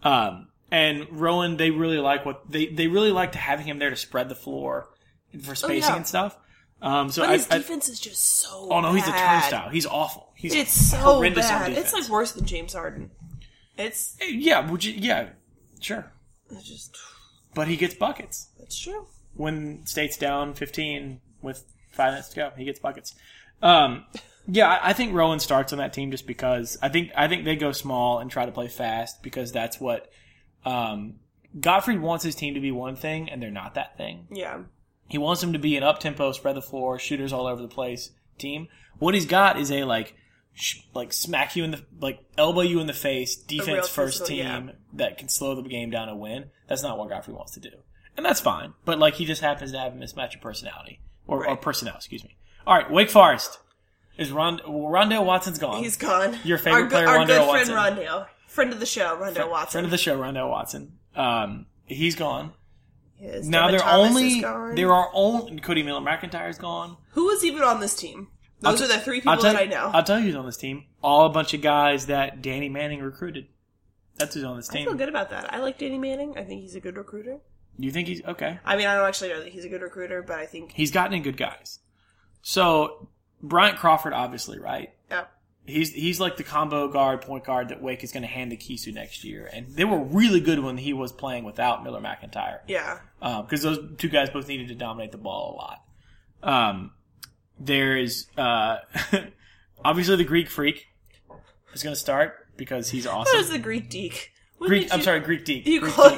Um, 0.03 0.49
and 0.71 1.07
Rowan, 1.11 1.57
they 1.57 1.71
really 1.71 1.99
like 1.99 2.25
what 2.27 2.51
they 2.51 2.67
they 2.67 2.87
really 2.89 3.11
like 3.13 3.33
to 3.33 3.39
having 3.39 3.67
him 3.67 3.79
there 3.79 3.91
to 3.91 3.97
spread 3.97 4.29
the 4.29 4.35
floor 4.35 4.89
for 5.43 5.55
spacing 5.55 5.85
Oh, 5.85 5.89
yeah. 5.89 5.97
and 5.97 6.07
stuff. 6.07 6.37
Um, 6.83 7.11
so 7.11 7.23
But 7.23 7.31
I, 7.31 7.33
his 7.35 7.51
I- 7.51 7.59
defense 7.59 7.89
is 7.89 7.99
just 8.01 8.21
so. 8.41 8.69
oh 8.71 8.81
no, 8.81 8.93
he's 8.93 9.07
a 9.09 9.13
turnstile. 9.13 9.71
He's 9.71 9.87
awful. 9.87 10.33
He's 10.35 10.55
It's 10.55 10.73
so 10.91 10.97
horrendous 10.99 11.47
bad. 11.49 11.73
It's 11.73 11.93
like 11.93 12.09
worse 12.09 12.33
than 12.33 12.45
James 12.45 12.75
Harden. 12.75 13.11
It's, 13.79 14.17
Yeah, 14.25 14.71
would 14.71 14.85
you, 14.85 14.93
yeah, 14.93 15.31
sure. 15.81 16.13
it's 16.51 16.69
just 16.69 16.97
But 17.55 17.67
he 17.69 17.77
gets 17.77 17.95
buckets 17.95 18.49
That's 18.59 18.79
true. 18.79 19.07
when 19.35 19.85
State's 19.87 20.17
down 20.17 20.55
15 20.55 21.21
with 21.43 21.65
five 21.91 22.13
minutes 22.13 22.29
to 22.31 22.37
go. 22.37 22.51
He 22.57 22.65
gets 22.65 22.79
buckets. 22.79 23.15
Um, 23.65 24.05
yeah, 24.47 24.79
I, 24.83 24.93
think 24.93 25.15
Rowan 25.15 25.41
starts 25.41 25.73
on 25.73 25.79
that 25.79 25.95
team 25.95 26.11
just 26.11 26.27
because 26.27 26.77
I 26.83 26.91
think 26.91 27.11
I 27.17 27.29
think 27.29 27.45
they 27.45 27.57
go 27.57 27.73
small 27.73 28.19
and 28.19 28.31
try 28.31 28.45
to 28.45 28.53
play 28.53 28.69
fast 28.69 29.23
because 29.23 29.53
that's 29.53 29.81
what 29.81 30.11
um, 30.67 31.15
Gottfried 31.59 32.01
wants 32.01 32.25
his 32.25 32.35
team 32.35 32.55
to 32.55 32.61
be 32.61 32.71
one 32.71 32.95
thing, 32.95 33.31
and 33.31 33.43
they're 33.43 33.51
not 33.51 33.75
that 33.75 33.97
thing. 33.97 34.27
Yeah. 34.31 34.61
He 35.09 35.17
wants 35.17 35.41
them 35.41 35.55
to 35.55 35.59
be 35.59 35.77
an 35.77 35.83
up 35.83 35.99
tempo, 35.99 36.33
spread 36.33 36.57
the 36.57 36.63
floor, 36.63 36.99
shooters 36.99 37.33
all 37.33 37.47
over 37.47 37.63
the 37.63 37.69
place 37.69 38.11
team. 38.39 38.69
What 38.99 39.15
he's 39.15 39.27
got 39.27 39.59
is 39.59 39.71
a 39.71 39.85
like, 39.85 40.15
sh- 40.53 40.81
like 40.93 41.15
smack 41.15 41.57
you 41.57 41.65
in 41.65 41.71
the 41.71 41.85
like 41.99 42.21
elbow 42.37 42.61
you 42.61 42.81
in 42.81 42.87
the 42.87 42.93
face 42.93 43.37
defense 43.37 43.89
first 43.89 44.21
physical, 44.21 44.27
team 44.27 44.67
yeah. 44.67 44.73
that 44.95 45.19
can 45.19 45.31
slow 45.31 45.55
the 45.55 45.67
game 45.69 45.91
down 45.91 46.11
and 46.11 46.21
win. 46.21 46.51
That's 46.69 46.83
not 46.83 46.99
what 46.99 47.09
Gottfried 47.09 47.37
wants 47.37 47.53
to 47.53 47.61
do, 47.61 47.71
and 48.17 48.27
that's 48.27 48.41
fine. 48.41 48.75
But 48.85 48.99
like 48.99 49.15
he 49.15 49.25
just 49.25 49.41
happens 49.41 49.73
to 49.73 49.79
have 49.79 49.95
a 49.95 49.97
mismatch 49.97 50.35
of 50.35 50.43
personality 50.43 51.01
or, 51.27 51.47
or 51.47 51.57
personnel. 51.57 51.97
Excuse 51.97 52.25
me. 52.25 52.37
All 52.67 52.77
right, 52.77 52.91
Wake 52.91 53.11
Forest 53.11 53.59
is 54.17 54.31
Rond- 54.33 54.61
Rondell 54.61 55.25
Watson's 55.25 55.59
gone. 55.59 55.83
He's 55.83 55.97
gone. 55.97 56.39
Your 56.45 56.59
favorite 56.59 56.85
our, 56.85 56.89
player, 56.89 57.09
our 57.09 57.19
Rondell 57.19 57.27
good 57.27 57.47
Watson. 57.49 57.75
friend 57.75 57.97
Rondell, 57.99 58.27
friend 58.47 58.73
of 58.73 58.81
the 58.81 58.87
show, 58.87 59.17
Rondell 59.17 59.51
Watson. 59.51 59.73
friend 59.73 59.85
of 59.85 59.91
the 59.91 59.99
show, 59.99 60.19
Rondell 60.19 60.51
Watson. 60.51 60.99
Um, 61.15 61.67
he's 61.87 62.15
gone. 62.15 62.53
His 63.17 63.49
Now 63.49 63.67
Devin 63.67 63.73
they're 63.79 63.81
Thomas 63.89 64.11
only 64.11 64.75
there 64.77 64.93
are 64.93 65.09
only 65.15 65.61
Codi 65.61 65.85
Miller 65.85 66.01
McIntyre's 66.01 66.59
gone. 66.59 66.97
Who 67.11 67.27
was 67.27 67.45
even 67.45 67.63
on 67.63 67.81
this 67.81 67.95
team? 67.95 68.29
Those 68.61 68.81
I'll 68.81 68.91
are 68.91 68.95
the 68.95 69.01
three 69.01 69.21
people 69.21 69.37
tell, 69.37 69.53
that 69.53 69.57
I 69.63 69.67
know. 69.67 69.91
I'll 69.93 70.03
tell 70.03 70.19
you 70.19 70.27
who's 70.27 70.37
on 70.37 70.47
this 70.47 70.57
team. 70.57 70.85
All 71.03 71.27
a 71.27 71.29
bunch 71.31 71.53
of 71.55 71.61
guys 71.61 72.07
that 72.07 72.41
Danny 72.43 72.69
Manning 72.69 73.01
recruited. 73.03 73.47
That's 74.17 74.35
who's 74.35 74.45
on 74.45 74.57
this 74.57 74.69
team. 74.69 74.83
I 74.83 74.85
feel 74.85 74.95
good 74.95 75.09
about 75.09 75.31
that. 75.31 75.53
I 75.53 75.59
like 75.59 75.79
Danny 75.79 75.99
Manning. 75.99 76.37
I 76.39 76.45
think 76.45 76.63
he's 76.63 76.75
a 76.75 76.81
good 76.81 76.97
recruiter. 76.97 77.39
You 77.79 77.91
think 77.91 78.09
he's 78.09 78.25
okay? 78.25 78.59
I 78.65 78.77
mean, 78.77 78.87
I 78.87 78.95
don't 78.95 79.07
actually 79.07 79.31
know 79.31 79.41
that 79.41 79.53
he's 79.53 79.65
a 79.65 79.69
good 79.69 79.83
recruiter, 79.83 80.23
but 80.23 80.39
I 80.39 80.47
think 80.47 80.73
He's 80.73 80.93
gotten 80.93 81.13
in 81.15 81.23
good 81.23 81.37
guys. 81.37 81.81
So 82.47 83.09
Bryant 83.43 83.79
Crawford, 83.79 84.13
obviously, 84.13 84.59
right? 84.59 84.93
yeah, 85.11 85.25
He's 85.67 85.93
he's 85.95 86.21
like 86.21 86.37
the 86.37 86.45
combo 86.45 86.89
guard, 86.89 87.23
point 87.23 87.45
guard 87.45 87.71
that 87.71 87.81
Wake 87.83 88.05
is 88.05 88.13
going 88.13 88.23
to 88.23 88.29
hand 88.29 88.53
the 88.53 88.57
keys 88.57 88.85
to 88.85 88.93
next 88.93 89.25
year, 89.25 89.49
and 89.51 89.67
they 89.71 89.85
were 89.87 89.99
really 89.99 90.41
good 90.41 90.59
when 90.61 90.77
he 90.77 90.93
was 90.93 91.11
playing 91.11 91.45
without 91.45 91.83
Miller 91.83 92.01
McIntyre. 92.03 92.59
yeah. 92.69 92.99
because 93.21 93.63
those 93.63 93.79
two 93.97 94.09
guys 94.11 94.29
both 94.29 94.47
needed 94.47 94.69
to 94.69 94.75
dominate 94.75 95.11
the 95.11 95.17
ball 95.19 95.55
a 95.55 95.57
lot. 95.57 95.83
Um, 96.71 96.91
there's 97.59 98.27
uh, 98.37 98.77
obviously 99.85 100.17
the 100.17 100.25
Greek 100.25 100.51
Freak 100.51 100.87
is 101.73 101.83
going 101.83 101.95
to 101.95 102.01
start 102.01 102.47
because 102.59 102.91
he's 102.91 103.05
That 103.05 103.13
awesome. 103.15 103.39
was 103.39 103.49
the 103.49 103.59
Greek 103.59 103.89
Deke. 103.89 104.33
What 104.59 104.69
Greek, 104.69 104.93
I'm 104.93 104.99
you- 104.99 105.05
sorry, 105.05 105.21
Greek 105.21 105.47
Deke. 105.47 105.67
You 105.67 105.81
Greek 105.81 105.95
call. 105.95 106.11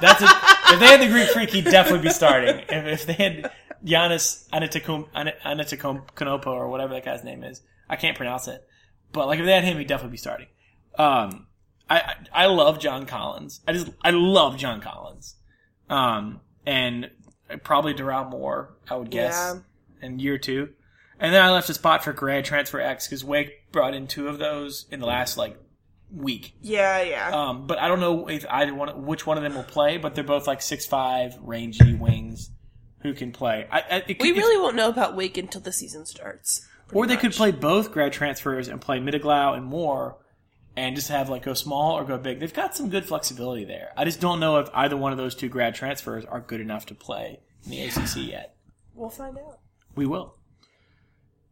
That's 0.00 0.22
a, 0.22 0.26
if 0.74 0.80
they 0.80 0.86
had 0.86 1.00
the 1.02 1.08
Greek 1.08 1.28
Freak, 1.28 1.50
he'd 1.50 1.64
definitely 1.64 2.08
be 2.08 2.10
starting. 2.10 2.60
If, 2.68 2.70
if 2.70 3.06
they 3.06 3.12
had 3.12 3.50
Giannis 3.84 4.48
Antetokounmpo 4.50 5.08
Antetokounmpo 5.44 6.46
or 6.46 6.68
whatever 6.68 6.94
that 6.94 7.04
guy's 7.04 7.24
name 7.24 7.42
is, 7.44 7.62
I 7.88 7.96
can't 7.96 8.16
pronounce 8.16 8.48
it. 8.48 8.66
But 9.12 9.26
like 9.26 9.38
if 9.40 9.46
they 9.46 9.52
had 9.52 9.64
him, 9.64 9.78
he'd 9.78 9.88
definitely 9.88 10.12
be 10.12 10.18
starting. 10.18 10.46
Um, 10.98 11.46
I, 11.90 12.14
I 12.32 12.46
love 12.46 12.78
John 12.78 13.06
Collins. 13.06 13.60
I 13.66 13.72
just 13.72 13.88
I 14.02 14.10
love 14.10 14.56
John 14.56 14.80
Collins. 14.80 15.36
Um, 15.90 16.40
and 16.64 17.10
probably 17.64 17.92
Doral 17.92 18.30
Moore, 18.30 18.74
I 18.88 18.96
would 18.96 19.10
guess, 19.10 19.34
Yeah. 20.00 20.06
in 20.06 20.18
year 20.18 20.38
two. 20.38 20.70
And 21.20 21.34
then 21.34 21.42
I 21.42 21.50
left 21.50 21.68
a 21.68 21.74
spot 21.74 22.02
for 22.02 22.12
grad 22.12 22.44
transfer 22.44 22.80
X 22.80 23.06
because 23.06 23.24
Wake 23.24 23.70
brought 23.72 23.94
in 23.94 24.06
two 24.06 24.28
of 24.28 24.38
those 24.38 24.86
in 24.90 25.00
the 25.00 25.06
last 25.06 25.36
like 25.36 25.58
week. 26.10 26.54
yeah, 26.62 27.02
yeah. 27.02 27.30
Um, 27.30 27.66
but 27.66 27.78
I 27.78 27.88
don't 27.88 28.00
know 28.00 28.28
if 28.28 28.44
either 28.48 28.74
one, 28.74 29.04
which 29.04 29.26
one 29.26 29.36
of 29.36 29.42
them 29.42 29.54
will 29.54 29.62
play. 29.62 29.98
But 29.98 30.14
they're 30.14 30.24
both 30.24 30.46
like 30.46 30.62
six 30.62 30.86
five, 30.86 31.36
rangy 31.42 31.94
wings 31.94 32.50
who 33.02 33.14
can 33.14 33.32
play. 33.32 33.66
I, 33.70 33.78
I, 33.78 34.04
it 34.08 34.20
we 34.20 34.32
really 34.32 34.60
won't 34.60 34.76
know 34.76 34.88
about 34.88 35.16
Wake 35.16 35.36
until 35.36 35.60
the 35.60 35.72
season 35.72 36.06
starts. 36.06 36.66
or 36.92 37.06
they 37.06 37.14
pretty 37.14 37.28
could 37.28 37.36
play 37.36 37.50
both 37.50 37.92
grad 37.92 38.12
transfers 38.12 38.68
and 38.68 38.80
play 38.80 38.98
Mitoglou 38.98 39.56
and 39.56 39.64
more, 39.64 40.18
and 40.76 40.96
just 40.96 41.08
have 41.08 41.28
like 41.28 41.42
go 41.42 41.54
small 41.54 41.98
or 41.98 42.04
go 42.04 42.18
big. 42.18 42.40
They've 42.40 42.52
got 42.52 42.76
some 42.76 42.88
good 42.88 43.04
flexibility 43.04 43.64
there. 43.64 43.90
I 43.96 44.04
just 44.04 44.20
don't 44.20 44.40
know 44.40 44.58
if 44.58 44.68
either 44.74 44.96
one 44.96 45.12
of 45.12 45.18
those 45.18 45.34
two 45.34 45.48
grad 45.48 45.74
transfers 45.74 46.24
are 46.24 46.40
good 46.40 46.60
enough 46.60 46.86
to 46.86 46.94
play 46.94 47.40
in 47.64 47.70
the 47.70 47.82
ACC 47.82 48.16
yet. 48.16 48.56
We'll 48.94 49.10
find 49.10 49.36
out. 49.38 49.58
We 49.94 50.06
will. 50.06 50.36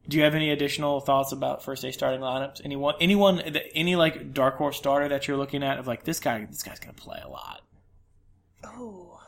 Do 0.09 0.17
you 0.17 0.25
have 0.25 0.35
any 0.35 0.51
additional 0.51 1.01
thoughts 1.01 1.31
about 1.31 1.63
first 1.63 1.83
day 1.83 1.93
starting 1.93 2.21
lineups? 2.21 2.63
Anyone, 2.65 2.95
anyone, 3.01 3.41
any 3.75 3.97
like 3.97 4.33
dark 4.33 4.57
horse 4.57 4.77
starter 4.77 5.09
that 5.09 5.29
you're 5.29 5.37
looking 5.37 5.63
at 5.63 5.79
of 5.79 5.87
like 5.87 6.05
this 6.05 6.19
guy, 6.21 6.45
this 6.47 6.63
guy's 6.63 6.81
gonna 6.81 6.95
play 6.95 7.21
a 7.25 7.29
lot. 7.29 7.61
Oh. 8.65 9.20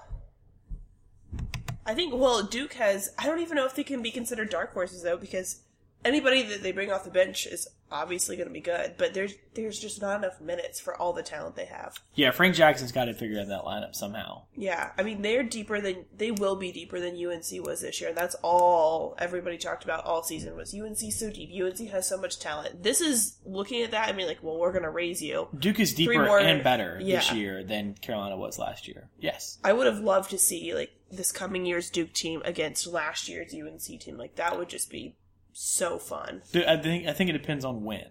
I 1.85 1.95
think, 1.95 2.15
well, 2.15 2.43
Duke 2.43 2.75
has. 2.75 3.11
I 3.19 3.27
don't 3.27 3.41
even 3.41 3.57
know 3.57 3.67
if 3.67 3.75
they 3.75 3.85
can 3.85 4.03
be 4.03 4.11
considered 4.11 4.51
dark 4.51 4.73
horses, 4.73 5.03
though, 5.03 5.17
because 5.17 5.63
anybody 6.05 6.43
that 6.43 6.63
they 6.63 6.73
bring 6.73 6.93
off 6.93 7.05
the 7.05 7.11
bench 7.11 7.47
is 7.47 7.69
obviously 7.91 8.37
going 8.37 8.49
to 8.49 8.53
be 8.53 8.61
good, 8.61 8.95
but 8.97 9.13
there's 9.13 9.35
there's 9.55 9.79
just 9.79 10.01
not 10.01 10.19
enough 10.19 10.41
minutes 10.41 10.81
for 10.81 10.97
all 10.97 11.13
the 11.13 11.23
talent 11.23 11.57
they 11.57 11.67
have. 11.67 11.99
Yeah, 12.15 12.31
Frank 12.31 12.55
Jackson's 12.55 12.93
got 12.93 13.05
to 13.05 13.15
figure 13.15 13.39
out 13.39 13.49
that 13.49 13.65
lineup 13.65 13.95
somehow. 13.95 14.43
Yeah, 14.57 14.91
I 14.97 15.03
mean, 15.03 15.23
they're 15.23 15.43
deeper 15.43 15.81
than. 15.81 16.07
They 16.17 16.31
will 16.31 16.57
be 16.57 16.73
deeper 16.73 17.01
than 17.01 17.15
UNC 17.15 17.65
was 17.65 17.83
this 17.83 18.01
year, 18.01 18.09
and 18.09 18.19
that's 18.19 18.35
all 18.43 19.15
everybody 19.19 19.59
talked 19.59 19.85
about 19.85 20.05
all 20.05 20.23
season 20.23 20.57
was 20.57 20.75
UNC 20.75 21.13
so 21.13 21.31
deep. 21.31 21.51
UNC 21.61 21.91
has 21.91 22.09
so 22.09 22.17
much 22.17 22.39
talent. 22.39 22.83
This 22.83 23.01
is 23.01 23.37
looking 23.45 23.83
at 23.83 23.91
that, 23.91 24.09
I 24.09 24.13
mean, 24.13 24.27
like, 24.27 24.43
well, 24.43 24.59
we're 24.59 24.73
going 24.73 24.85
to 24.85 24.91
raise 24.91 25.23
you. 25.23 25.49
Duke 25.59 25.81
is 25.81 25.95
deeper 25.95 26.25
more- 26.25 26.39
and 26.39 26.65
better 26.65 26.99
this 27.03 27.33
year 27.33 27.63
than 27.63 27.95
Carolina 27.95 28.37
was 28.37 28.59
last 28.59 28.89
year. 28.89 29.09
Yes. 29.21 29.59
I 29.63 29.73
would 29.73 29.87
have 29.87 29.99
loved 29.99 30.31
to 30.31 30.39
see 30.39 30.75
like 30.75 30.93
this 31.11 31.31
coming 31.31 31.67
year's 31.67 31.91
Duke 31.91 32.13
team 32.13 32.43
against 32.45 32.87
last 32.87 33.29
year's 33.29 33.55
UNC 33.55 34.01
team. 34.01 34.17
Like 34.17 34.37
that 34.37 34.59
would 34.59 34.69
just 34.69 34.91
be 34.91 35.15
so 35.53 35.99
fun. 35.99 36.43
Dude, 36.53 36.65
I 36.65 36.77
think 36.77 37.07
I 37.07 37.13
think 37.13 37.31
it 37.31 37.35
depends 37.35 37.65
on 37.65 37.85
when. 37.85 38.07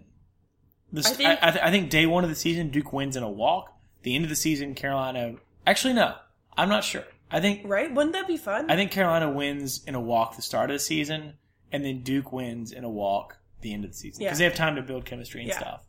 This, 0.92 1.06
I 1.06 1.10
I, 1.10 1.14
think- 1.14 1.28
I, 1.42 1.50
th- 1.50 1.64
I 1.64 1.70
think 1.70 1.90
day 1.90 2.06
one 2.06 2.22
of 2.24 2.30
the 2.30 2.36
season 2.36 2.70
Duke 2.70 2.92
wins 2.92 3.16
in 3.16 3.22
a 3.22 3.30
walk. 3.30 3.72
The 4.02 4.14
end 4.14 4.24
of 4.24 4.30
the 4.30 4.36
season 4.36 4.74
Carolina. 4.74 5.34
Actually, 5.66 5.94
no, 5.94 6.14
I'm 6.56 6.68
not 6.68 6.84
sure. 6.84 7.04
I 7.30 7.40
think 7.40 7.62
Right? 7.64 7.92
Wouldn't 7.92 8.12
that 8.14 8.26
be 8.26 8.36
fun? 8.36 8.70
I 8.70 8.76
think 8.76 8.90
Carolina 8.90 9.30
wins 9.30 9.82
in 9.86 9.94
a 9.94 10.00
walk 10.00 10.36
the 10.36 10.42
start 10.42 10.70
of 10.70 10.74
the 10.74 10.78
season, 10.80 11.34
and 11.70 11.84
then 11.84 12.02
Duke 12.02 12.32
wins 12.32 12.72
in 12.72 12.84
a 12.84 12.90
walk 12.90 13.38
the 13.62 13.72
end 13.72 13.84
of 13.84 13.92
the 13.92 13.96
season 13.96 14.24
because 14.24 14.38
Yeah. 14.38 14.44
they 14.44 14.50
have 14.50 14.58
time 14.58 14.76
to 14.76 14.82
build 14.82 15.04
chemistry 15.06 15.40
and 15.40 15.48
Yeah. 15.48 15.58
stuff. 15.58 15.82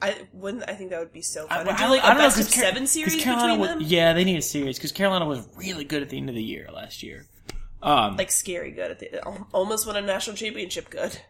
I 0.00 0.14
wouldn't. 0.34 0.62
I 0.68 0.74
think 0.74 0.90
that 0.90 1.00
would 1.00 1.12
be 1.12 1.22
so 1.22 1.46
fun. 1.48 1.56
I 1.56 1.60
And 1.62 1.70
do 1.70 1.82
don't- 1.84 1.90
like 1.90 2.04
I 2.04 2.10
a 2.12 2.14
know, 2.14 2.20
best 2.20 2.38
of 2.38 2.44
'cause 2.46 2.54
Car- 2.54 2.64
seven 2.64 2.86
series 2.86 3.16
between 3.16 3.58
was- 3.58 3.68
them. 3.70 3.80
Yeah, 3.80 4.12
they 4.12 4.24
need 4.24 4.36
a 4.36 4.42
series 4.42 4.76
because 4.76 4.92
Carolina 4.92 5.24
was 5.26 5.48
really 5.56 5.84
good 5.84 6.02
at 6.02 6.10
the 6.10 6.18
end 6.18 6.28
of 6.28 6.34
the 6.34 6.42
year 6.42 6.68
last 6.72 7.02
year. 7.02 7.26
Um, 7.86 8.16
Like 8.16 8.30
scary 8.30 8.72
good 8.72 8.90
at 8.90 8.98
the 8.98 9.22
almost 9.52 9.86
won 9.86 9.96
a 9.96 10.00
national 10.02 10.36
championship. 10.36 10.90
Good. 10.90 11.20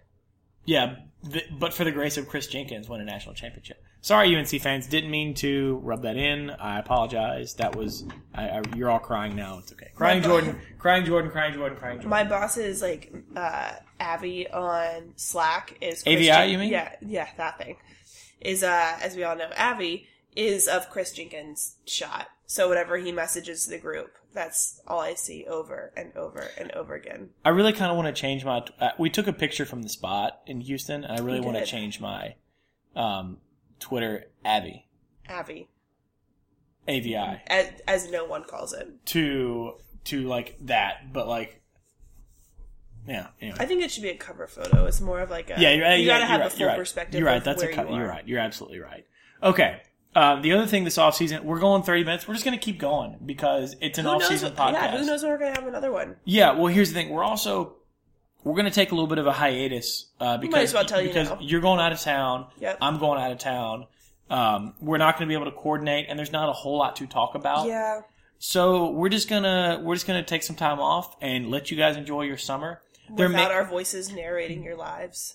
Yeah, 0.64 0.96
th- 1.30 1.44
but 1.58 1.72
for 1.74 1.84
the 1.84 1.92
grace 1.92 2.16
of 2.16 2.26
Kris 2.28 2.46
Jenkins, 2.48 2.88
won 2.88 3.00
a 3.00 3.04
national 3.04 3.34
championship. 3.34 3.82
Sorry, 4.00 4.34
UNC 4.36 4.48
fans, 4.60 4.86
didn't 4.86 5.10
mean 5.10 5.34
to 5.34 5.80
rub 5.82 6.02
that 6.02 6.16
in. 6.16 6.50
I 6.50 6.78
apologize. 6.78 7.54
That 7.54 7.76
was 7.76 8.04
I, 8.34 8.48
I, 8.48 8.62
you're 8.76 8.88
all 8.90 8.98
crying 9.00 9.34
now. 9.36 9.58
It's 9.58 9.72
okay. 9.72 9.90
Crying 9.94 10.20
My- 10.22 10.26
Jordan, 10.26 10.60
crying 10.78 11.04
Jordan, 11.04 11.30
crying 11.30 11.54
Jordan, 11.54 11.78
crying 11.78 11.96
Jordan. 11.96 12.10
My 12.10 12.24
boss 12.24 12.56
is 12.56 12.82
like 12.82 13.12
uh, 13.36 13.72
Avi 14.00 14.48
on 14.50 15.12
Slack 15.16 15.76
is 15.80 16.02
AVI, 16.06 16.24
Jen- 16.26 16.50
you 16.50 16.58
mean? 16.58 16.70
Yeah, 16.70 16.94
yeah, 17.00 17.28
that 17.36 17.58
thing 17.58 17.76
is 18.40 18.62
uh, 18.62 18.96
as 19.02 19.14
we 19.16 19.24
all 19.24 19.36
know, 19.36 19.50
Avi 19.58 20.06
is 20.34 20.68
of 20.68 20.88
Kris 20.90 21.12
Jenkins' 21.12 21.76
shot. 21.86 22.28
So 22.46 22.68
whatever 22.68 22.96
he 22.98 23.10
messages 23.10 23.66
the 23.66 23.78
group, 23.78 24.12
that's 24.37 24.81
all 24.87 25.01
I 25.01 25.14
see 25.14 25.46
over 25.46 25.92
and 25.96 26.14
over 26.14 26.51
and 26.59 26.70
over 26.72 26.94
again. 26.94 27.31
I 27.44 27.49
really 27.49 27.72
kind 27.72 27.90
of 27.90 27.96
want 27.96 28.14
to 28.14 28.20
change 28.20 28.44
my. 28.44 28.64
Uh, 28.79 28.90
we 28.99 29.09
took 29.09 29.27
a 29.27 29.33
picture 29.33 29.64
from 29.64 29.83
the 29.83 29.88
spot 29.88 30.42
in 30.46 30.61
Houston, 30.61 31.05
and 31.05 31.18
I 31.18 31.25
really 31.25 31.40
want 31.40 31.57
to 31.57 31.64
change 31.64 32.01
my 32.01 32.35
um, 32.94 33.38
Twitter 33.81 34.27
Abby. 34.44 34.87
Avi. 35.29 35.68
AVI 36.87 37.40
as, 37.49 37.72
as 37.88 38.11
no 38.11 38.25
one 38.27 38.44
calls 38.44 38.72
it. 38.72 39.05
to 39.07 39.75
to 40.05 40.29
like 40.29 40.57
that, 40.61 41.12
but 41.12 41.27
like 41.27 41.61
yeah. 43.09 43.29
Anyway. 43.40 43.57
I 43.59 43.66
think 43.66 43.83
it 43.83 43.90
should 43.90 44.03
be 44.03 44.11
a 44.11 44.16
cover 44.16 44.46
photo. 44.46 44.85
It's 44.85 45.01
more 45.01 45.20
of 45.20 45.31
like 45.31 45.51
a 45.51 45.55
Yeah, 45.59 45.72
you're, 45.72 45.92
you 45.94 46.07
gotta 46.07 46.27
have 46.27 46.40
you're 46.40 46.49
the 46.49 46.51
right, 46.51 46.59
full 46.59 46.66
right. 46.68 46.77
perspective. 46.77 47.18
You're 47.18 47.29
right. 47.29 47.42
That's 47.42 47.62
a 47.62 47.72
cut. 47.72 47.88
you 47.88 47.96
You're 47.96 48.07
right. 48.07 48.29
You're 48.29 48.40
absolutely 48.40 48.81
right. 48.81 49.07
Okay. 49.42 49.81
Um, 50.16 50.40
the 50.40 50.52
other 50.55 50.66
thing 50.66 50.85
this 50.85 50.96
off 50.96 51.14
season, 51.14 51.44
we're 51.44 51.59
going 51.61 51.83
30 51.83 52.05
minutes. 52.05 52.26
We're 52.26 52.35
just 52.35 52.44
going 52.46 52.59
to 52.59 52.64
keep 52.64 52.79
going 52.79 53.18
because 53.26 53.76
it's 53.83 53.98
an 53.98 54.07
Who 54.07 54.12
off 54.12 54.20
knows? 54.20 54.29
season 54.31 54.52
podcast. 54.55 54.72
Yeah, 54.72 54.96
who 54.98 55.05
knows 55.05 55.22
when 55.22 55.31
we're 55.31 55.38
gonna 55.38 55.55
have 55.55 55.66
another 55.66 55.92
one? 55.92 56.16
Yeah, 56.24 56.52
well, 56.52 56.66
here's 56.68 56.88
the 56.88 56.94
thing. 56.94 57.11
We're 57.11 57.22
also 57.22 57.74
we're 58.42 58.55
going 58.55 58.64
to 58.64 58.70
take 58.70 58.92
a 58.92 58.94
little 58.94 59.09
bit 59.09 59.18
of 59.18 59.26
a 59.26 59.33
hiatus 59.33 60.07
uh, 60.20 60.38
because 60.38 60.72
well 60.72 60.85
tell 60.85 61.02
you 61.02 61.09
because 61.09 61.31
you're 61.40 61.61
going 61.61 61.81
out 61.81 61.92
of 61.92 62.00
town. 62.00 62.46
Yep. 62.61 62.79
I'm 62.81 62.98
going 62.98 63.20
out 63.20 63.31
of 63.33 63.38
town. 63.38 63.87
Um, 64.31 64.74
we're 64.81 64.98
not 64.98 65.18
going 65.18 65.29
to 65.29 65.33
be 65.33 65.35
able 65.40 65.50
to 65.50 65.57
coordinate, 65.57 66.07
and 66.09 66.18
there's 66.18 66.33
not 66.33 66.48
a 66.48 66.52
whole 66.52 66.79
lot 66.79 66.96
to 66.96 67.07
talk 67.07 67.35
about. 67.35 67.66
Yeah, 67.66 68.00
So 68.38 68.90
we're 68.90 69.09
just 69.11 69.29
gonna 69.29 69.81
we're 69.83 69.94
just 69.96 70.07
gonna 70.07 70.22
take 70.24 70.42
some 70.42 70.57
time 70.57 70.81
off 70.81 71.14
and 71.20 71.50
let 71.50 71.70
you 71.70 71.76
guys 71.76 71.96
enjoy 71.96 72.22
your 72.22 72.38
summer. 72.38 72.81
Without 73.11 73.31
may- 73.33 73.44
our 73.44 73.64
voices 73.64 74.11
narrating 74.12 74.62
your 74.64 74.76
lives. 74.76 75.35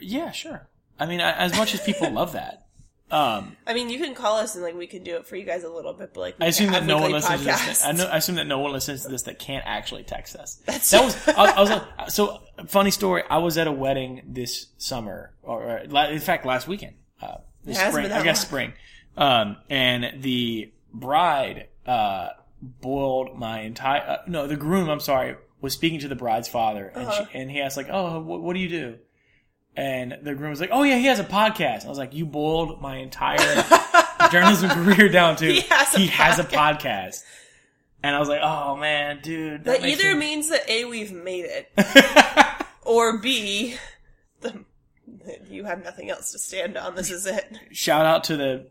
yeah, 0.00 0.30
sure. 0.32 0.68
I 0.98 1.06
mean, 1.06 1.20
I, 1.20 1.32
as 1.32 1.56
much 1.56 1.74
as 1.74 1.80
people 1.80 2.10
love 2.10 2.32
that. 2.32 2.65
Um, 3.08 3.56
I 3.66 3.72
mean, 3.74 3.88
you 3.88 3.98
can 3.98 4.14
call 4.14 4.36
us 4.36 4.56
and 4.56 4.64
like 4.64 4.74
we 4.74 4.88
can 4.88 5.04
do 5.04 5.14
it 5.16 5.26
for 5.28 5.36
you 5.36 5.44
guys 5.44 5.62
a 5.62 5.68
little 5.70 5.92
bit, 5.92 6.12
but 6.12 6.20
like 6.20 6.36
I 6.40 6.46
assume 6.46 6.72
that 6.72 6.84
no 6.84 6.98
one 6.98 7.12
listens 7.12 7.38
to 7.40 7.44
this. 7.46 7.56
podcasts. 7.60 7.86
I, 7.88 7.92
know, 7.92 8.04
I 8.06 8.16
assume 8.16 8.34
that 8.34 8.46
no 8.48 8.58
one 8.58 8.72
listens 8.72 9.02
to 9.02 9.08
this 9.08 9.22
that 9.22 9.38
can't 9.38 9.64
actually 9.66 10.02
text 10.02 10.34
us. 10.34 10.56
That's- 10.66 10.90
that 10.90 11.04
was. 11.04 11.28
I, 11.28 11.44
I 11.52 11.60
was 11.60 11.70
like, 11.70 11.82
so 12.10 12.40
funny 12.66 12.90
story. 12.90 13.22
I 13.30 13.38
was 13.38 13.58
at 13.58 13.68
a 13.68 13.72
wedding 13.72 14.22
this 14.26 14.66
summer, 14.78 15.32
or, 15.42 15.62
or 15.62 15.76
in 15.78 16.18
fact, 16.20 16.44
last 16.46 16.66
weekend. 16.66 16.94
Uh, 17.22 17.36
this 17.64 17.78
spring, 17.78 18.06
I 18.10 18.22
guess 18.24 18.38
long. 18.40 18.46
spring. 18.46 18.72
Um, 19.16 19.56
and 19.70 20.22
the 20.22 20.72
bride 20.92 21.68
uh, 21.86 22.30
boiled 22.60 23.38
my 23.38 23.60
entire. 23.60 24.00
Uh, 24.02 24.16
no, 24.26 24.46
the 24.48 24.56
groom. 24.56 24.88
I'm 24.88 25.00
sorry, 25.00 25.36
was 25.60 25.72
speaking 25.74 26.00
to 26.00 26.08
the 26.08 26.16
bride's 26.16 26.48
father, 26.48 26.90
and 26.94 27.06
Uh-huh. 27.06 27.26
she, 27.30 27.38
and 27.38 27.50
he 27.50 27.60
asked 27.60 27.76
like, 27.76 27.88
"Oh, 27.90 28.20
what, 28.20 28.42
what 28.42 28.54
do 28.54 28.60
you 28.60 28.68
do?" 28.68 28.98
And 29.76 30.16
the 30.22 30.34
groom 30.34 30.50
was 30.50 30.60
like, 30.60 30.70
"Oh 30.72 30.82
yeah, 30.84 30.96
he 30.96 31.04
has 31.06 31.18
a 31.20 31.24
podcast." 31.24 31.84
I 31.84 31.88
was 31.88 31.98
like, 31.98 32.14
"You 32.14 32.24
boiled 32.24 32.80
my 32.80 32.96
entire 32.96 33.38
journalism 34.32 34.70
career 34.70 35.08
down 35.10 35.36
to 35.36 35.52
He 35.52 35.60
has 35.60 35.94
a 35.94 36.00
has 36.00 36.38
a 36.38 36.44
podcast." 36.44 37.22
And 38.02 38.16
I 38.16 38.18
was 38.18 38.28
like, 38.28 38.40
"Oh 38.42 38.76
man, 38.76 39.20
dude." 39.22 39.64
That 39.64 39.82
makes 39.82 40.00
either 40.00 40.14
me- 40.14 40.20
means 40.20 40.48
that 40.48 40.68
A, 40.70 40.86
we've 40.86 41.12
made 41.12 41.44
it, 41.44 41.70
or 42.84 43.18
B, 43.18 43.76
the, 44.40 44.64
you 45.50 45.64
have 45.64 45.84
nothing 45.84 46.10
else 46.10 46.32
to 46.32 46.38
stand 46.38 46.76
on. 46.78 46.94
This 46.94 47.10
is 47.10 47.26
it. 47.26 47.58
Shout 47.72 48.06
out 48.06 48.24
to 48.24 48.36
the 48.36 48.68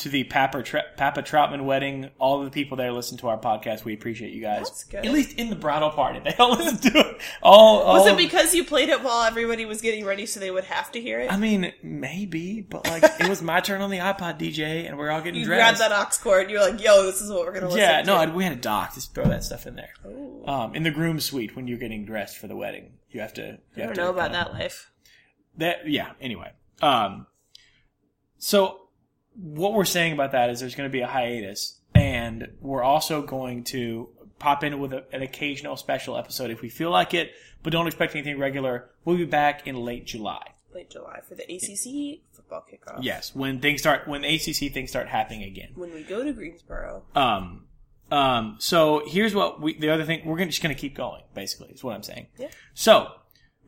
to 0.00 0.08
the 0.08 0.24
Papa 0.24 0.62
Tra- 0.62 0.84
Papa 0.96 1.22
Troutman 1.22 1.64
wedding. 1.64 2.10
All 2.18 2.42
the 2.42 2.50
people 2.50 2.76
there 2.78 2.90
listen 2.90 3.18
to 3.18 3.28
our 3.28 3.38
podcast. 3.38 3.84
We 3.84 3.92
appreciate 3.92 4.32
you 4.32 4.40
guys. 4.40 4.68
That's 4.68 4.84
good. 4.84 5.04
At 5.04 5.12
least 5.12 5.38
in 5.38 5.50
the 5.50 5.56
bridal 5.56 5.90
party, 5.90 6.20
they 6.20 6.34
all 6.38 6.50
listen 6.56 6.78
to 6.92 6.98
it. 6.98 7.20
All, 7.42 7.80
all 7.80 8.04
Was 8.04 8.06
it 8.06 8.16
because 8.16 8.54
you 8.54 8.64
played 8.64 8.88
it 8.88 9.02
while 9.02 9.24
everybody 9.24 9.66
was 9.66 9.82
getting 9.82 10.06
ready 10.06 10.24
so 10.24 10.40
they 10.40 10.50
would 10.50 10.64
have 10.64 10.90
to 10.92 11.00
hear 11.00 11.20
it? 11.20 11.30
I 11.30 11.36
mean, 11.36 11.72
maybe, 11.82 12.62
but 12.62 12.86
like 12.86 13.04
it 13.20 13.28
was 13.28 13.42
my 13.42 13.60
turn 13.60 13.82
on 13.82 13.90
the 13.90 13.98
iPod 13.98 14.38
DJ, 14.40 14.88
and 14.88 14.96
we're 14.96 15.10
all 15.10 15.20
getting 15.20 15.40
you 15.40 15.46
dressed. 15.46 15.78
grabbed 15.78 15.92
that 15.92 16.08
aux 16.08 16.22
cord 16.22 16.42
and 16.42 16.50
you're 16.50 16.62
like, 16.62 16.82
yo, 16.82 17.04
this 17.04 17.20
is 17.20 17.30
what 17.30 17.40
we're 17.40 17.52
going 17.52 17.62
to 17.62 17.68
listen 17.68 17.80
yeah, 17.80 18.02
no, 18.02 18.32
we 18.32 18.44
had 18.44 18.54
a 18.54 18.56
dock. 18.56 18.94
Just 18.94 19.14
throw 19.14 19.24
that 19.24 19.44
stuff 19.44 19.66
in 19.66 19.76
there. 19.76 19.92
Um, 20.46 20.74
in 20.74 20.82
the 20.82 20.90
groom 20.90 21.20
suite 21.20 21.54
when 21.54 21.68
you're 21.68 21.78
getting 21.78 22.06
dressed 22.06 22.38
for 22.38 22.48
the 22.48 22.56
wedding, 22.56 22.92
you 23.10 23.20
have 23.20 23.34
to. 23.34 23.42
You 23.42 23.58
I 23.76 23.80
have 23.80 23.88
don't 23.88 23.94
to 23.96 24.00
know 24.00 24.10
about 24.10 24.32
that 24.32 24.54
life. 24.54 24.90
That 25.58 25.90
yeah. 25.90 26.12
Anyway, 26.22 26.52
um, 26.80 27.26
so 28.38 28.80
what 29.34 29.72
we're 29.72 29.84
saying 29.84 30.12
about 30.12 30.32
that 30.32 30.50
is 30.50 30.60
there's 30.60 30.74
going 30.74 30.88
to 30.88 30.92
be 30.92 31.00
a 31.00 31.06
hiatus, 31.06 31.78
and 31.94 32.48
we're 32.60 32.82
also 32.82 33.22
going 33.22 33.64
to 33.64 34.08
pop 34.38 34.64
in 34.64 34.78
with 34.80 34.92
a, 34.92 35.04
an 35.12 35.22
occasional 35.22 35.76
special 35.76 36.16
episode 36.16 36.50
if 36.50 36.62
we 36.62 36.68
feel 36.68 36.90
like 36.90 37.14
it, 37.14 37.32
but 37.62 37.72
don't 37.72 37.86
expect 37.86 38.14
anything 38.14 38.38
regular. 38.38 38.90
We'll 39.04 39.16
be 39.16 39.26
back 39.26 39.66
in 39.66 39.76
late 39.76 40.06
July. 40.06 40.54
Late 40.74 40.90
July 40.90 41.20
for 41.28 41.34
the 41.34 41.42
ACC 41.42 42.20
football 42.32 42.64
kickoff. 42.70 43.02
Yes, 43.02 43.34
when 43.34 43.60
things 43.60 43.80
start, 43.80 44.08
when 44.08 44.24
ACC 44.24 44.72
things 44.72 44.90
start 44.90 45.08
happening 45.08 45.42
again. 45.42 45.70
When 45.74 45.92
we 45.92 46.02
go 46.02 46.24
to 46.24 46.32
Greensboro. 46.32 47.02
Um, 47.14 47.66
um, 48.10 48.56
so 48.58 49.02
here's 49.06 49.34
what 49.34 49.60
we, 49.60 49.78
the 49.78 49.90
other 49.90 50.04
thing, 50.04 50.22
we're 50.24 50.36
gonna, 50.36 50.50
just 50.50 50.62
going 50.62 50.74
to 50.74 50.80
keep 50.80 50.96
going, 50.96 51.22
basically, 51.34 51.68
is 51.68 51.84
what 51.84 51.94
I'm 51.94 52.02
saying. 52.02 52.26
Yeah. 52.38 52.48
So, 52.74 53.12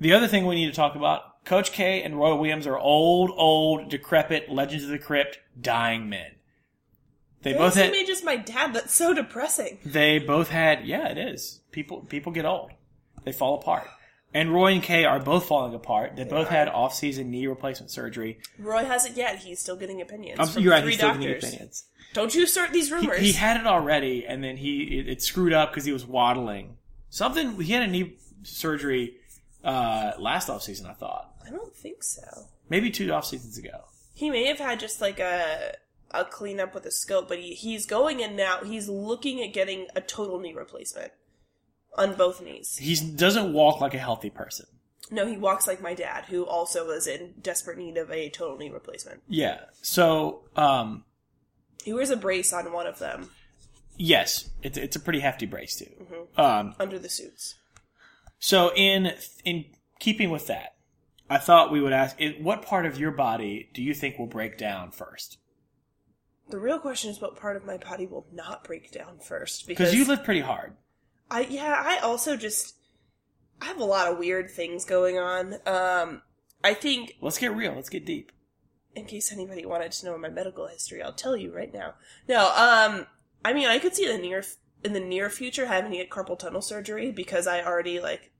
the 0.01 0.12
other 0.12 0.27
thing 0.27 0.46
we 0.46 0.57
need 0.57 0.66
to 0.66 0.72
talk 0.72 0.96
about, 0.96 1.32
Coach 1.45 1.73
K 1.73 2.03
and 2.03 2.19
Roy 2.19 2.35
Williams 2.35 2.67
are 2.67 2.79
old, 2.79 3.31
old, 3.35 3.89
decrepit, 3.89 4.51
Legends 4.51 4.85
of 4.85 4.91
the 4.91 4.99
Crypt, 4.99 5.41
dying 5.61 6.09
men. 6.09 6.33
They 7.43 7.55
both 7.55 7.75
had, 7.75 7.91
made 7.91 8.07
just 8.07 8.25
my 8.25 8.37
dad. 8.37 8.73
That's 8.73 8.95
so 8.95 9.13
depressing. 9.13 9.79
they 9.85 10.21
both 10.21 10.49
had, 10.49 10.87
yeah, 10.87 11.09
it 11.09 11.19
is. 11.19 11.61
People, 11.73 12.03
people 12.03 12.31
get 12.31 12.45
old. 12.45 12.71
They 13.25 13.33
fall 13.33 13.59
apart. 13.59 13.89
And 14.35 14.55
Roy 14.55 14.73
and 14.73 14.83
Kay 14.83 15.05
are 15.05 15.19
both 15.19 15.47
falling 15.47 15.75
apart. 15.75 16.17
They, 16.17 16.25
both 16.25 16.47
are. 16.47 16.51
had 16.51 16.69
off-season 16.69 17.31
knee 17.31 17.47
replacement 17.47 17.91
surgery. 17.91 18.39
Roy 18.59 18.85
hasn't 18.85 19.17
yet. 19.17 19.39
He's 19.41 19.59
still 19.59 19.77
getting 19.77 20.01
opinions. 20.01 20.41
Um, 20.41 20.49
from 20.49 20.63
you're 20.63 20.73
right, 20.73 20.83
three 20.83 20.93
he's 20.93 21.01
still 21.01 21.11
doctors. 21.11 21.27
getting 21.27 21.49
opinions. 21.51 21.85
Don't 22.15 22.35
you 22.35 22.47
start 22.47 22.73
these 22.73 22.89
He, 22.89 22.95
rumors. 22.95 23.19
he 23.21 23.33
had 23.33 23.59
it 23.59 23.67
already, 23.67 24.25
and 24.27 24.43
then 24.43 24.57
he 24.57 24.99
it, 25.01 25.09
it 25.09 25.23
screwed 25.23 25.53
up 25.53 25.71
because 25.71 25.85
he 25.85 25.93
was 25.93 26.07
waddling. 26.07 26.77
Something 27.11 27.61
he 27.61 27.73
had 27.73 27.83
a 27.83 27.87
knee 27.91 28.17
surgery 28.43 29.17
uh, 29.65 30.13
last 30.19 30.49
off 30.49 30.63
season. 30.63 30.87
I 30.87 30.93
thought 30.95 31.32
I 31.47 31.51
don't 31.51 31.75
think 31.75 32.03
so. 32.03 32.23
maybe 32.69 32.91
two 32.91 33.13
off 33.13 33.27
seasons 33.27 33.59
ago. 33.59 33.85
He 34.15 34.31
may 34.31 34.47
have 34.47 34.59
had 34.59 34.81
just 34.81 35.01
like 35.01 35.19
a 35.19 35.77
a 36.11 36.25
cleanup 36.25 36.75
with 36.75 36.85
a 36.85 36.91
scope, 36.91 37.29
but 37.29 37.39
he, 37.39 37.55
he's 37.55 37.87
going 37.87 38.21
in 38.21 38.37
now. 38.37 38.59
He's 38.65 38.89
looking 38.89 39.43
at 39.43 39.55
getting 39.55 39.87
a 39.97 40.01
total 40.03 40.39
knee 40.39 40.53
replacement 40.53 41.13
on 41.97 42.15
both 42.15 42.43
knees. 42.43 42.77
He 42.77 42.95
doesn't 42.95 43.53
walk 43.55 43.81
like 43.81 43.95
a 43.95 43.99
healthy 43.99 44.29
person. 44.29 44.67
No, 45.11 45.27
he 45.27 45.39
walks 45.39 45.67
like 45.67 45.81
my 45.81 45.95
dad, 45.95 46.27
who 46.27 46.45
also 46.45 46.87
was 46.87 47.07
in 47.07 47.35
desperate 47.41 47.79
need 47.79 47.97
of 47.97 48.11
a 48.11 48.29
total 48.29 48.59
knee 48.59 48.71
replacement. 48.71 49.23
Yeah. 49.27 49.61
So 49.81 50.45
um, 50.55 51.05
He 51.83 51.93
wears 51.93 52.11
a 52.11 52.17
brace 52.17 52.53
on 52.53 52.73
one 52.73 52.87
of 52.87 52.99
them 52.99 53.31
yes, 53.97 54.51
it's 54.63 54.79
it's 54.79 54.97
a 54.97 55.01
pretty 55.01 55.21
hefty 55.21 55.47
brace 55.47 55.77
too. 55.77 56.27
Um, 56.37 56.75
under 56.79 56.99
the 56.99 57.09
suits. 57.09 57.57
so 58.39 58.73
in 58.75 59.13
in 59.45 59.67
keeping 59.99 60.31
with 60.31 60.47
that, 60.49 60.75
I 61.33 61.38
thought 61.38 61.73
we 61.73 61.81
would 61.81 61.95
ask: 61.95 62.18
What 62.40 62.61
part 62.61 62.85
of 62.85 62.99
your 62.99 63.11
body 63.11 63.71
do 63.73 63.83
you 63.83 63.95
think 63.95 64.18
will 64.18 64.27
break 64.27 64.59
down 64.59 64.90
first? 64.90 65.38
The 66.51 66.59
real 66.59 66.79
question 66.79 67.09
is 67.11 67.23
what 67.23 67.37
part 67.37 67.57
of 67.57 67.64
my 67.64 67.79
body 67.79 68.07
will 68.07 68.27
not 68.31 68.64
break 68.64 68.92
down 68.92 69.18
first 69.18 69.66
Because 69.66 69.95
you 69.95 70.05
live 70.05 70.25
pretty 70.25 70.40
hard. 70.40 70.75
I 71.31 71.47
yeah, 71.49 71.83
I 71.83 72.01
also 72.01 72.37
just 72.37 72.75
I 73.62 73.66
have 73.66 73.79
a 73.79 73.85
lot 73.85 74.12
of 74.12 74.18
weird 74.18 74.51
things 74.51 74.85
going 74.85 75.18
on. 75.18 75.55
Um 75.64 76.21
I 76.62 76.75
think 76.75 77.14
Let's 77.23 77.38
get 77.38 77.57
real. 77.57 77.73
Let's 77.75 77.88
get 77.88 78.05
deep. 78.05 78.31
in 78.95 79.07
case 79.07 79.33
anybody 79.33 79.64
wanted 79.64 79.92
to 79.92 80.05
know 80.07 80.18
my 80.18 80.29
medical 80.29 80.66
history, 80.66 81.03
I'll 81.03 81.14
tell 81.14 81.37
you 81.37 81.55
right 81.55 81.73
now. 81.73 81.95
No, 82.29 82.49
um 82.49 83.07
I 83.42 83.55
mean, 83.55 83.68
I 83.68 83.79
could 83.79 83.95
see 83.97 84.05
in 84.05 84.21
the 84.21 84.23
near 84.29 84.45
in 84.85 84.92
the 84.92 85.01
near 85.01 85.31
future 85.31 85.64
having 85.66 85.92
to 85.92 85.97
get 85.97 86.11
carpal 86.11 86.38
tunnel 86.38 86.61
surgery 86.61 87.11
because 87.11 87.47
I 87.47 87.62
already 87.62 88.01
like 88.01 88.32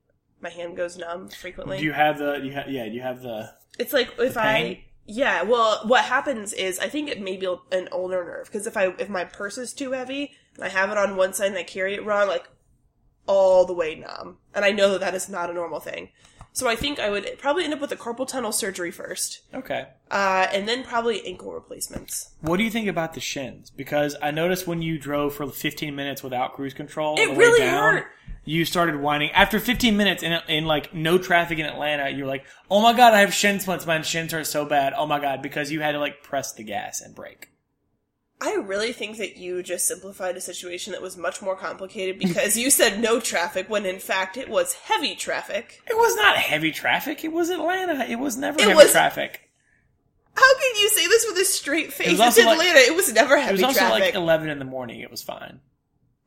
my 0.43 0.49
hand 0.49 0.77
goes 0.77 0.97
numb 0.97 1.29
frequently. 1.29 1.77
Do 1.79 1.83
you 1.85 1.93
have 1.93 2.19
the? 2.19 2.35
You 2.43 2.53
ha- 2.53 2.65
yeah. 2.67 2.85
Do 2.85 2.91
you 2.91 3.01
have 3.01 3.21
the? 3.21 3.53
It's 3.79 3.93
like 3.93 4.11
if? 4.19 4.37
I 4.37 4.83
yeah, 5.05 5.41
well, 5.41 5.81
what 5.85 6.05
happens 6.05 6.53
is 6.53 6.79
I 6.79 6.87
think 6.87 7.09
it 7.09 7.19
may 7.19 7.35
be 7.35 7.47
an 7.71 7.89
ulnar 7.91 8.23
nerve 8.23 8.45
because 8.45 8.67
if 8.67 8.77
I 8.77 8.93
if 8.99 9.09
my 9.09 9.25
purse 9.25 9.57
is 9.57 9.73
too 9.73 9.91
heavy 9.93 10.31
and 10.55 10.63
I 10.63 10.69
have 10.69 10.91
it 10.91 10.97
on 10.97 11.15
one 11.17 11.33
side 11.33 11.47
and 11.47 11.57
I 11.57 11.63
carry 11.63 11.95
it 11.95 12.05
wrong, 12.05 12.27
like 12.27 12.47
all 13.25 13.65
the 13.65 13.73
way 13.73 13.95
numb, 13.95 14.37
and 14.53 14.63
I 14.63 14.71
know 14.71 14.91
that 14.91 14.99
that 15.01 15.15
is 15.15 15.29
not 15.29 15.49
a 15.49 15.53
normal 15.53 15.79
thing. 15.79 16.09
So 16.55 16.67
I 16.69 16.75
think 16.75 16.99
I 16.99 17.09
would 17.09 17.27
probably 17.39 17.63
end 17.63 17.73
up 17.73 17.81
with 17.81 17.91
a 17.91 17.95
carpal 17.95 18.27
tunnel 18.27 18.51
surgery 18.51 18.91
first, 18.91 19.41
Okay. 19.55 19.87
uh, 20.11 20.47
and 20.53 20.67
then 20.67 20.83
probably 20.83 21.25
ankle 21.25 21.51
replacements. 21.51 22.35
What 22.41 22.57
do 22.57 22.63
you 22.63 22.69
think 22.69 22.87
about 22.87 23.15
the 23.15 23.19
shins? 23.19 23.71
Because 23.71 24.15
I 24.21 24.29
noticed 24.29 24.67
when 24.67 24.83
you 24.83 24.99
drove 24.99 25.33
for 25.33 25.47
15 25.47 25.95
minutes 25.95 26.21
without 26.21 26.53
cruise 26.53 26.75
control, 26.75 27.17
It 27.17 27.35
really 27.35 27.59
way 27.61 27.65
down, 27.65 27.93
hurt. 27.95 28.05
You 28.45 28.65
started 28.65 28.97
whining 28.97 29.31
after 29.31 29.59
15 29.59 29.95
minutes 29.95 30.21
in, 30.21 30.33
in 30.49 30.65
like 30.65 30.93
no 30.93 31.17
traffic 31.17 31.59
in 31.59 31.65
Atlanta. 31.65 32.09
You're 32.09 32.27
like, 32.27 32.43
"Oh 32.69 32.81
my 32.81 32.91
god, 32.91 33.13
I 33.13 33.21
have 33.21 33.33
shin 33.33 33.59
splints. 33.61 33.85
My 33.85 34.01
shins 34.01 34.33
hurt 34.33 34.47
so 34.47 34.65
bad. 34.65 34.93
Oh 34.97 35.05
my 35.05 35.19
god!" 35.19 35.41
Because 35.41 35.71
you 35.71 35.79
had 35.81 35.93
to 35.93 35.99
like 35.99 36.23
press 36.23 36.51
the 36.53 36.63
gas 36.63 36.99
and 37.01 37.15
brake. 37.15 37.49
I 38.41 38.55
really 38.55 38.91
think 38.91 39.17
that 39.19 39.37
you 39.37 39.63
just 39.63 39.87
simplified 39.87 40.35
a 40.35 40.41
situation 40.41 40.91
that 40.91 41.01
was 41.01 41.15
much 41.15 41.41
more 41.41 41.55
complicated 41.55 42.19
because 42.19 42.57
you 42.57 42.69
said 42.69 42.99
no 42.99 43.21
traffic 43.21 43.69
when 43.69 43.85
in 43.85 43.99
fact 43.99 44.35
it 44.35 44.49
was 44.49 44.73
heavy 44.73 45.15
traffic. 45.15 45.81
It 45.89 45.95
was 45.95 46.13
not 46.17 46.35
heavy 46.35 46.71
traffic. 46.73 47.23
It 47.23 47.31
was 47.31 47.49
Atlanta. 47.49 48.03
It 48.03 48.19
was 48.19 48.35
never 48.35 48.59
It 48.59 48.63
heavy 48.63 48.73
was- 48.75 48.91
traffic. 48.91 49.49
How 50.35 50.53
can 50.59 50.81
you 50.81 50.89
say 50.89 51.07
this 51.07 51.25
with 51.29 51.37
a 51.37 51.45
straight 51.45 51.93
face? 51.93 52.07
was 52.07 52.13
It's 52.13 52.21
also 52.21 52.43
like- 52.45 52.59
Atlanta. 52.59 52.79
it 52.79 52.95
was 52.95 53.13
never 53.13 53.37
heavy 53.37 53.59
traffic. 53.59 53.59
It 53.59 53.65
was 53.67 53.77
also 53.77 53.79
traffic. 53.79 54.01
like 54.07 54.15
11 54.15 54.49
in 54.49 54.59
the 54.59 54.65
morning. 54.65 54.99
It 54.99 55.11
was 55.11 55.21
fine. 55.21 55.61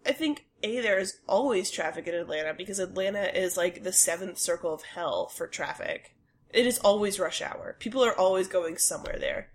I 0.06 0.12
think 0.12 0.45
a 0.62 0.80
there 0.80 0.98
is 0.98 1.18
always 1.26 1.70
traffic 1.70 2.06
in 2.06 2.14
Atlanta 2.14 2.54
because 2.54 2.78
Atlanta 2.78 3.36
is 3.38 3.56
like 3.56 3.82
the 3.82 3.92
seventh 3.92 4.38
circle 4.38 4.72
of 4.72 4.82
hell 4.82 5.28
for 5.28 5.46
traffic. 5.46 6.14
It 6.52 6.66
is 6.66 6.78
always 6.78 7.18
rush 7.18 7.42
hour. 7.42 7.76
People 7.78 8.02
are 8.04 8.16
always 8.16 8.48
going 8.48 8.78
somewhere 8.78 9.18
there. 9.18 9.48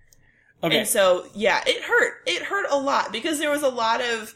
Okay. 0.64 0.80
And 0.80 0.88
so, 0.88 1.26
yeah, 1.34 1.64
it 1.66 1.84
hurt. 1.84 2.22
It 2.28 2.44
hurt 2.44 2.68
a 2.70 2.78
lot 2.78 3.12
because 3.12 3.40
there 3.40 3.50
was 3.50 3.64
a 3.64 3.70
lot 3.70 4.02
of, 4.02 4.36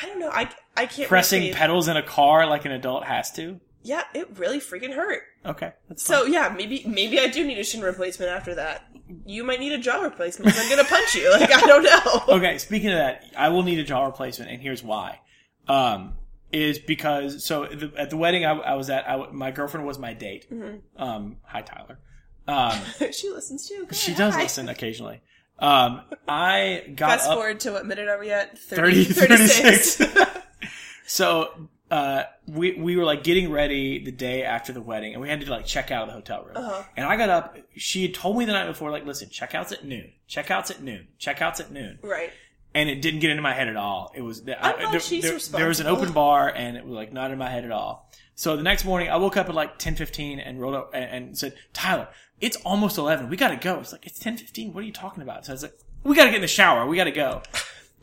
I 0.00 0.06
don't 0.06 0.18
know, 0.18 0.30
I, 0.30 0.50
I 0.76 0.86
can't 0.86 1.08
Pressing 1.08 1.42
really 1.42 1.54
pedals 1.54 1.88
in 1.88 1.96
a 1.96 2.02
car 2.02 2.46
like 2.46 2.64
an 2.66 2.72
adult 2.72 3.04
has 3.04 3.30
to. 3.32 3.60
Yeah, 3.82 4.02
it 4.12 4.36
really 4.36 4.60
freaking 4.60 4.94
hurt. 4.94 5.22
Okay. 5.46 5.72
So 5.96 6.24
yeah, 6.26 6.52
maybe 6.54 6.82
maybe 6.86 7.18
I 7.20 7.28
do 7.28 7.44
need 7.46 7.58
a 7.58 7.64
shin 7.64 7.80
replacement 7.80 8.30
after 8.30 8.54
that. 8.56 8.84
You 9.24 9.44
might 9.44 9.60
need 9.60 9.72
a 9.72 9.78
jaw 9.78 10.02
replacement 10.02 10.46
because 10.46 10.62
I'm 10.62 10.68
gonna 10.68 10.86
punch 10.86 11.14
you. 11.14 11.30
Like 11.40 11.50
I 11.50 11.60
don't 11.60 11.84
know. 11.84 12.36
okay, 12.36 12.58
speaking 12.58 12.90
of 12.90 12.98
that, 12.98 13.24
I 13.36 13.48
will 13.48 13.62
need 13.62 13.78
a 13.78 13.84
jaw 13.84 14.04
replacement, 14.04 14.50
and 14.50 14.60
here's 14.60 14.82
why. 14.82 15.20
Um, 15.68 16.14
is 16.50 16.78
because 16.78 17.44
so 17.44 17.66
the, 17.66 17.92
at 17.96 18.10
the 18.10 18.16
wedding 18.16 18.44
I, 18.46 18.52
I 18.52 18.74
was 18.74 18.88
at, 18.88 19.08
I, 19.08 19.30
my 19.30 19.50
girlfriend 19.50 19.86
was 19.86 19.98
my 19.98 20.14
date. 20.14 20.50
Mm-hmm. 20.50 21.02
Um, 21.02 21.36
hi 21.42 21.62
Tyler. 21.62 21.98
Um, 22.46 22.80
she 23.12 23.30
listens 23.30 23.68
too. 23.68 23.84
Good. 23.86 23.96
she 23.96 24.14
does 24.14 24.34
Hi. 24.34 24.42
listen 24.42 24.68
occasionally. 24.68 25.20
Um, 25.58 26.02
I 26.26 26.84
got 26.94 27.18
Fast 27.18 27.28
up 27.28 27.34
forward 27.34 27.60
to 27.60 27.72
what 27.72 27.84
minute 27.84 28.08
are 28.08 28.18
we 28.18 28.30
at? 28.30 28.58
30, 28.58 29.04
36. 29.04 29.96
36. 29.96 30.40
so 31.06 31.68
uh, 31.90 32.24
we 32.46 32.74
we 32.74 32.96
were 32.96 33.04
like 33.04 33.24
getting 33.24 33.50
ready 33.50 34.02
the 34.02 34.12
day 34.12 34.44
after 34.44 34.72
the 34.72 34.80
wedding, 34.80 35.12
and 35.12 35.20
we 35.22 35.28
had 35.28 35.40
to 35.40 35.50
like 35.50 35.66
check 35.66 35.90
out 35.90 36.02
of 36.02 36.08
the 36.08 36.14
hotel 36.14 36.44
room. 36.44 36.56
Uh-huh. 36.56 36.82
And 36.96 37.06
I 37.06 37.16
got 37.16 37.28
up. 37.28 37.58
She 37.76 38.02
had 38.02 38.14
told 38.14 38.38
me 38.38 38.44
the 38.44 38.52
night 38.52 38.66
before, 38.66 38.90
like, 38.90 39.04
listen, 39.04 39.28
checkouts 39.28 39.72
at 39.72 39.84
noon. 39.84 40.12
Checkouts 40.28 40.70
at 40.70 40.82
noon. 40.82 41.08
Checkouts 41.20 41.60
at 41.60 41.70
noon. 41.70 41.98
right. 42.02 42.30
And 42.78 42.88
it 42.88 43.02
didn't 43.02 43.20
get 43.20 43.30
into 43.30 43.42
my 43.42 43.52
head 43.54 43.68
at 43.68 43.76
all. 43.76 44.12
It 44.14 44.22
was 44.22 44.40
I, 44.60 44.90
there, 44.90 45.00
she's 45.00 45.22
there- 45.22 45.58
there 45.58 45.68
was 45.68 45.80
an 45.80 45.86
open 45.86 46.12
bar, 46.12 46.48
and 46.54 46.76
it 46.76 46.84
was 46.84 46.94
like 46.94 47.12
not 47.12 47.30
in 47.30 47.38
my 47.38 47.50
head 47.50 47.64
at 47.64 47.72
all. 47.72 48.10
So 48.34 48.56
the 48.56 48.62
next 48.62 48.84
morning, 48.84 49.08
I 49.10 49.16
woke 49.16 49.36
up 49.36 49.48
at 49.48 49.54
like 49.54 49.78
ten 49.78 49.94
fifteen 49.96 50.38
and 50.38 50.60
rolled 50.60 50.74
up 50.76 50.90
and, 50.94 51.04
and 51.04 51.38
said, 51.38 51.54
"Tyler, 51.72 52.08
it's 52.40 52.56
almost 52.64 52.96
eleven. 52.98 53.28
We 53.28 53.36
got 53.36 53.48
to 53.48 53.56
go." 53.56 53.80
It's 53.80 53.92
like 53.92 54.06
it's 54.06 54.18
ten 54.18 54.36
fifteen. 54.36 54.72
What 54.72 54.82
are 54.84 54.86
you 54.86 54.92
talking 54.92 55.22
about? 55.22 55.44
So 55.46 55.52
I 55.52 55.54
was 55.54 55.62
like, 55.64 55.78
"We 56.04 56.14
got 56.14 56.24
to 56.24 56.30
get 56.30 56.36
in 56.36 56.42
the 56.42 56.46
shower. 56.48 56.86
We 56.86 56.96
got 56.96 57.04
to 57.04 57.10
go." 57.26 57.42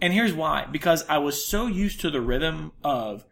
And 0.01 0.11
here's 0.13 0.33
why: 0.33 0.65
because 0.69 1.05
I 1.07 1.19
was 1.19 1.47
so 1.47 1.67
used 1.67 2.01
to 2.01 2.09
the 2.11 2.19
rhythm 2.21 2.73
of 2.83 3.23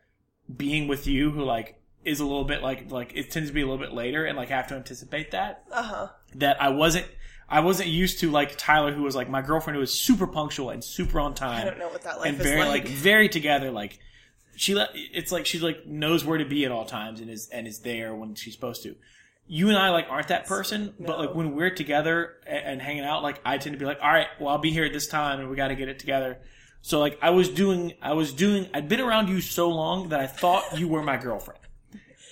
being 0.55 0.87
with 0.87 1.05
you, 1.07 1.31
who 1.31 1.43
like 1.43 1.79
is 2.05 2.19
a 2.21 2.25
little 2.25 2.45
bit 2.45 2.61
like 2.61 2.89
like 2.91 3.11
it 3.15 3.31
tends 3.31 3.49
to 3.49 3.53
be 3.53 3.61
a 3.61 3.65
little 3.65 3.83
bit 3.85 3.93
later, 3.93 4.25
and 4.25 4.37
like 4.37 4.47
have 4.49 4.67
to 4.67 4.75
anticipate 4.75 5.31
that 5.31 5.63
Uh 5.73 5.83
huh. 5.83 6.07
that 6.35 6.61
I 6.61 6.69
wasn't 6.69 7.07
I 7.49 7.59
wasn't 7.59 7.89
used 7.89 8.19
to 8.19 8.31
like 8.31 8.57
Tyler, 8.57 8.91
who 8.91 9.03
was 9.03 9.15
like 9.15 9.29
my 9.29 9.41
girlfriend, 9.41 9.75
who 9.75 9.81
was 9.81 9.93
super 9.93 10.27
punctual 10.27 10.69
and 10.69 10.83
super 10.83 11.19
on 11.19 11.33
time. 11.33 11.61
I 11.61 11.69
don't 11.69 11.79
know 11.79 11.89
what 11.89 12.03
that 12.03 12.17
life 12.17 12.27
and 12.27 12.37
is 12.37 12.43
very 12.43 12.59
like. 12.59 12.85
like 12.85 12.87
very 12.87 13.29
together. 13.29 13.71
Like 13.71 13.99
she, 14.55 14.73
it's 15.13 15.31
like 15.31 15.45
she 15.45 15.59
like 15.59 15.85
knows 15.85 16.23
where 16.23 16.37
to 16.37 16.45
be 16.45 16.65
at 16.65 16.71
all 16.71 16.85
times 16.85 17.19
and 17.19 17.29
is 17.29 17.49
and 17.49 17.67
is 17.67 17.79
there 17.79 18.13
when 18.15 18.35
she's 18.35 18.53
supposed 18.53 18.83
to. 18.83 18.95
You 19.45 19.69
and 19.69 19.77
I 19.77 19.89
like 19.89 20.07
aren't 20.09 20.29
that 20.29 20.45
person, 20.45 20.93
but 20.99 21.19
like 21.19 21.35
when 21.35 21.53
we're 21.53 21.73
together 21.75 22.35
and, 22.47 22.65
and 22.65 22.81
hanging 22.81 23.03
out, 23.03 23.23
like 23.23 23.41
I 23.43 23.57
tend 23.57 23.73
to 23.73 23.79
be 23.79 23.85
like, 23.85 23.99
all 24.01 24.11
right, 24.11 24.27
well 24.39 24.49
I'll 24.49 24.57
be 24.57 24.71
here 24.71 24.85
at 24.85 24.93
this 24.93 25.07
time 25.07 25.39
and 25.39 25.49
we 25.49 25.55
got 25.55 25.67
to 25.67 25.75
get 25.75 25.89
it 25.89 25.99
together. 25.99 26.39
So 26.81 26.99
like 26.99 27.17
I 27.21 27.31
was 27.31 27.49
doing, 27.49 27.93
I 28.01 28.13
was 28.13 28.33
doing, 28.33 28.67
I'd 28.73 28.89
been 28.89 28.99
around 29.01 29.29
you 29.29 29.41
so 29.41 29.69
long 29.69 30.09
that 30.09 30.19
I 30.19 30.27
thought 30.27 30.77
you 30.77 30.87
were 30.87 31.01
my 31.01 31.17
girlfriend. 31.17 31.61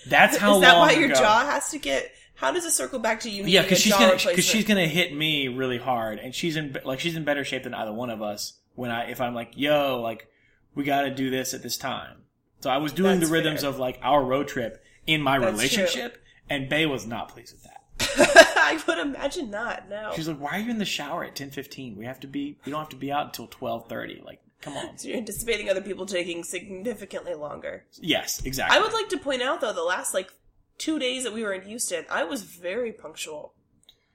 That's 0.07 0.37
how 0.37 0.55
is 0.55 0.61
that 0.61 0.73
long 0.73 0.87
why 0.87 0.93
your 0.93 1.11
ago. 1.11 1.19
jaw 1.19 1.45
has 1.45 1.69
to 1.71 1.79
get? 1.79 2.11
How 2.41 2.51
does 2.51 2.65
it 2.65 2.71
circle 2.71 2.97
back 2.97 3.19
to 3.19 3.29
you? 3.29 3.43
Yeah, 3.45 3.61
because 3.61 3.77
she's 3.77 3.93
gonna 3.93 4.13
because 4.13 4.43
she's 4.43 4.65
gonna 4.65 4.87
hit 4.87 5.15
me 5.15 5.47
really 5.47 5.77
hard, 5.77 6.17
and 6.17 6.33
she's 6.33 6.55
in 6.55 6.75
like 6.83 6.99
she's 6.99 7.15
in 7.15 7.23
better 7.23 7.45
shape 7.45 7.65
than 7.65 7.75
either 7.75 7.93
one 7.93 8.09
of 8.09 8.23
us. 8.23 8.53
When 8.73 8.89
I 8.89 9.11
if 9.11 9.21
I'm 9.21 9.35
like, 9.35 9.51
yo, 9.55 10.01
like 10.01 10.27
we 10.73 10.83
got 10.83 11.03
to 11.03 11.13
do 11.13 11.29
this 11.29 11.53
at 11.53 11.61
this 11.61 11.77
time. 11.77 12.23
So 12.61 12.71
I 12.71 12.77
was 12.77 12.93
doing 12.93 13.19
That's 13.19 13.29
the 13.29 13.35
rhythms 13.35 13.61
fair. 13.61 13.69
of 13.69 13.77
like 13.77 13.99
our 14.01 14.23
road 14.23 14.47
trip 14.47 14.83
in 15.05 15.21
my 15.21 15.37
That's 15.37 15.51
relationship, 15.51 16.17
and 16.49 16.67
Bay 16.67 16.87
was 16.87 17.05
not 17.05 17.29
pleased 17.29 17.53
with 17.53 17.63
that. 17.63 18.47
I 18.57 18.81
would 18.87 18.97
imagine 18.97 19.51
not. 19.51 19.87
No. 19.87 20.11
She's 20.15 20.27
like, 20.27 20.39
why 20.39 20.51
are 20.53 20.59
you 20.59 20.71
in 20.71 20.79
the 20.79 20.85
shower 20.85 21.23
at 21.23 21.35
ten 21.35 21.51
fifteen? 21.51 21.95
We 21.95 22.05
have 22.05 22.19
to 22.21 22.27
be 22.27 22.57
we 22.65 22.71
don't 22.71 22.79
have 22.79 22.89
to 22.89 22.95
be 22.95 23.11
out 23.11 23.27
until 23.27 23.45
twelve 23.45 23.87
thirty. 23.87 24.19
Like, 24.25 24.41
come 24.61 24.75
on. 24.77 24.97
So 24.97 25.09
you're 25.09 25.17
anticipating 25.17 25.69
other 25.69 25.81
people 25.81 26.07
taking 26.07 26.43
significantly 26.43 27.35
longer. 27.35 27.85
Yes, 27.99 28.43
exactly. 28.43 28.75
I 28.75 28.81
would 28.81 28.93
like 28.93 29.09
to 29.09 29.19
point 29.19 29.43
out 29.43 29.61
though, 29.61 29.73
the 29.73 29.83
last 29.83 30.15
like 30.15 30.33
two 30.81 30.97
days 30.97 31.23
that 31.23 31.33
we 31.33 31.43
were 31.43 31.53
in 31.53 31.61
Houston, 31.61 32.05
I 32.09 32.23
was 32.23 32.41
very 32.41 32.91
punctual. 32.91 33.53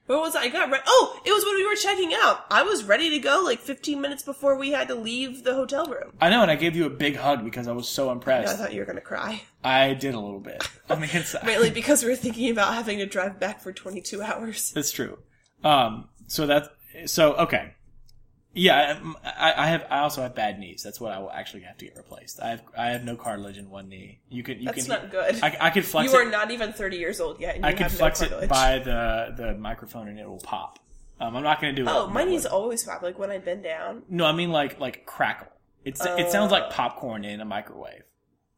Where 0.05 0.19
was 0.19 0.35
I? 0.35 0.43
I 0.43 0.47
got 0.49 0.69
re- 0.71 0.79
oh, 0.85 1.19
it 1.25 1.31
was 1.31 1.43
when 1.45 1.55
we 1.55 1.65
were 1.65 1.75
checking 1.75 2.13
out. 2.13 2.45
I 2.49 2.63
was 2.63 2.83
ready 2.83 3.09
to 3.09 3.19
go 3.19 3.41
like 3.43 3.59
15 3.59 3.99
minutes 3.99 4.23
before 4.23 4.57
we 4.57 4.71
had 4.71 4.87
to 4.89 4.95
leave 4.95 5.43
the 5.43 5.53
hotel 5.53 5.85
room. 5.85 6.13
I 6.21 6.29
know, 6.29 6.41
and 6.41 6.51
I 6.51 6.55
gave 6.55 6.75
you 6.75 6.85
a 6.85 6.89
big 6.89 7.15
hug 7.17 7.43
because 7.43 7.67
I 7.67 7.73
was 7.73 7.89
so 7.89 8.11
impressed. 8.11 8.53
I 8.53 8.55
thought 8.55 8.73
you 8.73 8.79
were 8.79 8.85
gonna 8.85 9.01
cry, 9.01 9.43
I 9.63 9.93
did 9.93 10.13
a 10.13 10.19
little 10.19 10.39
bit 10.39 10.63
on 10.89 11.01
the 11.01 11.17
inside. 11.17 11.45
mainly 11.45 11.71
because 11.71 12.03
we 12.03 12.09
were 12.09 12.15
thinking 12.15 12.49
about 12.49 12.73
having 12.73 12.99
to 12.99 13.05
drive 13.05 13.39
back 13.39 13.61
for 13.61 13.71
22 13.73 14.21
hours. 14.21 14.71
That's 14.71 14.91
true. 14.91 15.19
Um, 15.63 16.09
so 16.27 16.45
that's 16.45 16.69
so 17.05 17.33
okay. 17.35 17.73
Yeah, 18.57 18.99
I, 19.23 19.53
I 19.55 19.67
have. 19.67 19.85
I 19.89 19.99
also 19.99 20.21
have 20.23 20.33
bad 20.35 20.59
knees. 20.59 20.83
That's 20.83 20.99
what 20.99 21.13
I 21.13 21.19
will 21.19 21.31
actually 21.31 21.61
have 21.61 21.77
to 21.77 21.85
get 21.85 21.95
replaced. 21.95 22.41
I 22.41 22.49
have. 22.49 22.63
I 22.77 22.87
have 22.87 23.03
no 23.03 23.15
cartilage 23.15 23.57
in 23.57 23.69
one 23.69 23.87
knee. 23.89 24.19
You 24.29 24.43
can. 24.43 24.59
You 24.59 24.65
That's 24.65 24.87
can. 24.87 25.01
not 25.01 25.11
good. 25.11 25.39
I, 25.43 25.57
I 25.59 25.69
could 25.69 25.85
flex 25.85 26.11
you 26.11 26.19
it. 26.19 26.27
are 26.27 26.29
not 26.29 26.51
even 26.51 26.73
30 26.73 26.97
years 26.97 27.19
old 27.19 27.39
yet, 27.39 27.59
I 27.63 27.71
could 27.71 27.83
have 27.83 27.91
flex 27.91 28.21
no 28.21 28.39
it 28.39 28.49
by 28.49 28.79
the 28.79 29.33
the 29.37 29.53
microphone 29.55 30.07
and 30.07 30.19
it 30.19 30.27
will 30.27 30.39
pop. 30.39 30.79
Um, 31.19 31.35
I'm 31.35 31.43
not 31.43 31.61
going 31.61 31.75
to 31.75 31.81
do 31.81 31.87
it. 31.87 31.91
oh, 31.91 32.07
my 32.07 32.23
knees 32.23 32.45
always 32.45 32.83
pop. 32.83 33.01
Like 33.01 33.17
when 33.17 33.31
I 33.31 33.37
bend 33.37 33.63
down. 33.63 34.03
No, 34.09 34.25
I 34.25 34.31
mean 34.31 34.51
like 34.51 34.79
like 34.79 35.05
crackle. 35.05 35.47
It's 35.85 36.03
it 36.05 36.31
sounds 36.31 36.51
like 36.51 36.69
popcorn 36.71 37.25
in 37.25 37.39
a 37.41 37.45
microwave. 37.45 38.03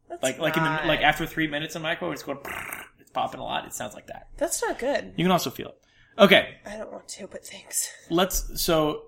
That's 0.08 0.22
Like 0.22 0.38
like 0.38 0.56
in 0.56 0.64
the 0.64 0.80
like 0.86 1.00
after 1.02 1.26
three 1.26 1.46
minutes 1.46 1.76
in 1.76 1.82
microwave, 1.82 2.14
it's 2.14 2.22
going. 2.22 2.38
It's 3.00 3.10
popping 3.10 3.40
a 3.40 3.44
lot. 3.44 3.64
It 3.64 3.72
sounds 3.72 3.94
like 3.94 4.08
that. 4.08 4.28
That's 4.36 4.60
not 4.62 4.78
good. 4.78 5.14
You 5.16 5.24
can 5.24 5.32
also 5.32 5.48
feel 5.48 5.68
it. 5.68 5.78
Okay, 6.18 6.56
I 6.66 6.76
don't 6.76 6.92
want 6.92 7.08
to, 7.08 7.26
but 7.28 7.46
thanks. 7.46 7.90
let's 8.10 8.60
so 8.60 9.04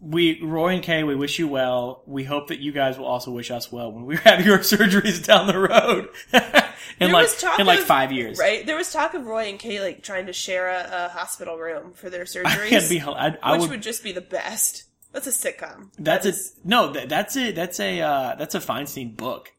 we 0.00 0.42
Roy 0.42 0.74
and 0.74 0.82
Kay, 0.82 1.04
we 1.04 1.14
wish 1.14 1.38
you 1.38 1.48
well. 1.48 2.02
We 2.06 2.24
hope 2.24 2.48
that 2.48 2.58
you 2.58 2.72
guys 2.72 2.98
will 2.98 3.06
also 3.06 3.30
wish 3.30 3.50
us 3.50 3.72
well 3.72 3.90
when 3.92 4.04
we 4.04 4.16
have 4.24 4.44
your 4.44 4.58
surgeries 4.58 5.24
down 5.24 5.46
the 5.46 5.58
road. 5.58 6.08
in 7.00 7.10
There 7.10 7.12
like 7.12 7.28
in 7.58 7.66
like 7.66 7.80
of- 7.80 7.86
five 7.86 8.12
years. 8.12 8.38
Right? 8.38 8.64
There 8.64 8.76
was 8.76 8.92
talk 8.92 9.14
of 9.14 9.26
Roy 9.26 9.48
and 9.48 9.58
Kay 9.58 9.80
like 9.80 10.02
trying 10.02 10.26
to 10.26 10.32
share 10.32 10.68
a, 10.68 11.06
a 11.06 11.08
hospital 11.08 11.56
room 11.56 11.92
for 11.92 12.10
their 12.10 12.24
surgeries, 12.24 12.88
be 12.88 13.00
I'd, 13.00 13.38
I 13.42 13.52
which 13.52 13.62
would, 13.62 13.70
would, 13.70 13.82
just 13.82 14.02
be 14.04 14.12
the 14.12 14.20
best. 14.20 14.84
That's 15.12 15.26
a 15.26 15.30
sitcom. 15.30 15.90
that's 15.98 16.26
That 16.26 16.34
a 16.34 16.68
no 16.68 16.92
that, 16.92 17.08
that's 17.08 17.36
a 17.36 17.52
that's 17.52 17.80
a 17.80 18.00
uh, 18.00 18.34
that's 18.34 18.54
a 18.54 18.60
Feinstein 18.60 19.16
book. 19.16 19.52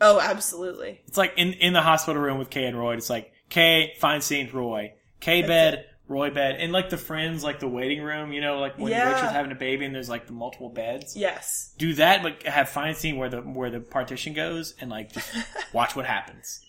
Oh, 0.00 0.18
absolutely. 0.20 1.02
It's 1.06 1.18
like 1.18 1.34
in 1.36 1.52
in 1.54 1.72
the 1.72 1.82
hospital 1.82 2.22
room 2.22 2.38
with 2.38 2.50
Kay 2.50 2.64
and 2.64 2.78
Roy. 2.78 2.96
It's 2.96 3.10
like 3.10 3.32
Kay 3.50 3.94
Feinstein 4.00 4.52
Roy 4.52 4.94
Kay 5.20 5.42
bed 5.42 5.86
Roy 6.06 6.30
bed 6.30 6.56
and 6.58 6.70
like 6.72 6.90
the 6.90 6.98
friends 6.98 7.42
like 7.42 7.60
the 7.60 7.68
waiting 7.68 8.02
room. 8.02 8.32
You 8.32 8.40
know 8.40 8.58
like 8.58 8.78
when 8.78 8.92
Yeah. 8.92 9.12
Rachel's 9.12 9.32
having 9.32 9.52
a 9.52 9.56
baby 9.56 9.84
and 9.86 9.94
there's 9.94 10.08
like 10.08 10.26
the 10.26 10.32
multiple 10.32 10.68
beds. 10.68 11.16
Yes. 11.16 11.72
Do 11.78 11.94
that, 11.94 12.22
but 12.22 12.42
have 12.44 12.68
Feinstein 12.68 13.16
where 13.16 13.28
the 13.30 13.40
where 13.40 13.70
the 13.70 13.80
partition 13.80 14.34
goes 14.34 14.74
and 14.80 14.90
like 14.90 15.12
just 15.12 15.30
watch 15.72 15.96
what 15.96 16.04
happens. 16.06 16.60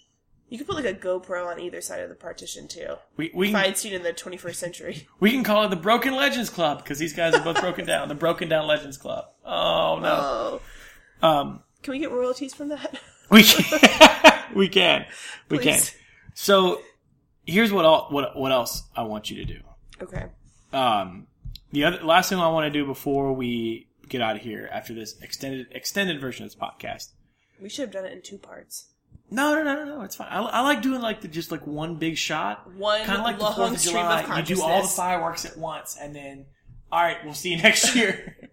You 0.47 0.59
could 0.59 0.67
put 0.67 0.75
like 0.75 0.85
a 0.85 0.93
GoPro 0.93 1.47
on 1.47 1.59
either 1.59 1.81
side 1.81 2.01
of 2.01 2.09
the 2.09 2.15
partition 2.15 2.67
too. 2.67 2.95
We 3.17 3.31
we 3.33 3.51
can, 3.51 3.61
Feinstein 3.63 3.91
in 3.93 4.03
the 4.03 4.13
21st 4.13 4.55
century. 4.55 5.07
we 5.19 5.31
can 5.31 5.43
call 5.43 5.63
it 5.65 5.69
the 5.69 5.75
Broken 5.75 6.15
Legends 6.15 6.49
Club 6.51 6.77
because 6.83 6.99
these 6.99 7.13
guys 7.13 7.33
are 7.33 7.43
both 7.43 7.59
broken 7.59 7.85
down. 7.85 8.07
The 8.09 8.15
Broken 8.15 8.47
Down 8.47 8.67
Legends 8.67 8.97
Club. 8.97 9.25
Oh 9.43 9.99
no. 10.01 10.61
Oh. 11.21 11.27
Um, 11.27 11.63
Can 11.81 11.91
we 11.93 11.99
get 11.99 12.11
royalties 12.11 12.53
from 12.53 12.69
that? 12.69 12.99
we 13.31 13.43
can. 13.43 14.43
we 14.55 14.69
can. 14.69 15.05
We 15.49 15.57
can. 15.57 15.81
So 16.35 16.81
here's 17.45 17.71
what 17.71 17.85
all, 17.85 18.07
what 18.09 18.35
what 18.35 18.51
else 18.51 18.83
I 18.95 19.03
want 19.03 19.29
you 19.29 19.37
to 19.37 19.45
do. 19.45 19.59
Okay. 20.01 20.25
Um, 20.73 21.27
the 21.71 21.85
other 21.85 22.03
last 22.03 22.29
thing 22.29 22.39
I 22.39 22.49
want 22.49 22.71
to 22.71 22.79
do 22.79 22.85
before 22.85 23.33
we 23.33 23.87
get 24.07 24.21
out 24.21 24.35
of 24.35 24.41
here 24.41 24.69
after 24.71 24.93
this 24.93 25.19
extended 25.21 25.67
extended 25.71 26.19
version 26.19 26.45
of 26.45 26.51
this 26.51 26.59
podcast. 26.59 27.09
We 27.61 27.69
should 27.69 27.83
have 27.83 27.91
done 27.91 28.05
it 28.05 28.13
in 28.13 28.21
two 28.21 28.37
parts. 28.37 28.89
No, 29.31 29.55
no, 29.55 29.63
no, 29.63 29.83
no, 29.83 29.95
no. 29.95 30.01
It's 30.01 30.15
fine. 30.15 30.27
I, 30.29 30.39
I 30.41 30.61
like 30.61 30.81
doing 30.81 31.01
like 31.01 31.21
the, 31.21 31.27
just 31.27 31.51
like 31.51 31.65
one 31.65 31.95
big 31.95 32.17
shot. 32.17 32.71
One 32.75 33.03
kind 33.05 33.19
of 33.19 33.23
like 33.23 33.39
the 33.39 33.45
Fourth 33.45 33.75
of 33.75 33.81
July. 33.81 34.21
of 34.21 34.49
you 34.49 34.55
do 34.55 34.61
all 34.61 34.83
the 34.83 34.87
fireworks 34.87 35.45
at 35.45 35.57
once, 35.57 35.97
and 35.99 36.15
then 36.15 36.45
all 36.91 37.01
right, 37.01 37.17
we'll 37.25 37.33
see 37.33 37.51
you 37.51 37.61
next 37.61 37.95
year. 37.97 38.49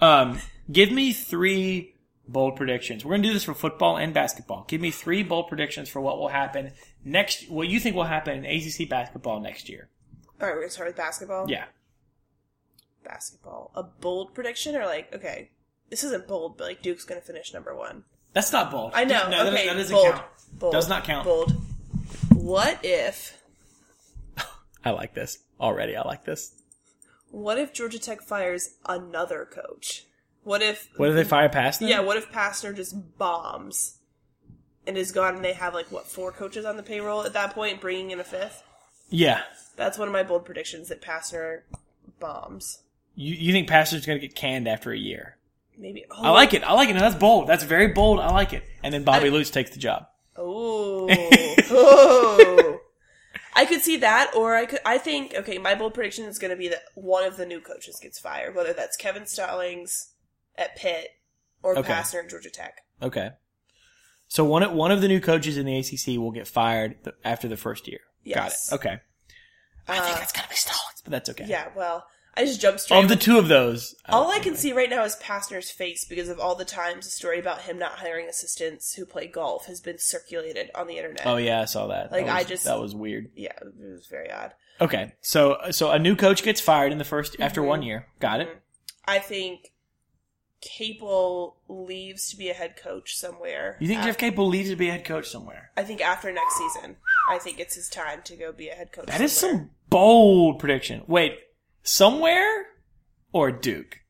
um, 0.00 0.38
give 0.70 0.92
me 0.92 1.12
three 1.12 1.93
bold 2.28 2.56
predictions. 2.56 3.04
We're 3.04 3.12
gonna 3.14 3.22
do 3.28 3.32
this 3.32 3.44
for 3.44 3.54
football 3.54 3.96
and 3.96 4.12
basketball. 4.14 4.64
Give 4.68 4.80
me 4.80 4.90
three 4.90 5.22
bold 5.22 5.48
predictions 5.48 5.88
for 5.88 6.00
what 6.00 6.18
will 6.18 6.28
happen 6.28 6.72
next. 7.04 7.48
What 7.50 7.68
you 7.68 7.80
think 7.80 7.94
will 7.96 8.04
happen 8.04 8.44
in 8.44 8.46
ACC 8.46 8.88
basketball 8.88 9.40
next 9.40 9.68
year? 9.68 9.88
All 10.40 10.46
right, 10.48 10.54
we're 10.54 10.60
gonna 10.62 10.70
start 10.70 10.88
with 10.88 10.96
basketball. 10.96 11.48
Yeah. 11.50 11.64
Basketball. 13.04 13.70
A 13.74 13.82
bold 13.82 14.34
prediction, 14.34 14.74
or 14.76 14.86
like, 14.86 15.14
okay, 15.14 15.50
this 15.90 16.02
isn't 16.04 16.26
bold, 16.26 16.56
but 16.56 16.66
like 16.68 16.82
Duke's 16.82 17.04
gonna 17.04 17.20
finish 17.20 17.52
number 17.52 17.74
one. 17.74 18.04
That's 18.32 18.50
not 18.52 18.70
bold. 18.70 18.92
I 18.94 19.04
know. 19.04 19.28
No, 19.28 19.44
that- 19.44 19.52
okay, 19.52 19.66
that 19.66 19.74
doesn't 19.74 19.94
bold. 19.94 20.14
count. 20.14 20.26
Bold. 20.54 20.72
Does 20.72 20.88
not 20.88 21.04
count. 21.04 21.24
Bold. 21.24 21.52
What 22.32 22.78
if? 22.82 23.40
I 24.84 24.90
like 24.90 25.14
this 25.14 25.38
already. 25.60 25.96
I 25.96 26.02
like 26.06 26.24
this. 26.24 26.54
What 27.30 27.58
if 27.58 27.72
Georgia 27.72 27.98
Tech 27.98 28.22
fires 28.22 28.76
another 28.86 29.44
coach? 29.50 30.04
What 30.44 30.62
if? 30.62 30.88
What 30.96 31.08
if 31.08 31.14
they 31.14 31.24
fire 31.24 31.48
Pastner? 31.48 31.88
Yeah. 31.88 32.00
What 32.00 32.16
if 32.16 32.30
Pastner 32.30 32.74
just 32.74 33.18
bombs 33.18 33.98
and 34.86 34.96
is 34.96 35.12
gone, 35.12 35.36
and 35.36 35.44
they 35.44 35.54
have 35.54 35.74
like 35.74 35.90
what 35.90 36.06
four 36.06 36.30
coaches 36.32 36.64
on 36.64 36.76
the 36.76 36.82
payroll 36.82 37.24
at 37.24 37.32
that 37.32 37.54
point, 37.54 37.80
bringing 37.80 38.10
in 38.10 38.20
a 38.20 38.24
fifth? 38.24 38.62
Yeah. 39.08 39.42
That's 39.76 39.98
one 39.98 40.08
of 40.08 40.12
my 40.12 40.22
bold 40.22 40.44
predictions 40.44 40.88
that 40.88 41.02
Pastner 41.02 41.62
bombs. 42.20 42.82
You 43.14 43.34
you 43.34 43.52
think 43.52 43.68
Pastner's 43.68 44.06
going 44.06 44.20
to 44.20 44.26
get 44.26 44.36
canned 44.36 44.68
after 44.68 44.92
a 44.92 44.98
year? 44.98 45.36
Maybe. 45.76 46.04
Oh, 46.10 46.22
I 46.22 46.30
like 46.30 46.54
it. 46.54 46.62
I 46.62 46.72
like 46.72 46.88
it. 46.88 46.94
No, 46.94 47.00
that's 47.00 47.16
bold. 47.16 47.48
That's 47.48 47.64
very 47.64 47.88
bold. 47.88 48.20
I 48.20 48.30
like 48.32 48.52
it. 48.52 48.62
And 48.82 48.94
then 48.94 49.02
Bobby 49.02 49.26
I- 49.26 49.30
Lutz 49.30 49.50
takes 49.50 49.70
the 49.70 49.78
job. 49.78 50.06
Oh. 50.36 51.08
oh. 51.70 52.80
I 53.56 53.66
could 53.66 53.82
see 53.82 53.98
that, 53.98 54.32
or 54.34 54.56
I 54.56 54.66
could. 54.66 54.80
I 54.84 54.98
think 54.98 55.34
okay. 55.34 55.58
My 55.58 55.74
bold 55.74 55.94
prediction 55.94 56.24
is 56.24 56.38
going 56.38 56.50
to 56.50 56.56
be 56.56 56.68
that 56.68 56.82
one 56.94 57.24
of 57.24 57.36
the 57.36 57.46
new 57.46 57.60
coaches 57.60 57.98
gets 58.02 58.18
fired, 58.18 58.54
whether 58.54 58.72
that's 58.72 58.96
Kevin 58.96 59.26
Stallings 59.26 60.13
at 60.56 60.76
Pitt 60.76 61.08
or 61.62 61.78
Okay. 61.78 61.92
Pastner 61.92 62.24
at 62.24 62.30
Georgia 62.30 62.50
Tech. 62.50 62.82
Okay. 63.02 63.30
So 64.28 64.44
one 64.44 64.62
of, 64.62 64.72
one 64.72 64.90
of 64.90 65.00
the 65.00 65.08
new 65.08 65.20
coaches 65.20 65.56
in 65.56 65.66
the 65.66 65.76
ACC 65.78 66.18
will 66.18 66.30
get 66.32 66.48
fired 66.48 66.96
after 67.24 67.46
the 67.48 67.56
first 67.56 67.86
year. 67.88 68.00
Yes. 68.24 68.70
Got 68.70 68.74
it. 68.76 68.80
Okay. 68.80 69.00
I 69.86 70.00
think 70.00 70.16
Uh, 70.16 70.18
that's 70.18 70.32
gonna 70.32 70.48
be 70.48 70.56
Stallings, 70.56 71.02
but 71.04 71.10
that's 71.10 71.28
okay. 71.30 71.44
Yeah. 71.46 71.68
Well, 71.76 72.06
I 72.36 72.44
just 72.46 72.60
jumped 72.60 72.80
straight. 72.80 73.02
Of 73.02 73.08
the 73.08 73.16
two 73.16 73.38
of 73.38 73.48
those, 73.48 73.94
all 74.08 74.30
I 74.32 74.38
can 74.40 74.56
see 74.56 74.72
right 74.72 74.88
now 74.90 75.04
is 75.04 75.14
Pastner's 75.16 75.70
face 75.70 76.04
because 76.04 76.28
of 76.28 76.40
all 76.40 76.54
the 76.56 76.64
times 76.64 77.04
the 77.04 77.10
story 77.10 77.38
about 77.38 77.60
him 77.62 77.78
not 77.78 77.98
hiring 77.98 78.26
assistants 78.28 78.94
who 78.94 79.04
play 79.06 79.26
golf 79.28 79.66
has 79.66 79.80
been 79.80 79.98
circulated 79.98 80.70
on 80.74 80.86
the 80.88 80.96
internet. 80.96 81.26
Oh 81.26 81.36
yeah, 81.36 81.60
I 81.60 81.64
saw 81.66 81.86
that. 81.88 82.10
Like, 82.10 82.26
That 82.26 82.34
I 82.34 82.44
just- 82.44 82.64
that 82.64 82.80
was 82.80 82.94
weird. 82.94 83.30
Yeah, 83.36 83.52
it 83.60 83.74
was 83.78 84.06
very 84.10 84.32
odd. 84.32 84.52
Okay, 84.80 85.12
so 85.20 85.58
so 85.70 85.90
a 85.92 85.98
new 85.98 86.16
coach 86.16 86.42
gets 86.42 86.60
fired 86.60 86.90
in 86.90 86.98
the 86.98 87.04
first 87.04 87.36
after 87.38 87.60
Mhm. 87.60 87.66
one 87.66 87.82
year. 87.82 88.08
Got 88.18 88.40
it. 88.40 88.48
I 89.04 89.18
think 89.20 89.70
Capel 90.64 91.56
leaves 91.68 92.28
to 92.30 92.36
be 92.36 92.48
a 92.48 92.54
head 92.54 92.76
coach 92.76 93.14
somewhere. 93.16 93.76
You 93.80 93.86
think 93.88 94.00
af- 94.00 94.06
Jeff 94.06 94.18
Capel 94.18 94.46
leaves 94.48 94.70
to 94.70 94.76
be 94.76 94.88
a 94.88 94.92
head 94.92 95.04
coach 95.04 95.28
somewhere? 95.28 95.70
I 95.76 95.82
think 95.84 96.00
after 96.00 96.32
next 96.32 96.56
season, 96.56 96.96
I 97.30 97.38
think 97.38 97.60
it's 97.60 97.74
his 97.74 97.88
time 97.88 98.22
to 98.24 98.36
go 98.36 98.52
be 98.52 98.68
a 98.68 98.74
head 98.74 98.90
coach. 98.92 99.06
That 99.06 99.20
is 99.20 99.32
somewhere. 99.36 99.58
some 99.60 99.70
bold 99.90 100.58
prediction. 100.58 101.02
Wait, 101.06 101.38
somewhere 101.82 102.66
or 103.32 103.50
Duke? 103.52 104.00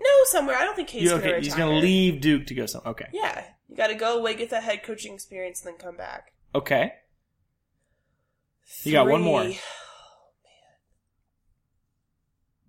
no 0.00 0.10
somewhere. 0.26 0.56
I 0.56 0.64
don't 0.64 0.76
think 0.76 0.90
gonna 0.92 1.14
okay, 1.14 1.26
retire. 1.26 1.40
he's 1.40 1.54
gonna 1.54 1.78
leave 1.78 2.20
Duke 2.20 2.46
to 2.48 2.54
go 2.54 2.66
somewhere. 2.66 2.90
Okay, 2.92 3.06
Yeah, 3.12 3.44
you 3.68 3.76
got 3.76 3.86
to 3.88 3.94
go 3.94 4.18
away, 4.18 4.34
get 4.34 4.50
that 4.50 4.62
head 4.62 4.82
coaching 4.82 5.14
experience, 5.14 5.64
and 5.64 5.72
then 5.74 5.80
come 5.80 5.96
back. 5.96 6.32
okay. 6.54 6.92
You 8.82 8.92
got 8.92 9.06
one 9.08 9.22
more. 9.22 9.42
Three- 9.44 9.58
Oh, 10.16 10.30
man. 10.44 10.76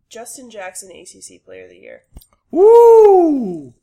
Justin 0.10 0.50
Jackson, 0.50 0.90
ACC 0.92 1.44
Player 1.44 1.64
of 1.66 1.70
the 1.70 1.78
Year. 1.78 2.04
Woo! 2.52 3.74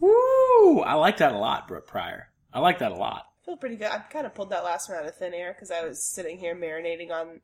Woo! 0.00 0.80
I 0.80 0.94
like 0.94 1.18
that 1.18 1.32
a 1.32 1.38
lot, 1.38 1.68
Brooke 1.68 1.86
Pryor. 1.86 2.28
I 2.52 2.60
like 2.60 2.78
that 2.80 2.92
a 2.92 2.96
lot. 2.96 3.26
I 3.42 3.44
feel 3.44 3.56
pretty 3.56 3.76
good. 3.76 3.88
I 3.88 3.98
kind 3.98 4.26
of 4.26 4.34
pulled 4.34 4.50
that 4.50 4.64
last 4.64 4.88
one 4.88 4.98
out 4.98 5.06
of 5.06 5.16
thin 5.16 5.34
air 5.34 5.52
because 5.52 5.70
I 5.70 5.84
was 5.86 6.02
sitting 6.02 6.38
here 6.38 6.54
marinating 6.54 7.10
on 7.10 7.40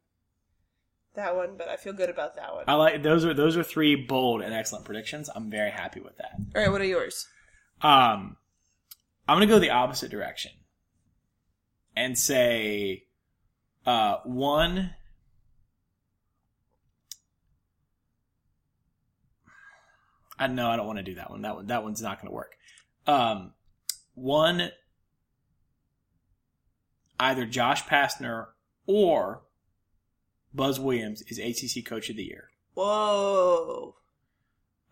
that 1.14 1.36
one, 1.36 1.57
but 1.57 1.68
I 1.68 1.76
feel 1.76 1.93
good 1.93 2.11
about 2.11 2.36
that 2.36 2.55
one. 2.55 2.64
I 2.66 2.74
like 2.74 3.03
those 3.03 3.24
are 3.24 3.34
those 3.34 3.57
are 3.57 3.62
three 3.62 3.95
bold 3.95 4.43
and 4.43 4.55
excellent 4.55 4.84
predictions. 4.84 5.28
I'm 5.34 5.51
very 5.51 5.70
happy 5.70 6.01
with 6.01 6.16
that. 6.16 6.32
All 6.55 6.62
right, 6.62 6.70
what 6.70 6.80
are 6.80 6.86
yours? 6.86 7.28
Um, 7.82 8.36
I'm 9.28 9.36
gonna 9.36 9.47
go 9.47 9.59
the 9.59 9.70
opposite 9.70 10.11
direction 10.11 10.53
and 11.95 12.18
say, 12.18 13.05
uh, 13.86 14.16
one. 14.24 14.95
I 20.43 20.47
know 20.49 20.68
I 20.68 20.76
don't 20.76 20.86
want 20.86 20.99
to 20.99 21.03
do 21.05 21.14
that 21.16 21.30
one. 21.30 21.43
That 21.43 21.55
one 21.57 21.66
that 21.68 21.82
one's 21.82 22.03
not 22.03 22.20
gonna 22.20 22.34
work. 22.34 22.55
Um, 23.07 23.53
one. 24.14 24.70
Either 27.20 27.47
Josh 27.47 27.84
Pastner 27.84 28.47
or 28.86 29.43
Buzz 30.53 30.80
Williams 30.80 31.22
is 31.28 31.38
ACC 31.38 31.84
Coach 31.86 32.11
of 32.11 32.16
the 32.16 32.24
Year. 32.24 32.49
Whoa. 32.74 33.95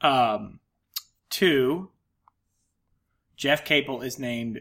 Um, 0.01 0.61
two, 1.28 1.90
Jeff 3.36 3.64
Capel 3.64 4.01
is 4.03 4.18
named 4.18 4.61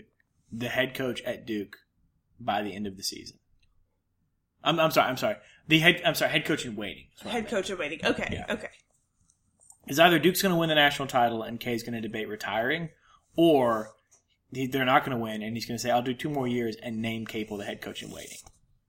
the 0.51 0.67
head 0.69 0.95
coach 0.95 1.21
at 1.21 1.45
Duke 1.45 1.77
by 2.39 2.63
the 2.63 2.73
end 2.75 2.87
of 2.87 2.97
the 2.97 3.03
season. 3.03 3.37
I'm, 4.63 4.79
I'm 4.79 4.91
sorry. 4.91 5.07
I'm 5.09 5.17
sorry. 5.17 5.35
The 5.67 5.79
head. 5.79 6.01
I'm 6.03 6.15
sorry. 6.15 6.31
Head 6.31 6.45
coach 6.45 6.65
in 6.65 6.75
waiting. 6.75 7.05
is 7.17 7.23
what 7.23 7.31
I 7.31 7.33
Head 7.35 7.49
coach 7.49 7.69
of 7.69 7.77
waiting. 7.77 7.99
Okay, 8.03 8.29
Yeah. 8.31 8.45
okay. 8.53 8.69
Is 9.89 9.99
either 9.99 10.19
Duke's 10.19 10.41
going 10.41 10.53
to 10.53 10.59
win 10.59 10.69
the 10.69 10.75
national 10.75 11.07
title 11.09 11.43
and 11.43 11.59
Kay's 11.59 11.83
going 11.83 11.93
to 11.95 12.01
debate 12.01 12.29
retiring, 12.29 12.89
or 13.35 13.89
they're 14.51 14.85
not 14.85 15.05
going 15.05 15.17
to 15.17 15.21
win 15.21 15.41
and 15.43 15.55
he's 15.55 15.65
going 15.65 15.77
to 15.77 15.81
say, 15.81 15.91
"I'll 15.91 16.01
do 16.01 16.13
two 16.13 16.29
more 16.29 16.47
years" 16.47 16.75
and 16.81 17.01
name 17.01 17.25
Capel 17.25 17.57
the 17.57 17.65
head 17.65 17.81
coach 17.81 18.01
in 18.01 18.09
waiting. 18.11 18.37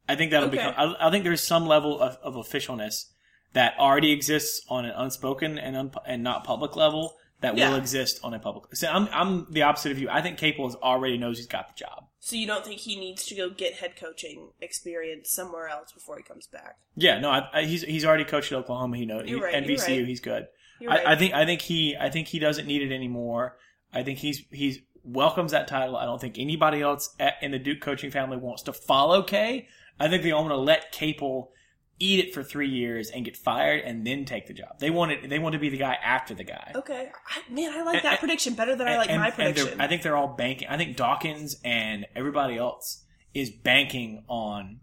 I 0.09 0.16
think 0.16 0.30
that'll 0.30 0.48
Okay. 0.48 0.57
become. 0.59 0.74
I, 0.76 1.09
I 1.09 1.11
think 1.11 1.24
there's 1.24 1.42
some 1.42 1.66
level 1.66 2.01
of, 2.01 2.16
of 2.22 2.34
officialness 2.34 3.07
that 3.53 3.74
already 3.78 4.12
exists 4.12 4.61
on 4.68 4.84
an 4.84 4.92
unspoken 4.96 5.59
and 5.59 5.76
un, 5.76 5.90
and 6.07 6.22
not 6.22 6.44
public 6.44 6.76
level 6.76 7.14
that 7.40 7.57
Yeah. 7.57 7.70
will 7.70 7.76
exist 7.76 8.20
on 8.22 8.34
a 8.34 8.38
public. 8.38 8.74
So 8.76 8.88
I'm 8.88 9.09
I'm 9.12 9.46
the 9.51 9.62
opposite 9.62 9.92
of 9.92 9.98
you. 9.98 10.09
I 10.11 10.20
think 10.22 10.38
Capel 10.38 10.66
is 10.68 10.74
already 10.76 11.16
knows 11.18 11.38
he's 11.38 11.46
got 11.46 11.68
the 11.68 11.74
job. 11.74 12.05
So 12.22 12.36
you 12.36 12.46
don't 12.46 12.64
think 12.66 12.80
he 12.80 12.96
needs 13.01 13.24
to 13.26 13.34
go 13.34 13.48
get 13.51 13.74
head 13.74 13.96
coaching 13.96 14.51
experience 14.61 15.30
somewhere 15.30 15.68
else 15.68 15.90
before 15.92 16.18
he 16.18 16.22
comes 16.22 16.46
back? 16.46 16.76
Yeah, 16.94 17.18
no, 17.18 17.30
I, 17.30 17.48
I, 17.53 17.64
he's 17.64 17.82
he's 17.82 18.05
already 18.05 18.24
coached 18.24 18.53
at 18.53 18.59
Oklahoma. 18.59 18.96
He 18.98 19.07
knows 19.07 19.28
You're 19.28 19.42
right, 19.42 19.55
and 19.55 19.64
VCU. 19.66 19.78
right. 20.01 20.07
He's 20.07 20.20
good. 20.20 20.46
Right. 20.87 21.07
I, 21.07 21.12
I 21.12 21.16
think 21.16 21.35
I 21.35 21.45
think 21.47 21.61
he 21.62 21.97
I 21.99 22.11
think 22.11 22.28
he 22.28 22.39
doesn't 22.39 22.66
need 22.66 22.83
it 22.83 22.95
anymore. 22.95 23.57
I 23.93 24.03
think 24.03 24.18
he's 24.18 24.43
he's 24.51 24.78
welcomes 25.03 25.53
that 25.53 25.66
title. 25.68 25.97
I 25.97 26.05
don't 26.05 26.20
think 26.20 26.39
anybody 26.39 26.81
else 26.83 27.14
at, 27.18 27.35
in 27.43 27.51
the 27.53 27.59
Duke 27.59 27.81
coaching 27.81 28.11
family 28.11 28.37
wants 28.37 28.62
to 28.64 28.72
follow 28.72 29.22
K. 29.22 29.68
I 29.99 30.09
think 30.09 30.22
they 30.22 30.33
all 30.33 30.43
want 30.45 30.53
to 30.53 30.59
let 30.59 30.93
Capel 30.93 31.53
eat 31.99 32.18
it 32.24 32.33
for 32.33 32.43
three 32.43 32.68
years 32.68 33.11
and 33.11 33.26
get 33.26 33.37
fired 33.37 33.83
and 33.85 34.07
then 34.07 34.24
take 34.24 34.47
the 34.47 34.55
job. 34.55 34.78
They 34.78 34.89
want 34.89 35.12
it. 35.12 35.28
They 35.28 35.39
want 35.39 35.53
to 35.53 35.59
be 35.59 35.68
the 35.68 35.76
guy 35.76 35.99
after 36.03 36.35
the 36.35 36.45
guy. 36.45 36.72
okay, 36.74 37.11
I, 37.28 37.53
man, 37.53 37.72
I 37.74 37.83
like 37.83 37.97
And- 37.97 38.05
that 38.05 38.11
and- 38.12 38.18
prediction 38.20 38.55
better 38.55 38.74
than 38.74 38.89
I 38.89 38.97
like 38.97 39.11
And- 39.11 39.20
my 39.20 39.26
and 39.26 39.35
prediction. 39.35 39.81
I 39.81 39.87
think 39.87 40.03
they're 40.03 40.16
all 40.16 40.35
banking. 40.35 40.68
I 40.68 40.78
think 40.78 40.97
Dawkins 40.97 41.57
and 41.62 42.07
everybody 42.16 42.57
else 42.57 43.05
is 43.35 43.51
banking 43.51 44.24
on 44.28 44.81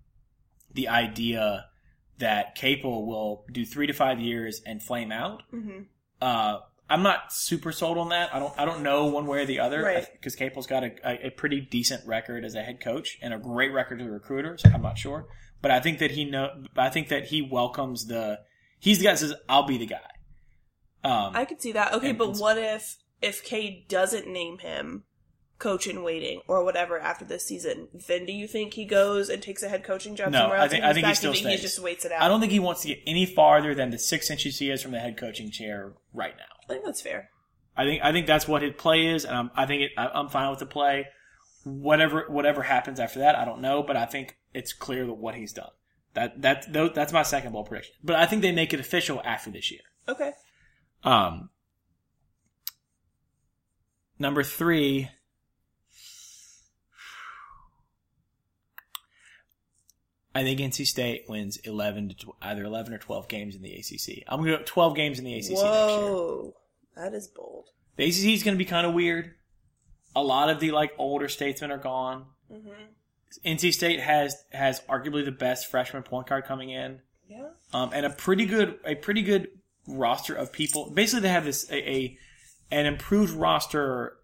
the 0.73 0.87
idea 0.89 1.65
that 2.19 2.55
Capel 2.55 3.05
will 3.05 3.45
do 3.51 3.65
three 3.65 3.87
to 3.87 3.93
five 3.93 4.19
years 4.19 4.61
and 4.65 4.81
flame 4.81 5.11
out. 5.11 5.43
hmm 5.51 5.81
Uh, 6.21 6.59
I'm 6.89 7.03
not 7.03 7.33
super 7.33 7.73
sold 7.73 7.97
on 7.97 8.09
that. 8.09 8.33
I 8.33 8.39
don't. 8.39 8.53
I 8.57 8.63
don't 8.63 8.81
know 8.81 9.07
one 9.07 9.27
way 9.27 9.41
or 9.43 9.45
the 9.45 9.59
other 9.59 9.83
Right. 9.83 10.07
because 10.13 10.35
Capel's 10.37 10.67
got 10.67 10.83
a, 10.85 10.91
a, 11.03 11.27
a 11.27 11.29
pretty 11.31 11.59
decent 11.59 12.07
record 12.07 12.45
as 12.45 12.55
a 12.55 12.61
head 12.63 12.79
coach 12.81 13.17
and 13.21 13.33
a 13.33 13.37
great 13.37 13.73
record 13.73 13.99
as 14.01 14.07
a 14.07 14.09
recruiter. 14.09 14.57
So 14.57 14.69
I'm 14.73 14.81
not 14.81 14.97
sure, 14.97 15.27
but 15.61 15.69
I 15.69 15.81
think 15.81 15.99
that 15.99 16.11
he 16.11 16.23
know. 16.23 16.63
I 16.77 16.89
think 16.89 17.09
that 17.09 17.25
he 17.25 17.41
welcomes 17.41 18.05
the. 18.07 18.39
He's 18.79 18.99
the 18.99 19.03
guy 19.05 19.11
that 19.11 19.17
says, 19.17 19.33
"I'll 19.49 19.67
be 19.67 19.77
the 19.77 19.85
guy." 19.85 19.99
Um, 21.03 21.31
I 21.35 21.43
could 21.45 21.61
see 21.61 21.73
that. 21.73 21.93
Okay, 21.93 22.09
And 22.11 22.17
but 22.17 22.37
what 22.37 22.57
if 22.57 22.95
if 23.21 23.43
K 23.43 23.85
doesn't 23.89 24.25
name 24.27 24.59
him 24.59 25.03
coach 25.59 25.87
in 25.87 26.03
waiting 26.03 26.41
or 26.47 26.63
whatever 26.63 26.99
after 26.99 27.25
this 27.25 27.45
season? 27.45 27.87
Then 28.07 28.25
do 28.25 28.33
you 28.33 28.47
think 28.47 28.73
he 28.73 28.85
goes 28.85 29.29
and 29.29 29.41
takes 29.41 29.63
a 29.63 29.69
head 29.69 29.83
coaching 29.83 30.15
job 30.15 30.31
No, 30.31 30.39
somewhere 30.41 30.59
I 30.59 30.63
else? 30.63 30.71
think- 30.71 30.83
I 30.83 30.93
think 30.93 31.07
he 31.07 31.13
still 31.15 31.31
think 31.33 31.43
stays. 31.45 31.59
he 31.59 31.65
just 31.65 31.79
waits 31.79 32.05
it 32.05 32.11
out. 32.11 32.21
I 32.21 32.27
don't 32.27 32.39
think 32.39 32.51
he 32.51 32.59
wants 32.59 32.81
to 32.81 32.89
get 32.89 32.99
any 33.07 33.25
farther 33.25 33.73
than 33.75 33.89
the 33.89 33.99
six 33.99 34.29
inches 34.29 34.59
he 34.59 34.69
is 34.69 34.81
from 34.81 34.91
the 34.91 34.99
head 34.99 35.17
coaching 35.17 35.49
chair 35.51 35.93
right 36.13 36.35
now. 36.37 36.43
I 36.65 36.73
think 36.73 36.85
that's 36.85 37.01
fair. 37.01 37.29
I 37.75 37.83
think 37.85 38.03
I 38.03 38.11
think 38.11 38.25
that's 38.27 38.47
what 38.47 38.61
his 38.63 38.73
play 38.75 39.07
is, 39.07 39.23
and 39.23 39.35
I'm, 39.35 39.51
I 39.55 39.65
think 39.67 39.83
it, 39.83 39.91
I- 39.97 40.07
I'm 40.09 40.29
fine 40.29 40.49
with 40.49 40.59
the 40.59 40.65
play. 40.65 41.07
Whatever 41.63 42.25
whatever 42.29 42.63
happens 42.63 42.99
after 42.99 43.19
that, 43.19 43.35
I 43.35 43.45
don't 43.45 43.61
know, 43.61 43.83
but 43.83 43.95
I 43.97 44.05
think 44.05 44.37
it's 44.53 44.73
clear 44.73 45.05
that 45.05 45.13
what 45.13 45.35
he's 45.35 45.53
done. 45.53 45.69
That 46.13 46.41
that 46.41 46.73
that's 46.95 47.13
my 47.13 47.23
second 47.23 47.51
bowl 47.51 47.63
prediction. 47.65 47.93
But 48.03 48.15
I 48.15 48.25
think 48.25 48.41
they 48.41 48.51
make 48.51 48.73
it 48.73 48.79
official 48.79 49.21
after 49.25 49.51
this 49.51 49.69
year. 49.69 49.81
Okay. 50.07 50.31
Um, 51.03 51.49
number 54.17 54.43
three. 54.43 55.09
I 60.37 60.43
think 60.43 60.59
NC 60.59 60.85
State 60.85 61.25
wins 61.27 61.57
eleven 61.57 62.09
to 62.09 62.15
tw- 62.15 62.35
either 62.41 62.63
eleven 62.63 62.93
or 62.93 62.97
twelve 62.97 63.27
games 63.27 63.55
in 63.55 63.61
the 63.61 63.73
ACC. 63.73 64.23
I'm 64.27 64.39
going 64.41 64.51
to 64.51 64.57
go 64.57 64.63
twelve 64.65 64.95
games 64.95 65.19
in 65.19 65.25
the 65.25 65.33
ACC 65.33 65.49
next 65.49 65.61
year. 65.61 65.65
Whoa, 65.65 66.53
that 66.95 67.13
is 67.13 67.27
bold. 67.27 67.69
The 67.95 68.05
ACC 68.05 68.25
is 68.35 68.43
going 68.43 68.55
to 68.55 68.63
be 68.63 68.65
kind 68.65 68.85
of 68.85 68.93
weird. 68.93 69.33
A 70.15 70.21
lot 70.23 70.49
of 70.49 70.59
the 70.59 70.71
like 70.71 70.91
older 70.97 71.27
statesmen 71.27 71.71
are 71.71 71.77
gone. 71.77 72.25
hmm 72.51 72.69
NC 73.45 73.73
State 73.73 73.99
has 73.99 74.35
has 74.51 74.79
arguably 74.89 75.23
the 75.25 75.31
best 75.31 75.69
freshman 75.69 76.01
point 76.03 76.27
guard 76.27 76.45
coming 76.45 76.69
in, 76.69 77.01
Yeah. 77.29 77.49
um, 77.73 77.91
and 77.93 78.05
a 78.05 78.09
pretty 78.09 78.45
good 78.45 78.79
a 78.85 78.95
pretty 78.95 79.21
good 79.21 79.49
roster 79.87 80.33
of 80.33 80.51
people. 80.53 80.89
Basically, 80.91 81.21
they 81.21 81.29
have 81.29 81.45
this 81.45 81.69
a, 81.69 81.75
a 81.91 82.17
an 82.71 82.85
improved 82.85 83.33
roster 83.33 84.17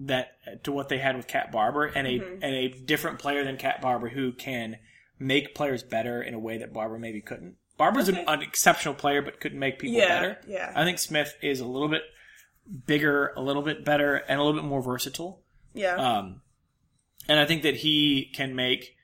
that 0.00 0.32
to 0.64 0.72
what 0.72 0.88
they 0.88 0.98
had 0.98 1.16
with 1.16 1.26
Cat 1.28 1.50
Barber, 1.52 1.84
and 1.86 2.06
a 2.06 2.18
Mhm. 2.18 2.32
and 2.42 2.54
a 2.54 2.68
different 2.68 3.18
player 3.20 3.44
than 3.44 3.56
Cat 3.58 3.80
Barber 3.80 4.08
who 4.08 4.32
can 4.32 4.76
make 5.18 5.54
players 5.54 5.82
better 5.82 6.22
in 6.22 6.34
a 6.34 6.38
way 6.38 6.58
that 6.58 6.72
Barber 6.72 6.98
maybe 6.98 7.20
couldn't. 7.20 7.56
Barber's 7.76 8.08
Okay. 8.08 8.20
an, 8.20 8.28
an 8.28 8.42
exceptional 8.42 8.94
player, 8.94 9.22
but 9.22 9.40
couldn't 9.40 9.58
make 9.58 9.78
people 9.78 9.98
yeah. 9.98 10.08
better. 10.08 10.38
Yeah. 10.46 10.72
I 10.74 10.84
think 10.84 10.98
Smith 10.98 11.36
is 11.42 11.60
a 11.60 11.66
little 11.66 11.88
bit 11.88 12.02
bigger, 12.86 13.32
a 13.36 13.40
little 13.40 13.62
bit 13.62 13.84
better, 13.84 14.16
and 14.16 14.40
a 14.40 14.42
little 14.42 14.60
bit 14.60 14.68
more 14.68 14.82
versatile. 14.82 15.42
yeah. 15.74 15.94
Um, 15.94 16.42
and 17.28 17.38
I 17.38 17.44
think 17.44 17.62
that 17.62 17.76
he 17.76 18.30
can 18.34 18.56
make 18.56 18.96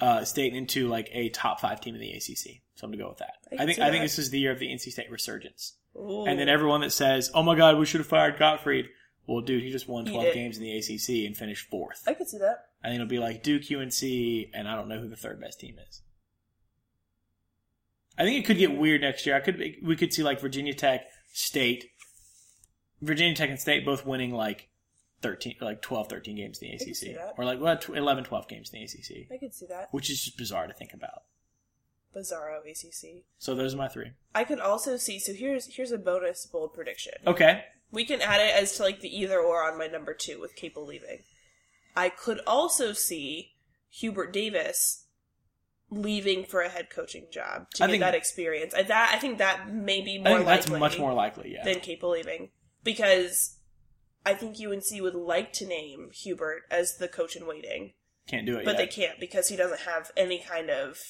uh, 0.00 0.24
State 0.24 0.54
into 0.54 0.88
like 0.88 1.08
a 1.12 1.28
top 1.30 1.60
five 1.60 1.80
team 1.80 1.94
in 1.94 2.00
the 2.00 2.10
ACC. 2.10 2.62
So 2.74 2.84
I'm 2.84 2.90
gonna 2.92 3.02
go 3.02 3.08
with 3.08 3.18
that. 3.18 3.34
I 3.52 3.62
I, 3.62 3.66
think 3.66 3.78
I 3.78 3.90
think 3.90 4.04
this 4.04 4.18
is 4.18 4.30
the 4.30 4.38
year 4.38 4.52
of 4.52 4.58
the 4.58 4.66
NC 4.68 4.92
State 4.92 5.10
resurgence. 5.10 5.74
Ooh. 5.96 6.24
And 6.26 6.38
then 6.38 6.48
everyone 6.48 6.80
that 6.82 6.92
says, 6.92 7.30
"Oh 7.34 7.42
my 7.42 7.56
God, 7.56 7.78
we 7.78 7.86
should 7.86 8.00
have 8.00 8.06
fired 8.06 8.38
Gottfried," 8.38 8.86
well, 9.26 9.40
dude, 9.40 9.62
he 9.62 9.70
just 9.70 9.88
won 9.88 10.04
12 10.06 10.34
games 10.34 10.56
in 10.56 10.62
the 10.62 10.76
ACC 10.76 11.26
and 11.26 11.36
finished 11.36 11.68
fourth. 11.70 12.04
I 12.06 12.14
could 12.14 12.28
see 12.28 12.38
that. 12.38 12.67
I 12.82 12.88
think 12.88 12.96
it'll 13.00 13.08
be 13.08 13.18
like 13.18 13.42
Duke, 13.42 13.62
UNC, 13.70 14.02
and 14.54 14.68
I 14.68 14.76
don't 14.76 14.88
know 14.88 15.00
who 15.00 15.08
the 15.08 15.16
third 15.16 15.40
best 15.40 15.60
team 15.60 15.76
is. 15.88 16.02
I 18.16 18.24
think 18.24 18.38
it 18.42 18.46
could 18.46 18.58
get 18.58 18.76
weird 18.76 19.00
next 19.00 19.26
year. 19.26 19.36
I 19.36 19.40
could 19.40 19.62
we 19.82 19.96
could 19.96 20.12
see 20.12 20.22
like 20.22 20.40
Virginia 20.40 20.74
Tech, 20.74 21.06
State, 21.32 21.86
Virginia 23.00 23.34
Tech 23.34 23.50
and 23.50 23.60
State 23.60 23.84
both 23.84 24.04
winning 24.04 24.32
like 24.32 24.68
13 25.22 25.56
like 25.60 25.82
12 25.82 26.08
13 26.08 26.36
games 26.36 26.60
in 26.60 26.68
the 26.68 26.74
ACC 26.74 27.16
or 27.36 27.44
like 27.44 27.60
well, 27.60 27.76
tw- 27.76 27.90
11 27.90 28.24
12 28.24 28.48
games 28.48 28.70
in 28.72 28.80
the 28.80 28.84
ACC, 28.84 29.32
I 29.32 29.38
could 29.38 29.54
see 29.54 29.66
that. 29.66 29.88
which 29.92 30.10
is 30.10 30.22
just 30.22 30.36
bizarre 30.36 30.66
to 30.66 30.74
think 30.74 30.92
about. 30.92 31.22
Bizarro 32.16 32.60
ACC. 32.68 33.24
So 33.38 33.54
those 33.54 33.74
are 33.74 33.78
my 33.78 33.88
3. 33.88 34.12
I 34.34 34.44
could 34.44 34.60
also 34.60 34.96
see. 34.96 35.18
So 35.18 35.32
here's 35.32 35.66
here's 35.74 35.92
a 35.92 35.98
bonus 35.98 36.46
bold 36.46 36.72
prediction. 36.72 37.12
Okay. 37.26 37.64
We 37.90 38.04
can 38.04 38.20
add 38.20 38.40
it 38.40 38.54
as 38.54 38.76
to 38.76 38.82
like 38.82 39.00
the 39.00 39.16
either 39.16 39.38
or 39.38 39.70
on 39.70 39.78
my 39.78 39.86
number 39.86 40.14
two 40.14 40.40
with 40.40 40.56
Capel 40.56 40.84
leaving. 40.86 41.20
I 41.98 42.10
could 42.10 42.40
also 42.46 42.92
see 42.92 43.54
Hubert 43.90 44.32
Davis 44.32 45.06
leaving 45.90 46.44
for 46.44 46.60
a 46.60 46.68
head 46.68 46.90
coaching 46.90 47.26
job 47.32 47.70
to 47.74 47.82
I 47.82 47.86
get 47.88 47.92
think- 47.92 48.00
that 48.02 48.14
experience. 48.14 48.72
I, 48.72 48.84
that 48.84 49.10
I 49.12 49.18
think 49.18 49.38
that 49.38 49.72
may 49.74 50.00
be 50.00 50.16
more 50.18 50.44
that's 50.44 50.68
likely 50.68 50.78
much 50.78 50.96
more 50.96 51.12
likely, 51.12 51.54
yeah. 51.54 51.64
than 51.64 51.80
Capel 51.80 52.10
leaving 52.10 52.50
because 52.84 53.56
I 54.24 54.34
think 54.34 54.56
UNC 54.64 54.84
would 55.00 55.16
like 55.16 55.52
to 55.54 55.66
name 55.66 56.10
Hubert 56.12 56.62
as 56.70 56.98
the 56.98 57.08
coach 57.08 57.34
in 57.34 57.48
waiting, 57.48 57.94
Can't 58.28 58.46
do 58.46 58.58
it 58.58 58.64
but 58.64 58.76
they 58.76 58.86
can't 58.86 59.18
because 59.18 59.48
he 59.48 59.56
doesn't 59.56 59.80
have 59.80 60.12
any 60.16 60.38
kind 60.38 60.70
of 60.70 61.00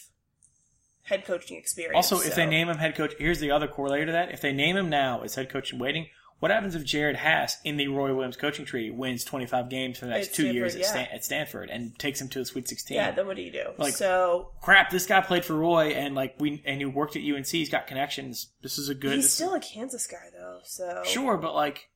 head 1.03 1.27
coaching 1.27 1.59
experience. 1.59 1.97
Also, 1.97 2.27
if 2.27 2.35
they 2.35 2.47
name 2.47 2.71
him 2.71 2.79
head 2.79 2.95
coach, 2.95 3.13
here's 3.19 3.41
the 3.41 3.51
other 3.51 3.69
corollary 3.69 4.07
to 4.07 4.13
that. 4.13 4.33
If 4.33 4.41
they 4.41 4.55
name 4.55 4.77
him 4.79 4.89
now 4.89 5.21
as 5.21 5.35
head 5.35 5.51
coach 5.51 5.71
in 5.71 5.79
waiting, 5.79 6.09
what 6.41 6.51
happens 6.51 6.75
if 6.75 6.85
Jerod 6.85 7.17
Haase 7.17 7.55
in 7.65 7.77
the 7.77 7.89
Roy 7.89 8.15
Williams 8.15 8.37
coaching 8.37 8.65
tree 8.65 8.91
wins 8.91 9.25
25 9.25 9.69
games 9.69 9.99
for 9.99 10.05
the 10.07 10.13
next 10.13 10.35
two 10.35 10.47
years 10.53 10.77
at, 10.77 10.85
Stan- 10.85 11.09
at 11.13 11.25
Stanford 11.25 11.69
and 11.71 11.99
takes 11.99 12.21
him 12.21 12.29
to 12.29 12.39
the 12.39 12.45
Sweet 12.45 12.69
16? 12.69 12.95
yeah, 12.95 13.11
then 13.11 13.27
what 13.27 13.37
do 13.37 13.43
you 13.43 13.51
do? 13.51 13.65
Like- 13.77 13.95
so 13.95 14.53
Crap, 14.63 14.91
this 14.91 15.07
guy 15.07 15.21
played 15.21 15.45
for 15.45 15.55
Roy 15.55 15.89
and 15.89 16.15
like 16.15 16.37
we 16.39 16.63
and 16.65 16.79
he 16.81 16.85
worked 16.87 17.17
at 17.17 17.23
UNC. 17.23 17.47
He's 17.49 17.71
got 17.71 17.87
connections. 17.87 18.49
This 18.63 18.79
is 18.79 18.89
a 18.89 18.95
good. 18.95 19.15
he's 19.17 19.33
still 19.33 19.55
a 19.55 19.61
Kansas 19.61 20.07
guy 20.07 20.29
though. 20.33 20.61
So 20.65 21.03
sure, 21.05 21.37
but 21.39 21.55
like 21.55 21.89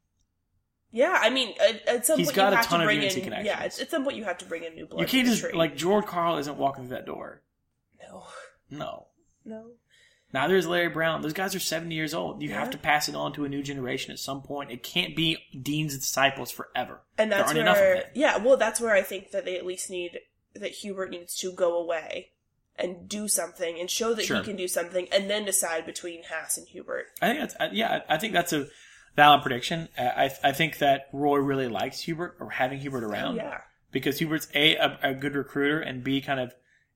Yeah, 0.90 1.16
I 1.20 1.30
mean, 1.30 1.55
at, 1.61 1.86
at 1.88 2.07
some 2.07 2.18
He's 2.18 2.26
point 2.28 2.36
got 2.36 2.49
you 2.49 2.53
a 2.55 2.57
have 2.57 2.66
ton 2.66 2.80
to 2.80 2.84
of 2.84 2.88
bring 2.88 3.01
UNC 3.01 3.16
in. 3.16 3.22
connections. 3.24 3.47
Yeah, 3.47 3.59
at, 3.64 3.80
at 3.80 3.90
some 3.90 4.03
point 4.05 4.16
you 4.16 4.24
have 4.24 4.38
to 4.38 4.45
bring 4.45 4.64
in 4.64 4.74
new 4.74 4.86
blood. 4.86 5.01
you 5.01 5.07
can't 5.07 5.26
just 5.28 5.55
like 5.55 5.76
George 5.76 6.05
Karl 6.07 6.36
isn't 6.38 6.57
walking 6.59 6.88
through 6.88 6.97
that 6.97 7.07
door. 7.07 7.43
no, 8.03 8.24
No. 8.70 9.07
no. 9.45 9.66
Neither 10.33 10.57
is 10.57 10.66
Larry 10.66 10.89
Brown. 10.89 11.20
Those 11.20 11.35
guys 11.35 11.55
are 11.55 11.61
70 11.61 11.95
years 11.95 12.14
old. 12.14 12.43
You 12.43 12.51
have 12.53 12.70
to 12.70 12.78
pass 12.78 13.09
it 13.09 13.14
on 13.14 13.33
to 13.35 13.45
a 13.45 13.49
new 13.49 13.62
generation 13.62 14.12
at 14.12 14.18
some 14.18 14.41
point. 14.43 14.70
It 14.70 14.83
can't 14.83 15.14
be 15.14 15.37
Dean's 15.61 15.97
disciples 15.99 16.51
forever. 16.51 17.01
And 17.18 17.30
there 17.30 17.39
that's 17.41 17.51
aren't 17.51 17.61
enough 17.61 17.76
of 17.76 17.83
where, 17.83 17.95
it. 17.97 18.11
yeah, 18.14 18.39
well, 18.39 18.57
that's 18.57 18.80
where 18.80 18.95
I 18.95 19.03
think 19.03 19.30
that 19.33 19.45
they 19.45 19.57
at 19.59 19.66
least 19.66 19.91
need 19.91 20.20
that 20.55 20.70
Hubert 20.70 21.11
needs 21.11 21.35
to 21.37 21.53
go 21.53 21.78
away 21.78 22.30
and 22.76 23.09
do 23.09 23.28
something 23.28 23.78
and 23.78 23.91
show 23.91 24.14
that 24.14 24.24
Sure. 24.24 24.39
he 24.39 24.43
can 24.43 24.57
do 24.57 24.66
something, 24.68 25.07
and 25.12 25.28
then 25.28 25.45
decide 25.45 25.85
between 25.85 26.22
Haase 26.24 26.57
and 26.57 26.66
Hubert. 26.66 27.07
I 27.20 27.28
think 27.28 27.41
that's 27.41 27.74
yeah. 27.74 28.01
I 28.09 28.16
think 28.16 28.33
that's 28.33 28.55
a 28.55 28.68
valid 29.14 29.43
prediction. 29.43 29.89
I 29.99 30.30
I 30.43 30.53
think 30.53 30.78
that 30.78 31.09
Roy 31.12 31.37
really 31.39 31.68
likes 31.68 32.01
Hubert 32.01 32.37
or 32.41 32.49
having 32.51 32.78
Hubert 32.80 33.05
around 33.05 33.37
yeah, 33.37 33.59
because 33.91 34.18
Hubert's 34.18 34.49
a, 34.55 34.76
a 34.76 34.99
a 35.03 35.14
good 35.14 35.35
recruiter 35.35 35.80
and 35.80 36.03
b 36.03 36.22
kind 36.22 36.41
of 36.41 36.55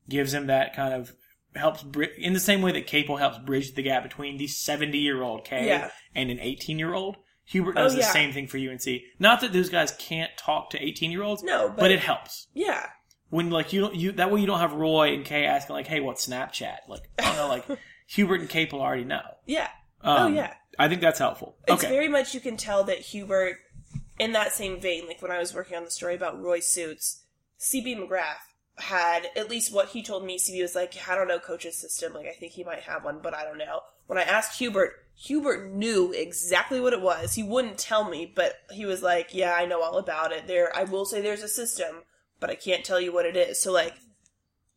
gives 0.09 0.33
him 0.33 0.47
that 0.47 0.75
kind 0.75 0.95
of 0.95 1.13
helps 1.57 1.83
bri- 1.83 2.13
in 2.19 2.33
the 2.33 2.41
same 2.41 2.63
way 2.63 2.73
that 2.73 2.87
Capel 2.87 3.17
helps 3.17 3.39
bridge 3.39 3.75
the 3.75 3.83
gap 3.83 4.03
between 4.03 4.37
the 4.37 4.47
seventy 4.47 4.99
year 4.99 5.23
old 5.23 5.45
K 5.45 5.67
Yeah. 5.67 5.91
and 6.15 6.31
an 6.31 6.39
eighteen 6.41 6.79
year 6.79 6.95
old. 6.95 7.17
Hubert 7.45 7.77
does 7.77 7.95
Oh, 7.95 7.99
the 7.99 8.03
same 8.03 8.33
thing 8.33 8.49
for 8.49 8.59
UNC. 8.59 9.03
Not 9.21 9.41
that 9.41 9.53
those 9.53 9.69
guys 9.69 9.93
can't 9.99 10.31
talk 10.37 10.71
to 10.71 10.83
eighteen 10.83 11.11
year 11.13 11.23
olds, 11.23 11.43
No, 11.43 11.69
but- 11.69 11.77
but 11.79 11.91
it 11.93 12.01
helps 12.01 12.49
yeah, 12.55 12.87
when 13.31 13.51
like 13.51 13.73
you 13.73 13.81
don't 13.83 13.95
you 13.95 14.13
that 14.13 14.31
way 14.31 14.41
you 14.41 14.47
don't 14.47 14.59
have 14.61 14.73
Roy 14.73 15.13
and 15.15 15.25
Kay 15.25 15.45
asking 15.45 15.75
like, 15.77 15.87
hey, 15.87 16.01
what's 16.01 16.27
Snapchat? 16.27 16.79
Like 16.89 17.03
don't 17.19 17.37
know, 17.37 17.49
like 17.49 17.65
Hubert 18.09 18.41
and 18.41 18.49
Capel 18.51 18.81
already 18.81 19.05
know. 19.05 19.23
yeah. 19.47 19.69
Um, 20.03 20.19
oh 20.19 20.27
yeah. 20.35 20.55
I 20.79 20.89
think 20.89 21.01
that's 21.01 21.19
helpful. 21.19 21.57
It's 21.67 21.83
okay. 21.83 21.93
very 21.93 22.09
much 22.09 22.35
you 22.35 22.41
can 22.41 22.57
tell 22.57 22.85
that 22.85 22.99
Hubert, 22.99 23.57
in 24.19 24.33
that 24.33 24.53
same 24.53 24.79
vein, 24.81 25.07
like 25.07 25.23
when 25.23 25.31
I 25.31 25.39
was 25.39 25.55
working 25.55 25.77
on 25.77 25.85
the 25.85 25.91
story 25.91 26.15
about 26.15 26.41
Roy 26.41 26.61
Suits, 26.61 27.25
CB 27.59 27.97
McGrath 27.97 28.45
had 28.79 29.29
at 29.37 29.49
least 29.49 29.73
what 29.73 29.89
he 29.89 30.03
told 30.03 30.25
me. 30.25 30.39
CB 30.39 30.61
was 30.61 30.75
like, 30.75 30.95
I 31.09 31.15
don't 31.15 31.29
know 31.29 31.39
coach's 31.39 31.77
system. 31.77 32.13
Like 32.13 32.27
I 32.27 32.33
think 32.33 32.53
he 32.53 32.65
might 32.65 32.81
have 32.81 33.05
one, 33.05 33.21
but 33.23 33.35
I 33.35 33.45
don't 33.45 33.59
know. 33.59 33.81
When 34.07 34.19
I 34.19 34.23
asked 34.23 34.59
Hubert, 34.59 34.93
Hubert 35.15 35.73
knew 35.73 36.13
exactly 36.13 36.81
what 36.81 36.93
it 36.93 37.01
was. 37.01 37.35
He 37.35 37.43
wouldn't 37.43 37.79
tell 37.79 38.09
me, 38.09 38.31
but 38.35 38.55
he 38.71 38.85
was 38.85 39.03
like, 39.03 39.33
Yeah, 39.33 39.55
I 39.55 39.67
know 39.67 39.83
all 39.83 39.99
about 39.99 40.33
it. 40.33 40.47
There, 40.47 40.75
I 40.77 40.85
will 40.85 41.07
say 41.07 41.21
there's 41.21 41.43
a 41.43 41.49
system, 41.49 42.03
but 42.39 42.51
I 42.51 42.55
can't 42.55 42.85
tell 42.85 43.01
you 43.01 43.13
what 43.13 43.27
it 43.27 43.37
is. 43.37 43.61
So 43.61 43.73
like, 43.73 43.95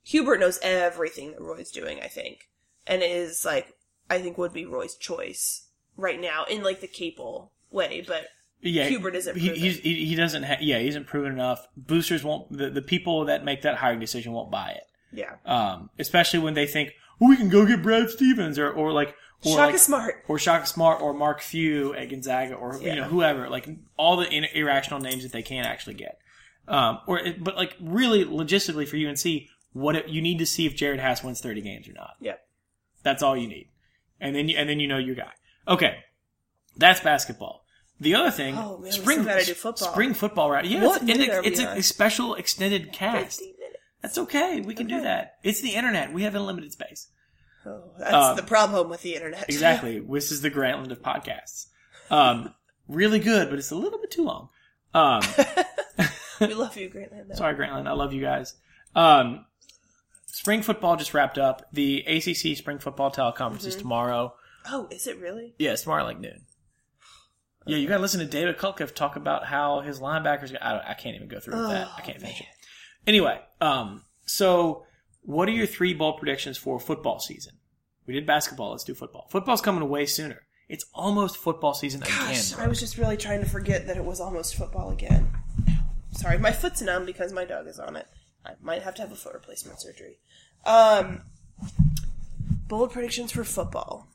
Hubert 0.03 0.39
knows 0.39 0.59
everything 0.61 1.31
that 1.31 1.41
Roy's 1.41 1.71
doing. 1.71 1.99
I 2.01 2.07
think, 2.07 2.49
and 2.87 3.03
is 3.03 3.43
like, 3.43 3.75
I 4.09 4.19
think 4.19 4.37
would 4.37 4.53
be 4.53 4.65
Roy's 4.65 4.95
choice 4.95 5.67
right 5.97 6.19
now 6.19 6.45
in 6.49 6.63
like 6.63 6.79
the 6.79 6.87
Capel 6.87 7.51
way, 7.69 8.03
but 8.07 8.27
yeah, 8.61 8.87
Hubert 8.87 9.15
isn't 9.15 9.37
He, 9.37 9.49
he, 9.71 10.05
he 10.05 10.15
doesn't. 10.15 10.43
Ha- 10.43 10.57
yeah, 10.59 10.79
he 10.79 10.87
isn't 10.89 11.07
proven 11.07 11.31
enough. 11.31 11.67
Boosters 11.77 12.23
won't. 12.23 12.51
The, 12.51 12.69
the 12.69 12.81
people 12.81 13.25
that 13.25 13.43
make 13.45 13.61
that 13.61 13.75
hiring 13.75 13.99
decision 13.99 14.33
won't 14.33 14.51
buy 14.51 14.71
it. 14.71 14.83
yeah. 15.13 15.35
Um, 15.45 15.89
especially 15.97 16.39
when 16.39 16.53
they 16.55 16.67
think, 16.67 16.91
oh, 17.21 17.29
we 17.29 17.37
can 17.37 17.49
go 17.49 17.65
get 17.65 17.81
Brad 17.81 18.09
Stevens 18.09 18.59
or 18.59 18.69
or 18.71 18.91
like 18.91 19.15
or 19.45 19.53
Shaka 19.55 19.71
like, 19.71 19.77
Smart. 19.79 20.15
or 20.27 20.37
Shaka 20.37 20.65
Smart 20.65 21.01
or 21.01 21.13
Mark 21.13 21.39
Few 21.41 21.93
at 21.93 22.09
Gonzaga 22.09 22.55
or 22.55 22.77
you 22.81 22.95
know 22.95 23.05
whoever 23.05 23.49
like 23.49 23.69
all 23.97 24.17
the 24.17 24.27
in- 24.29 24.43
irrational 24.53 24.99
names 24.99 25.23
that 25.23 25.31
they 25.31 25.41
can't 25.43 25.65
actually 25.67 25.95
get. 25.95 26.19
Um, 26.67 26.99
or 27.07 27.19
it- 27.19 27.41
but 27.43 27.55
like 27.55 27.75
really 27.79 28.25
logistically 28.25 28.85
for 28.87 28.97
UNC, 28.97 29.47
what 29.71 29.95
it, 29.95 30.09
you 30.09 30.21
need 30.21 30.39
to 30.39 30.45
see 30.45 30.65
if 30.65 30.75
Jerod 30.75 30.99
Haase 31.01 31.23
wins 31.23 31.39
thirty 31.39 31.61
games 31.61 31.87
or 31.87 31.93
not. 31.93 32.15
Yeah. 32.19 32.35
That's 33.03 33.23
all 33.23 33.37
you 33.37 33.47
need, 33.47 33.69
and 34.19 34.35
then 34.35 34.49
you, 34.49 34.57
and 34.57 34.67
then 34.67 34.81
you 34.81 34.87
know 34.87 34.97
your 34.97 35.15
guy. 35.15 35.31
Okay, 35.67 35.99
that's 36.75 36.99
basketball. 36.99 37.63
The 38.01 38.15
other 38.15 38.31
thing, 38.31 38.55
Oh, 38.57 38.77
man, 38.77 38.91
spring 38.91 39.17
still 39.19 39.25
gotta 39.33 39.45
do 39.45 39.53
football. 39.53 39.91
Spring 39.91 40.13
football, 40.13 40.49
right? 40.49 40.63
Yeah, 40.65 40.85
What 40.85 41.01
it's, 41.03 41.47
it's, 41.47 41.59
a, 41.59 41.67
a 41.79 41.83
special 41.83 42.35
extended 42.35 42.93
cast. 42.93 43.41
That's 44.01 44.17
okay. 44.17 44.61
We 44.61 44.73
can 44.73 44.87
do 44.87 45.01
that. 45.01 45.35
It's 45.43 45.59
the 45.61 45.71
internet. 45.75 46.13
We 46.13 46.23
have 46.23 46.33
unlimited 46.35 46.71
space. 46.71 47.07
Oh, 47.65 47.83
that's 47.99 48.13
Um, 48.13 48.35
the 48.37 48.43
problem 48.43 48.89
with 48.89 49.01
the 49.01 49.15
internet. 49.15 49.45
Exactly. 49.49 49.99
this 49.99 50.31
is 50.31 50.41
the 50.41 50.49
Grantland 50.49 50.91
of 50.91 51.01
podcasts. 51.01 51.65
Um, 52.09 52.53
really 52.87 53.19
good, 53.19 53.49
but 53.49 53.59
it's 53.59 53.71
a 53.71 53.75
little 53.75 53.99
bit 53.99 54.11
too 54.11 54.23
long. 54.23 54.49
Um, 54.93 55.21
we 56.39 56.53
love 56.53 56.77
you, 56.77 56.89
Grantland. 56.89 57.27
Though. 57.27 57.35
sorry, 57.35 57.55
Grantland. 57.55 57.87
I 57.87 57.91
love 57.93 58.13
you 58.13 58.21
guys. 58.21 58.55
Um, 58.95 59.45
spring 60.27 60.61
football 60.61 60.95
just 60.95 61.13
wrapped 61.13 61.37
up. 61.37 61.67
The 61.73 61.99
ACC 62.07 62.57
spring 62.57 62.79
football 62.79 63.11
teleconference 63.11 63.65
is 63.65 63.75
tomorrow. 63.75 64.33
Oh, 64.67 64.87
is 64.89 65.05
it 65.07 65.19
really? 65.19 65.53
Yeah, 65.59 65.73
it's 65.73 65.83
tomorrow 65.83 66.05
like 66.05 66.19
noon. 66.19 66.45
Yeah, 67.69 67.77
you 67.77 67.87
got 67.87 67.97
to 67.97 68.01
listen 68.01 68.19
to 68.19 68.25
David 68.25 68.57
Cutcliffe 68.57 68.93
talk 68.95 69.15
about 69.15 69.45
how 69.45 69.81
his 69.81 69.99
linebackers. 69.99 70.55
I, 70.61 70.71
don't, 70.73 70.85
I 70.85 70.93
can't 70.93 71.15
even 71.15 71.27
go 71.27 71.39
through 71.39 71.59
with 71.59 71.69
that. 71.69 71.87
I 71.87 71.91
Oh, 71.99 72.03
can't 72.05 72.19
finish 72.19 72.39
man. 72.39 72.47
it. 72.49 73.07
Anyway, 73.07 73.39
um, 73.61 74.03
so 74.25 74.85
what 75.21 75.47
are 75.47 75.51
your 75.51 75.65
three 75.67 75.93
bold 75.93 76.17
predictions 76.17 76.57
for 76.57 76.79
football 76.79 77.19
season? 77.19 77.53
We 78.05 78.13
did 78.13 78.25
basketball. 78.25 78.71
Let's 78.71 78.83
do 78.83 78.93
football. 78.95 79.27
Football's 79.31 79.61
coming 79.61 79.87
way 79.87 80.05
sooner. 80.05 80.41
It's 80.67 80.85
almost 80.93 81.37
football 81.37 81.73
season 81.73 82.01
Gosh, 82.01 82.51
again. 82.53 82.65
I 82.65 82.67
was 82.67 82.79
just 82.79 82.97
really 82.97 83.17
trying 83.17 83.39
to 83.41 83.49
forget 83.49 83.87
that 83.87 83.97
it 83.97 84.03
was 84.05 84.19
almost 84.19 84.55
football 84.55 84.91
again. 84.91 85.29
Sorry, 86.11 86.37
my 86.37 86.51
foot's 86.51 86.81
numb 86.81 87.05
because 87.05 87.31
my 87.33 87.45
dog 87.45 87.67
is 87.67 87.79
on 87.79 87.95
it. 87.95 88.07
I 88.45 88.51
might 88.61 88.81
have 88.83 88.95
to 88.95 89.01
have 89.01 89.11
a 89.11 89.15
foot 89.15 89.33
replacement 89.33 89.79
surgery. 89.81 90.17
Um, 90.65 91.21
bold 92.67 92.91
predictions 92.91 93.31
for 93.31 93.43
football. 93.43 94.07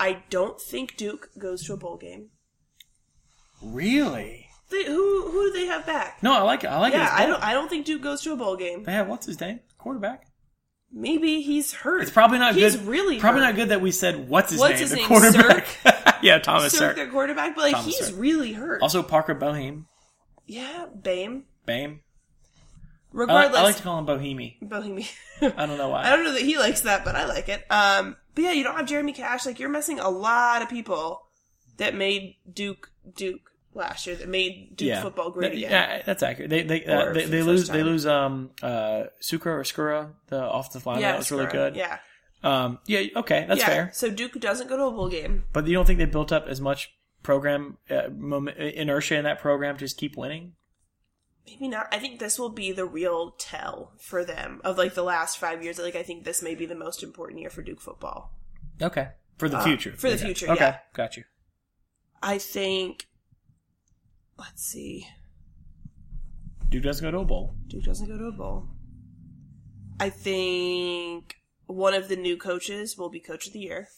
I 0.00 0.22
don't 0.30 0.60
think 0.60 0.96
Duke 0.96 1.28
goes 1.38 1.64
to 1.66 1.74
a 1.74 1.76
bowl 1.76 1.96
game. 1.98 2.30
Really? 3.62 4.46
They, 4.70 4.84
who 4.84 5.30
who 5.30 5.44
do 5.44 5.52
they 5.52 5.66
have 5.66 5.84
back? 5.86 6.22
No, 6.22 6.32
I 6.32 6.42
like 6.42 6.64
it. 6.64 6.68
I 6.68 6.78
like 6.78 6.94
it. 6.94 6.98
yeah, 6.98 7.10
I 7.12 7.26
don't. 7.26 7.42
I 7.42 7.52
don't 7.52 7.68
think 7.68 7.84
Duke 7.86 8.02
goes 8.02 8.22
to 8.22 8.32
a 8.32 8.36
bowl 8.36 8.56
game. 8.56 8.84
They 8.84 8.92
have 8.92 9.08
what's 9.08 9.26
his 9.26 9.40
name? 9.40 9.60
Quarterback. 9.78 10.26
Maybe 10.92 11.40
he's 11.42 11.72
hurt. 11.72 12.02
It's 12.02 12.10
probably 12.10 12.38
not 12.38 12.54
good. 12.54 12.62
he's 12.62 12.76
good. 12.76 12.86
really 12.86 13.18
probably 13.20 13.40
hurt. 13.42 13.46
not 13.48 13.54
good 13.56 13.68
that 13.68 13.80
we 13.80 13.90
said 13.92 14.28
what's 14.28 14.50
his 14.50 14.58
What's 14.60 14.72
name. 14.74 14.80
his 14.80 14.90
the 14.90 14.96
name, 14.96 15.06
quarterback. 15.06 16.18
yeah, 16.22 16.38
Thomas 16.38 16.72
Sir, 16.72 16.78
Sirk. 16.78 16.96
their 16.96 17.08
quarterback, 17.10 17.54
but 17.54 17.62
like 17.62 17.72
Thomas 17.74 17.86
he's 17.96 18.06
Sirk. 18.06 18.14
really 18.18 18.52
hurt. 18.54 18.80
Also 18.82 19.02
Parker 19.02 19.34
Boehme. 19.34 19.84
yeah, 20.46 20.86
Bame. 21.00 21.44
Bame. 21.66 22.00
I 23.12 23.16
like, 23.16 23.28
Regardless, 23.28 23.58
I 23.58 23.62
like 23.62 23.76
to 23.76 23.82
call 23.82 23.98
him 23.98 24.06
Bohemi. 24.06 24.56
Bohemian. 24.62 25.08
I 25.42 25.66
don't 25.66 25.78
know 25.78 25.88
why. 25.88 26.04
I 26.04 26.10
don't 26.10 26.24
know 26.24 26.32
that 26.32 26.42
he 26.42 26.58
likes 26.58 26.82
that, 26.82 27.04
but 27.04 27.16
I 27.16 27.26
like 27.26 27.48
it. 27.48 27.64
Um, 27.70 28.16
but 28.34 28.44
yeah, 28.44 28.52
you 28.52 28.62
don't 28.62 28.76
have 28.76 28.86
Jeremy 28.86 29.12
Cash. 29.12 29.46
Like 29.46 29.58
you're 29.58 29.68
missing 29.68 29.98
a 29.98 30.08
lot 30.08 30.62
of 30.62 30.68
people 30.68 31.22
that 31.78 31.94
made 31.94 32.36
Duke 32.52 32.90
Duke. 33.16 33.50
last 33.74 34.06
year 34.06 34.16
that 34.16 34.28
made 34.28 34.76
Duke 34.76 34.88
yeah, 34.88 35.02
football 35.02 35.30
great 35.30 35.52
again. 35.52 35.70
yeah, 35.70 36.02
that's 36.04 36.22
accurate. 36.22 36.50
They 36.50 36.62
they 36.62 36.84
uh, 36.84 37.12
they, 37.12 37.24
they 37.24 37.42
lose 37.42 37.68
they 37.68 37.82
lose 37.82 38.06
um 38.06 38.50
uh 38.62 39.04
Sukra 39.22 39.46
or 39.46 39.62
Skura 39.62 40.10
the 40.28 40.48
offensive 40.48 40.86
lineman 40.86 41.02
that 41.02 41.18
was 41.18 41.30
really 41.30 41.46
good. 41.46 41.76
Yeah, 41.76 41.98
Um 42.44 42.78
yeah 42.86 43.02
okay 43.16 43.44
that's 43.48 43.60
yeah. 43.60 43.66
fair. 43.66 43.90
So 43.92 44.10
Duke 44.10 44.38
doesn't 44.40 44.68
go 44.68 44.76
to 44.76 44.84
a 44.84 44.90
bowl 44.90 45.08
game. 45.08 45.44
But 45.52 45.66
you 45.66 45.74
don't 45.74 45.86
think 45.86 45.98
they 45.98 46.04
built 46.04 46.32
up 46.32 46.46
as 46.46 46.60
much 46.60 46.92
program 47.22 47.78
uh, 47.90 48.08
moment, 48.16 48.56
inertia 48.58 49.16
in 49.16 49.24
that 49.24 49.40
program 49.40 49.76
to 49.76 49.80
just 49.80 49.96
keep 49.96 50.16
winning? 50.16 50.52
Maybe 51.46 51.68
not. 51.68 51.88
I 51.92 51.98
think 51.98 52.20
this 52.20 52.38
will 52.38 52.50
be 52.50 52.70
the 52.72 52.84
real 52.86 53.32
tell 53.38 53.92
for 53.98 54.24
them 54.24 54.60
of 54.64 54.78
like 54.78 54.94
the 54.94 55.02
last 55.02 55.38
five 55.38 55.62
years. 55.64 55.78
Like 55.78 55.96
I 55.96 56.02
think 56.02 56.24
this 56.24 56.42
may 56.42 56.54
be 56.54 56.66
the 56.66 56.74
most 56.76 57.02
important 57.02 57.40
year 57.40 57.50
for 57.50 57.62
Duke 57.62 57.80
football. 57.80 58.32
Okay, 58.80 59.08
for 59.38 59.48
the 59.48 59.58
Uh, 59.58 59.64
future. 59.64 59.92
for 59.96 60.08
the 60.08 60.14
Okay. 60.16 60.24
future, 60.24 60.50
Okay, 60.50 60.64
yeah. 60.64 60.78
got 60.94 61.16
you. 61.16 61.24
I 62.22 62.38
think. 62.38 63.06
Let's 64.38 64.62
see. 64.64 65.06
Duke 66.68 66.82
doesn't 66.84 67.04
go 67.04 67.10
to 67.10 67.18
a 67.18 67.24
bowl. 67.24 67.56
Duke 67.66 67.82
doesn't 67.84 68.06
go 68.06 68.16
to 68.16 68.24
a 68.26 68.32
bowl. 68.32 68.68
I 69.98 70.08
think 70.08 71.34
one 71.66 71.94
of 71.94 72.08
the 72.08 72.16
new 72.16 72.36
coaches 72.36 72.96
will 72.96 73.10
be 73.10 73.20
coach 73.20 73.46
of 73.48 73.52
the 73.52 73.58
year. 73.58 73.88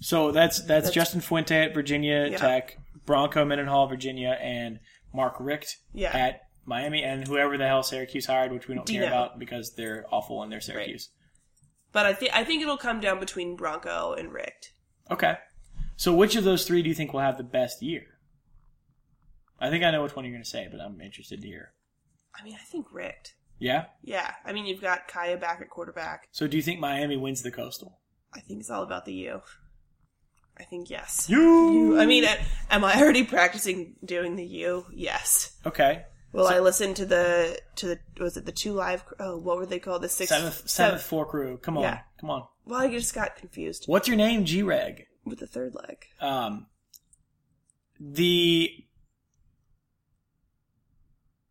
So 0.00 0.30
that's 0.30 0.58
that's, 0.58 0.66
That's- 0.68 0.92
Justin 0.94 1.20
Fuente 1.20 1.56
at 1.56 1.74
Virginia 1.74 2.28
Yeah. 2.30 2.36
Tech, 2.38 2.78
Bronco 3.06 3.44
Mendenhall, 3.44 3.88
Virginia, 3.88 4.38
and 4.40 4.78
Mark 5.12 5.34
Richt 5.40 5.78
Yeah. 5.94 6.16
at 6.16 6.42
Miami, 6.68 7.02
and 7.02 7.26
whoever 7.26 7.56
the 7.56 7.66
hell 7.66 7.82
Syracuse 7.82 8.26
hired, 8.26 8.52
which 8.52 8.68
we 8.68 8.74
don't 8.74 8.86
Dino. 8.86 9.00
care 9.06 9.08
about 9.12 9.38
because 9.38 9.74
they're 9.74 10.04
awful 10.10 10.42
and 10.42 10.52
they're 10.52 10.60
Syracuse. 10.60 11.08
But 11.92 12.04
I 12.06 12.12
think 12.12 12.32
I 12.34 12.44
think 12.44 12.62
it'll 12.62 12.76
come 12.76 13.00
down 13.00 13.18
between 13.18 13.56
Bronco 13.56 14.12
and 14.12 14.32
Richt. 14.32 14.72
Okay. 15.10 15.38
So 15.96 16.14
which 16.14 16.36
of 16.36 16.44
those 16.44 16.64
three 16.66 16.82
do 16.82 16.88
you 16.88 16.94
think 16.94 17.12
will 17.12 17.20
have 17.20 17.38
the 17.38 17.42
best 17.42 17.82
year? 17.82 18.04
I 19.58 19.70
think 19.70 19.82
I 19.82 19.90
know 19.90 20.02
which 20.02 20.14
one 20.14 20.24
you're 20.24 20.32
going 20.32 20.44
to 20.44 20.48
say, 20.48 20.68
but 20.70 20.80
I'm 20.80 21.00
interested 21.00 21.40
to 21.40 21.46
hear. 21.48 21.72
I 22.38 22.44
mean, 22.44 22.54
I 22.54 22.64
think 22.70 22.86
Richt. 22.92 23.34
Yeah. 23.58 23.86
Yeah, 24.02 24.32
I 24.44 24.52
mean 24.52 24.66
you've 24.66 24.80
got 24.80 25.08
Kaaya 25.08 25.40
back 25.40 25.60
at 25.60 25.70
quarterback. 25.70 26.28
So 26.30 26.46
do 26.46 26.56
you 26.56 26.62
think 26.62 26.78
Miami 26.78 27.16
wins 27.16 27.42
the 27.42 27.50
Coastal? 27.50 27.98
I 28.32 28.40
think 28.40 28.60
it's 28.60 28.70
all 28.70 28.82
about 28.84 29.04
the 29.06 29.14
U. 29.14 29.40
I 30.60 30.64
think 30.64 30.90
yes. 30.90 31.26
You. 31.28 31.72
You- 31.72 32.00
I 32.00 32.06
mean, 32.06 32.24
am 32.70 32.84
I 32.84 33.00
already 33.00 33.24
practicing 33.24 33.96
doing 34.04 34.36
the 34.36 34.44
U? 34.44 34.86
Yes. 34.92 35.56
Okay. 35.66 36.04
Will 36.32 36.46
I 36.46 36.58
listened 36.58 36.96
to 36.96 37.06
the 37.06 37.58
to 37.76 37.86
the 37.86 37.98
was 38.22 38.36
it 38.36 38.44
the 38.44 38.52
two 38.52 38.72
live? 38.72 39.02
Oh, 39.18 39.38
what 39.38 39.56
were 39.56 39.66
they 39.66 39.78
called? 39.78 40.02
The 40.02 40.08
sixth, 40.08 40.34
Seventh 40.34 40.68
seventh 40.68 41.02
floor 41.02 41.24
crew. 41.26 41.56
Come 41.58 41.78
on. 41.78 41.84
Yeah. 41.84 42.00
Come 42.20 42.30
on. 42.30 42.44
Well, 42.66 42.80
I 42.80 42.88
just 42.90 43.14
got 43.14 43.36
confused 43.36 43.84
What's 43.86 44.08
your 44.08 44.16
name, 44.18 44.44
G 44.44 44.62
Reg? 44.62 45.06
with 45.24 45.38
the 45.38 45.46
third 45.46 45.74
leg. 45.74 46.04
Um, 46.20 46.66
the 47.98 48.70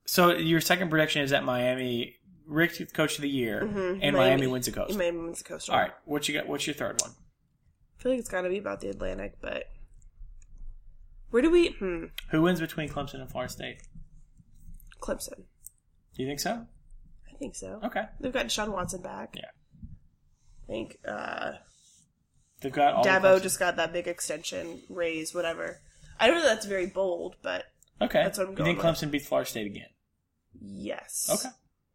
so 0.05 0.32
your 0.36 0.61
second 0.61 0.89
prediction 0.89 1.21
is 1.21 1.32
that 1.32 1.43
Miami 1.43 2.15
Richt 2.45 2.93
coach 2.93 3.15
of 3.17 3.21
the 3.23 3.30
year 3.30 3.63
Mhm. 3.63 3.99
and 4.01 4.15
Miami, 4.15 4.47
wins 4.47 4.65
the 4.67 4.71
coast. 4.71 4.97
Miami 4.97 5.17
wins 5.19 5.39
the 5.39 5.43
coastal. 5.43 5.73
All 5.73 5.82
right, 5.82 5.91
what 6.05 6.28
you 6.28 6.34
got? 6.34 6.47
What's 6.47 6.65
your 6.65 6.75
third 6.75 7.01
one? 7.01 7.11
I 7.99 8.03
feel 8.03 8.11
like 8.11 8.19
it's 8.19 8.30
got 8.30 8.41
to 8.41 8.49
be 8.49 8.57
about 8.57 8.80
the 8.80 8.89
Atlantic, 8.89 9.38
but 9.41 9.65
where 11.30 11.41
do 11.41 11.49
we? 11.51 11.71
Hmm. 11.73 12.05
Who 12.30 12.41
wins 12.43 12.59
between 12.61 12.89
Clemson 12.89 13.15
and 13.21 13.30
Florida 13.30 13.51
State? 13.51 13.82
Clemson. 15.00 15.43
Do 16.16 16.24
you 16.24 16.28
think 16.28 16.39
so? 16.39 16.66
I 17.32 17.38
think 17.38 17.56
so. 17.56 17.80
Okay, 17.84 18.04
They've 18.20 18.34
got 18.34 18.52
Sean 18.52 18.72
Watson 18.72 19.02
back. 19.02 19.36
Yeah. 19.36 19.43
I 20.64 20.68
think 20.68 20.98
uh, 21.08 21.52
they've 22.62 22.72
got 22.72 22.93
all. 22.95 23.04
Dabo 23.04 23.41
just 23.41 23.60
got 23.60 23.76
that 23.78 23.93
big 23.93 24.08
extension 24.08 24.82
raise, 24.89 25.34
whatever. 25.34 25.80
I 26.20 26.28
don't 26.28 26.38
know 26.38 26.43
that's 26.45 26.66
very 26.66 26.88
bold, 26.88 27.36
but 27.43 27.66
okay. 28.02 28.24
that's 28.24 28.38
what 28.38 28.48
I'm 28.48 28.56
going. 28.56 28.70
you 28.70 28.76
think 28.76 28.86
Clemson 28.86 29.12
beats 29.12 29.28
Florida 29.28 29.50
State 29.50 29.68
again? 29.68 29.88
yes. 30.60 31.30
Okay, 31.32 31.50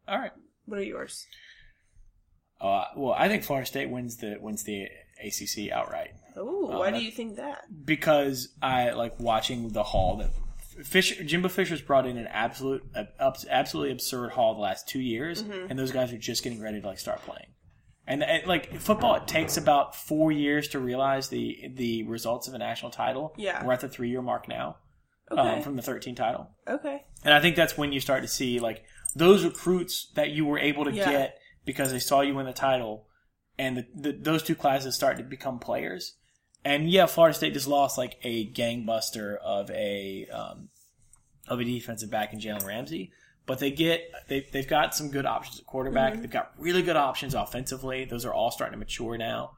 all 0.09 0.19
right. 0.19 0.31
What 0.67 0.79
are 0.79 0.85
yours? 0.85 1.27
Uh, 2.61 2.85
well, 2.97 3.13
I 3.13 3.29
think 3.29 3.43
Florida 3.43 3.67
State 3.67 3.91
wins 3.91 4.19
the 4.19 4.37
wins 4.41 4.63
the 4.63 4.87
ACC 5.23 5.73
outright. 5.73 6.11
Oh, 6.37 6.71
Oh, 6.73 6.79
why 6.79 6.91
do 6.93 7.03
you 7.03 7.11
think 7.11 7.37
that? 7.37 7.63
because 7.85 8.49
I 8.63 8.91
like 8.91 9.19
watching 9.21 9.71
the 9.71 9.83
haul 9.83 10.17
that 10.19 10.31
Fisher 10.85 11.23
Jimbo 11.25 11.49
Fisher's 11.49 11.81
brought 11.83 12.07
in 12.07 12.17
an 12.17 12.27
absolute 12.29 12.83
uh, 12.95 13.05
abs- 13.21 13.47
absolutely 13.49 13.93
absurd 13.93 14.31
haul 14.33 14.55
the 14.55 14.61
last 14.61 14.89
two 14.89 15.01
years, 15.01 15.43
Mm-hmm. 15.43 15.67
and 15.71 15.79
those 15.79 15.93
guys 15.93 16.13
are 16.13 16.19
just 16.19 16.43
getting 16.43 16.61
ready 16.61 16.81
to 16.81 16.87
like 16.87 16.99
start 16.99 17.21
playing. 17.23 17.47
And, 18.07 18.23
and 18.25 18.47
like 18.49 18.79
football, 18.81 19.15
it 19.15 19.29
takes 19.29 19.57
about 19.57 19.95
four 19.95 20.33
years 20.33 20.69
to 20.69 20.81
realize 20.81 21.29
the 21.29 21.71
the 21.75 22.03
results 22.05 22.49
of 22.49 22.55
a 22.55 22.59
national 22.59 22.91
title. 22.91 23.33
Yeah. 23.37 23.65
we're 23.65 23.73
at 23.73 23.81
the 23.81 23.89
three 23.89 24.11
year 24.11 24.23
mark 24.23 24.49
now 24.49 24.77
Okay. 25.31 25.41
um, 25.41 25.63
from 25.63 25.77
the 25.77 25.83
thirteen 25.83 26.15
title, 26.15 26.49
okay. 26.69 27.05
and 27.25 27.33
I 27.33 27.41
think 27.41 27.57
that's 27.57 27.79
when 27.79 27.93
you 27.93 28.01
start 28.01 28.23
to 28.23 28.29
see 28.29 28.59
like 28.59 28.85
those 29.15 29.45
recruits 29.45 30.11
that 30.15 30.31
you 30.31 30.45
were 30.45 30.59
able 30.59 30.85
to 30.85 30.93
Yeah. 30.93 31.11
get 31.11 31.39
because 31.65 31.93
they 31.93 32.01
saw 32.01 32.23
you 32.23 32.35
win 32.35 32.47
the 32.47 32.53
title, 32.53 33.07
and 33.59 33.77
the, 33.77 33.87
the, 33.95 34.13
those 34.13 34.43
two 34.43 34.57
classes 34.57 34.95
start 34.97 35.17
to 35.19 35.23
become 35.23 35.59
players. 35.61 36.17
And 36.65 36.91
yeah, 36.91 37.07
Florida 37.07 37.35
State 37.35 37.55
just 37.55 37.67
lost 37.67 37.99
like 37.99 38.19
a 38.23 38.51
gangbuster 38.53 39.37
of 39.39 39.71
a 39.71 40.27
um, 40.33 40.69
of 41.49 41.61
a 41.61 41.65
defensive 41.65 42.11
back 42.11 42.33
in 42.33 42.39
Jalen 42.39 42.67
Ramsey, 42.67 43.13
but 43.47 43.59
they 43.59 43.71
get 43.71 44.09
they 44.29 44.47
they've 44.53 44.69
got 44.69 44.95
some 44.95 45.11
good 45.11 45.27
options 45.27 45.59
at 45.59 45.67
quarterback. 45.67 46.13
Mm-hmm. 46.13 46.23
They've 46.23 46.31
got 46.31 46.53
really 46.59 46.83
good 46.83 46.97
options 46.97 47.35
offensively. 47.35 48.05
Those 48.05 48.25
are 48.25 48.33
all 48.33 48.51
starting 48.51 48.75
to 48.75 48.79
mature 48.79 49.19
now. 49.19 49.57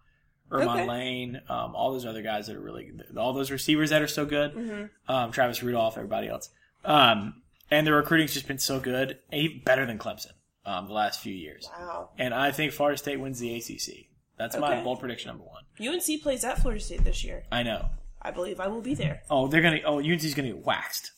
Irvine 0.51 0.81
Okay. 0.81 0.89
Lane, 0.89 1.41
um, 1.49 1.75
all 1.75 1.93
those 1.93 2.07
other 2.07 2.23
guys 2.23 2.47
that 2.47 2.57
are 2.57 2.61
really 2.61 2.91
all 3.17 3.33
those 3.33 3.51
receivers 3.51 3.91
that 3.91 4.03
are 4.03 4.07
so 4.07 4.25
good. 4.25 4.55
Mm-hmm. 4.55 5.13
Um, 5.13 5.31
Travis 5.31 5.63
Rudolph, 5.63 5.97
everybody 5.97 6.29
else, 6.29 6.49
um, 6.85 7.43
and 7.71 7.87
the 7.87 7.93
recruiting's 7.93 8.33
just 8.33 8.47
been 8.47 8.59
so 8.59 8.81
good, 8.81 9.19
even 9.33 9.63
better 9.65 9.85
than 9.85 9.99
Clemson 9.99 10.33
um, 10.65 10.87
the 10.87 10.93
last 10.93 11.21
few 11.21 11.35
years. 11.35 11.69
Wow. 11.79 12.11
And 12.19 12.33
I 12.33 12.51
think 12.51 12.73
Florida 12.73 12.99
State 12.99 13.21
wins 13.21 13.41
the 13.41 13.55
ACC. 13.55 14.09
That's 14.37 14.57
my 14.57 14.75
Okay. 14.75 14.83
bold 14.85 15.01
prediction 15.01 15.29
number 15.29 15.45
one. 15.45 15.63
UNC 15.81 16.23
plays 16.23 16.45
at 16.45 16.59
Florida 16.61 16.83
State 16.83 17.05
this 17.05 17.23
year. 17.25 17.45
I 17.53 17.63
know. 17.63 17.89
I 18.21 18.31
believe 18.31 18.59
I 18.61 18.69
will 18.69 18.81
be 18.81 18.95
there. 18.95 19.23
Oh, 19.31 19.47
they're 19.49 19.63
gonna. 19.63 19.81
Oh, 19.85 19.99
UNC's 20.01 20.35
gonna 20.35 20.49
get 20.49 20.65
waxed. 20.65 21.13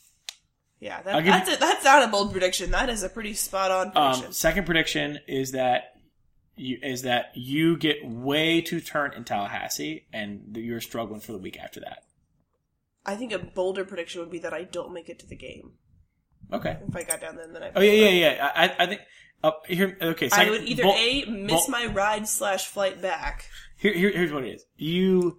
Yeah, 0.80 0.98
I'll 0.98 1.04
that, 1.04 1.24
give 1.24 1.32
that's 1.32 1.54
a, 1.54 1.56
that's 1.60 1.84
not 1.84 2.02
a 2.02 2.08
bold 2.08 2.32
prediction. 2.32 2.70
That 2.72 2.90
is 2.90 3.02
a 3.02 3.08
pretty 3.08 3.32
spot 3.34 3.70
on 3.70 3.92
prediction. 3.92 4.26
Um, 4.26 4.32
second 4.32 4.66
prediction 4.66 5.20
is 5.26 5.52
that 5.52 5.94
you 6.56 6.78
is 6.82 7.02
that 7.02 7.30
you 7.34 7.76
get 7.78 8.06
way 8.06 8.60
too 8.60 8.80
turned 8.80 9.14
in 9.14 9.24
Tallahassee, 9.24 10.06
and 10.12 10.54
you're 10.56 10.80
struggling 10.80 11.20
for 11.20 11.32
the 11.32 11.38
week 11.38 11.58
after 11.58 11.80
that. 11.80 12.02
I 13.06 13.14
think 13.14 13.32
a 13.32 13.38
bolder 13.38 13.84
prediction 13.84 14.20
would 14.20 14.30
be 14.30 14.40
that 14.40 14.52
I 14.52 14.64
don't 14.64 14.92
make 14.92 15.08
it 15.08 15.18
to 15.20 15.26
the 15.26 15.36
game 15.36 15.74
Okay. 16.52 16.76
if 16.88 16.96
I 16.96 17.04
got 17.04 17.20
down 17.20 17.36
there. 17.36 17.46
Then 17.46 17.62
I 17.62 17.70
Oh 17.74 17.80
yeah, 17.80 17.92
yeah, 17.92 18.10
yeah. 18.34 18.50
I, 18.54 18.74
I 18.84 18.86
think. 18.86 19.00
Uh, 19.42 19.52
here, 19.66 19.96
okay. 20.00 20.26
I 20.26 20.28
second- 20.28 20.52
would 20.52 20.62
either 20.64 20.84
a 20.84 21.24
miss 21.26 21.68
my 21.68 21.86
ride 21.86 22.28
slash 22.28 22.66
flight 22.66 23.00
back. 23.00 23.48
Here, 23.76 23.92
here, 23.92 24.10
here's 24.10 24.32
what 24.32 24.44
it 24.44 24.54
is. 24.54 24.64
You, 24.76 25.38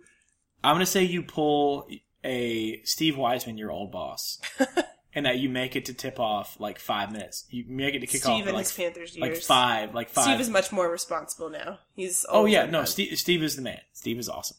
I'm 0.64 0.76
gonna 0.76 0.86
say 0.86 1.04
you 1.04 1.24
pull 1.24 1.89
a 2.24 2.82
Steve 2.84 3.18
Wiseman, 3.18 3.58
your 3.58 3.72
old 3.72 3.91
boss, 3.91 4.39
and 5.14 5.26
that 5.26 5.39
you 5.39 5.50
make 5.50 5.76
it 5.76 5.86
to 5.86 5.93
tip 5.93 6.20
off 6.20 6.60
like 6.60 6.78
five 6.78 7.12
minutes. 7.12 7.45
You 7.50 7.66
make 7.68 7.95
it 7.95 8.00
to 8.00 8.08
kick 8.08 8.22
Steve 8.22 8.34
off 8.34 8.48
and 8.48 8.54
like 8.54 8.66
his 8.66 8.74
Panthers 8.74 9.18
like 9.18 9.38
five, 9.38 9.95
like 9.95 10.10
five. 10.10 10.26
Steve 10.26 10.39
is 10.39 10.50
much 10.50 10.72
more 10.72 10.89
responsible 10.89 11.50
now. 11.50 11.80
He's 11.95 12.26
oh 12.30 12.45
yeah, 12.45 12.66
no. 12.66 12.86
Steve, 12.86 13.18
Steve 13.18 13.41
is 13.41 13.56
the 13.56 13.62
man. 13.62 13.82
Steve 13.93 14.20
is 14.20 14.30
awesome. 14.30 14.58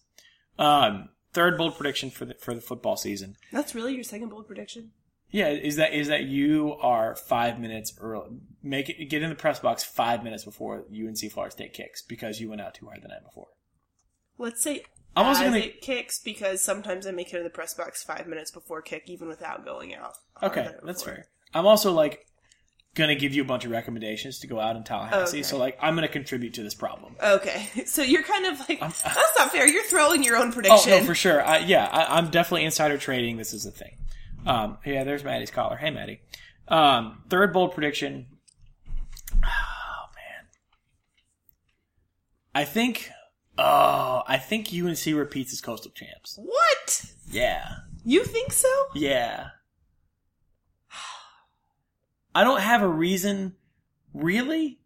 Um, 0.58 1.10
third 1.32 1.56
bold 1.56 1.76
prediction 1.76 2.10
for 2.10 2.24
the 2.24 2.34
for 2.34 2.54
the 2.54 2.60
football 2.60 2.96
season. 2.96 3.36
That's 3.52 3.74
really 3.74 3.94
your 3.94 4.04
second 4.04 4.30
bold 4.30 4.46
prediction. 4.46 4.90
Yeah, 5.30 5.48
is 5.48 5.76
that 5.76 5.92
is 5.92 6.08
that 6.08 6.24
you 6.24 6.74
are 6.80 7.14
five 7.14 7.58
minutes 7.60 7.92
early? 8.00 8.30
Make 8.62 8.88
it 8.88 9.04
get 9.10 9.22
in 9.22 9.28
the 9.28 9.34
press 9.36 9.60
box 9.60 9.84
five 9.84 10.24
minutes 10.24 10.44
before 10.44 10.84
UNC 10.90 11.30
Florida 11.30 11.52
State 11.52 11.74
kicks 11.74 12.00
because 12.02 12.40
you 12.40 12.48
went 12.48 12.60
out 12.62 12.74
too 12.74 12.86
hard 12.86 13.02
the 13.02 13.08
night 13.08 13.24
before. 13.24 13.48
Let's 14.38 14.62
say 14.62 14.82
I'm 15.16 15.26
also 15.26 15.44
gonna- 15.44 15.58
it 15.58 15.80
kicks 15.82 16.18
because 16.18 16.62
sometimes 16.62 17.06
I 17.06 17.10
make 17.10 17.32
it 17.32 17.36
in 17.38 17.44
the 17.44 17.50
press 17.50 17.74
box 17.74 18.02
five 18.02 18.26
minutes 18.26 18.50
before 18.50 18.80
kick, 18.82 19.04
even 19.06 19.28
without 19.28 19.64
going 19.64 19.94
out. 19.94 20.14
Okay, 20.42 20.70
that's 20.82 21.02
fair. 21.02 21.26
I'm 21.52 21.66
also 21.66 21.92
like 21.92 22.24
gonna 22.94 23.14
give 23.14 23.34
you 23.34 23.42
a 23.42 23.44
bunch 23.44 23.64
of 23.64 23.70
recommendations 23.70 24.38
to 24.40 24.46
go 24.46 24.58
out 24.60 24.76
in 24.76 24.82
Tallahassee. 24.84 25.38
Okay. 25.38 25.42
So 25.42 25.58
like 25.58 25.76
I'm 25.80 25.94
gonna 25.94 26.08
contribute 26.08 26.54
to 26.54 26.62
this 26.62 26.74
problem. 26.74 27.16
Okay, 27.22 27.68
so 27.86 28.02
you're 28.02 28.22
kind 28.22 28.46
of 28.46 28.60
like 28.68 28.80
I'm- 28.80 28.92
that's 29.04 29.38
not 29.38 29.52
fair. 29.52 29.68
You're 29.68 29.84
throwing 29.84 30.22
your 30.24 30.36
own 30.36 30.52
prediction. 30.52 30.92
Oh 30.94 30.98
no, 31.00 31.04
for 31.04 31.14
sure. 31.14 31.44
I, 31.44 31.58
yeah, 31.58 31.86
I, 31.86 32.16
I'm 32.16 32.30
definitely 32.30 32.64
insider 32.64 32.96
trading. 32.96 33.36
This 33.36 33.52
is 33.52 33.66
a 33.66 33.70
thing. 33.70 33.96
Um, 34.46 34.78
yeah, 34.84 35.04
there's 35.04 35.24
Maddie's 35.24 35.50
collar. 35.50 35.76
Hey, 35.76 35.90
Maddie. 35.90 36.20
Um, 36.68 37.22
third 37.28 37.52
bold 37.52 37.72
prediction. 37.74 38.26
Oh 39.34 40.06
man, 40.14 40.46
I 42.54 42.64
think. 42.64 43.10
Oh, 43.60 44.22
I 44.26 44.38
think 44.38 44.68
UNC 44.72 45.04
repeats 45.16 45.52
as 45.52 45.60
coastal 45.60 45.90
champs. 45.90 46.38
What? 46.40 47.04
Yeah, 47.30 47.68
You 48.04 48.24
think 48.24 48.52
so? 48.52 48.68
yeah. 48.94 49.48
I 52.34 52.44
don't 52.44 52.60
have 52.60 52.82
a 52.82 52.88
reason, 52.88 53.56
really. 54.14 54.78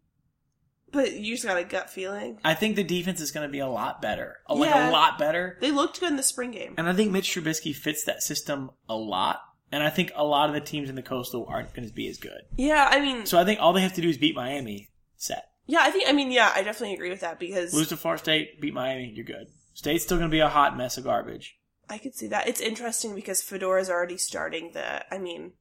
But 0.93 1.11
you 1.13 1.33
just 1.33 1.45
got 1.45 1.57
a 1.57 1.63
gut 1.65 1.89
feeling. 1.89 2.39
I 2.45 2.53
think 2.53 2.75
the 2.77 2.83
defense 2.83 3.19
is 3.19 3.31
going 3.31 3.45
to 3.47 3.51
be 3.51 3.59
a 3.59 3.67
lot 3.67 4.01
better, 4.01 4.37
like 4.47 4.69
Yeah. 4.69 4.89
a 4.89 4.91
lot 4.91 5.19
better. 5.19 5.57
They 5.59 5.71
looked 5.71 5.99
good 5.99 6.09
in 6.11 6.15
the 6.15 6.23
spring 6.23 6.51
game. 6.51 6.75
And 6.77 6.87
I 6.87 6.93
think 6.93 7.11
Mitch 7.11 7.29
Trubisky 7.33 7.75
fits 7.75 8.05
that 8.05 8.23
system 8.23 8.71
a 8.87 8.95
lot. 8.95 9.41
and 9.71 9.81
I 9.83 9.89
think 9.89 10.11
a 10.15 10.23
lot 10.23 10.49
of 10.49 10.53
the 10.55 10.61
teams 10.61 10.87
in 10.87 10.93
the 10.95 11.01
Coastal 11.01 11.47
aren't 11.49 11.73
going 11.73 11.87
to 11.87 11.93
be 11.93 12.07
as 12.07 12.17
good. 12.19 12.41
Yeah, 12.55 12.87
I 12.91 12.99
mean, 13.01 13.25
So 13.25 13.39
I 13.39 13.43
think 13.43 13.59
all 13.59 13.73
they 13.73 13.81
have 13.81 13.93
to 13.93 14.01
do 14.01 14.07
is 14.09 14.17
beat 14.19 14.35
Miami. 14.35 14.91
Set. 15.17 15.45
yeah, 15.65 15.79
I 15.81 15.89
think, 15.89 16.07
I 16.07 16.11
mean, 16.11 16.31
yeah, 16.31 16.51
I 16.53 16.61
definitely 16.61 16.93
agree 16.93 17.09
with 17.09 17.21
that 17.21 17.39
because 17.39 17.73
Lose 17.73 17.87
to 17.89 17.97
Florida 17.97 18.21
State, 18.21 18.61
beat 18.61 18.73
Miami, 18.75 19.11
you're 19.15 19.25
good. 19.25 19.47
State's 19.73 20.03
still 20.03 20.17
going 20.17 20.29
to 20.29 20.31
be 20.31 20.41
a 20.41 20.47
hot 20.49 20.77
mess 20.77 20.97
of 20.99 21.05
garbage. 21.05 21.57
I 21.89 21.97
could 21.97 22.13
see 22.13 22.27
that. 22.27 22.47
It's 22.47 22.61
interesting 22.61 23.15
because 23.15 23.41
Fedora's 23.41 23.89
already 23.89 24.17
starting 24.17 24.71
the. 24.73 25.11
I 25.13 25.17
mean, 25.17 25.53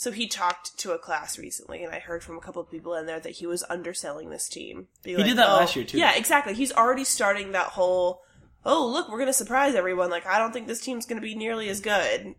so 0.00 0.12
he 0.12 0.28
talked 0.28 0.78
to 0.78 0.92
a 0.92 0.98
class 0.98 1.38
recently, 1.38 1.84
and 1.84 1.94
I 1.94 1.98
heard 1.98 2.24
from 2.24 2.38
a 2.38 2.40
couple 2.40 2.62
of 2.62 2.70
people 2.70 2.94
in 2.94 3.04
there 3.04 3.20
that 3.20 3.32
he 3.32 3.46
was 3.46 3.62
underselling 3.68 4.30
this 4.30 4.48
team. 4.48 4.88
Be 5.02 5.14
He 5.14 5.22
did 5.22 5.36
that 5.36 5.50
last 5.50 5.76
oh, 5.76 5.80
year, 5.80 5.86
too. 5.86 5.98
Yeah, 5.98 6.16
exactly. 6.16 6.54
He's 6.54 6.72
already 6.72 7.04
starting 7.04 7.52
that 7.52 7.66
whole. 7.66 8.22
Oh, 8.64 8.88
look, 8.90 9.10
we're 9.10 9.18
going 9.18 9.26
to 9.26 9.34
surprise 9.34 9.74
everyone. 9.74 10.08
Like, 10.08 10.24
I 10.24 10.38
don't 10.38 10.54
think 10.54 10.68
this 10.68 10.80
team's 10.80 11.04
going 11.04 11.20
to 11.20 11.26
be 11.26 11.34
nearly 11.34 11.68
as 11.68 11.82
good. 11.82 12.34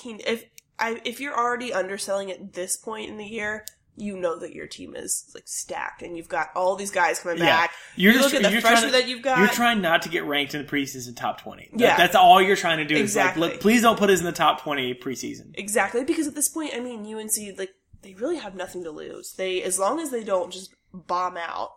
He, 0.00 0.12
if 0.24 0.44
I, 0.78 1.00
if 1.04 1.18
you're 1.18 1.36
already 1.36 1.72
underselling 1.72 2.30
at 2.30 2.52
this 2.52 2.76
point 2.76 3.10
in 3.10 3.16
the 3.16 3.26
year, 3.26 3.64
you 3.96 4.16
know 4.16 4.38
that 4.38 4.52
your 4.52 4.66
team 4.66 4.94
is 4.94 5.30
like 5.34 5.44
stacked, 5.46 6.02
and 6.02 6.16
you've 6.16 6.28
got 6.28 6.48
all 6.54 6.76
these 6.76 6.90
guys 6.90 7.18
coming 7.18 7.38
back. 7.38 7.72
You're 7.96 8.12
you 8.12 8.18
just 8.20 8.34
look 8.34 8.44
at 8.44 8.50
the 8.52 8.60
freshmen 8.60 8.92
to, 8.92 8.98
that 8.98 9.08
you've 9.08 9.22
got. 9.22 9.38
You're 9.38 9.48
trying 9.48 9.80
not 9.80 10.02
to 10.02 10.08
get 10.08 10.24
ranked 10.24 10.54
in 10.54 10.62
the 10.64 10.68
preseason 10.68 11.16
top 11.16 11.40
twenty. 11.40 11.70
That- 11.72 11.80
Yeah. 11.80 11.96
that's 11.96 12.14
all 12.14 12.40
you're 12.42 12.56
trying 12.56 12.78
to 12.78 12.84
do. 12.84 12.96
Exactly. 12.96 13.40
Is 13.42 13.44
like, 13.46 13.52
look, 13.54 13.60
please 13.62 13.82
don't 13.82 13.98
put 13.98 14.10
us 14.10 14.18
in 14.20 14.26
the 14.26 14.32
top 14.32 14.62
twenty 14.62 14.94
preseason. 14.94 15.50
Exactly, 15.54 16.04
because 16.04 16.26
at 16.26 16.34
this 16.34 16.48
point, 16.48 16.72
I 16.74 16.80
mean, 16.80 17.04
UNC 17.06 17.58
like 17.58 17.70
they 18.02 18.14
really 18.14 18.36
have 18.36 18.54
nothing 18.54 18.84
to 18.84 18.90
lose. 18.90 19.32
They 19.32 19.62
as 19.62 19.78
long 19.78 19.98
as 20.00 20.10
they 20.10 20.22
don't 20.22 20.52
just 20.52 20.74
bomb 20.92 21.36
out. 21.36 21.70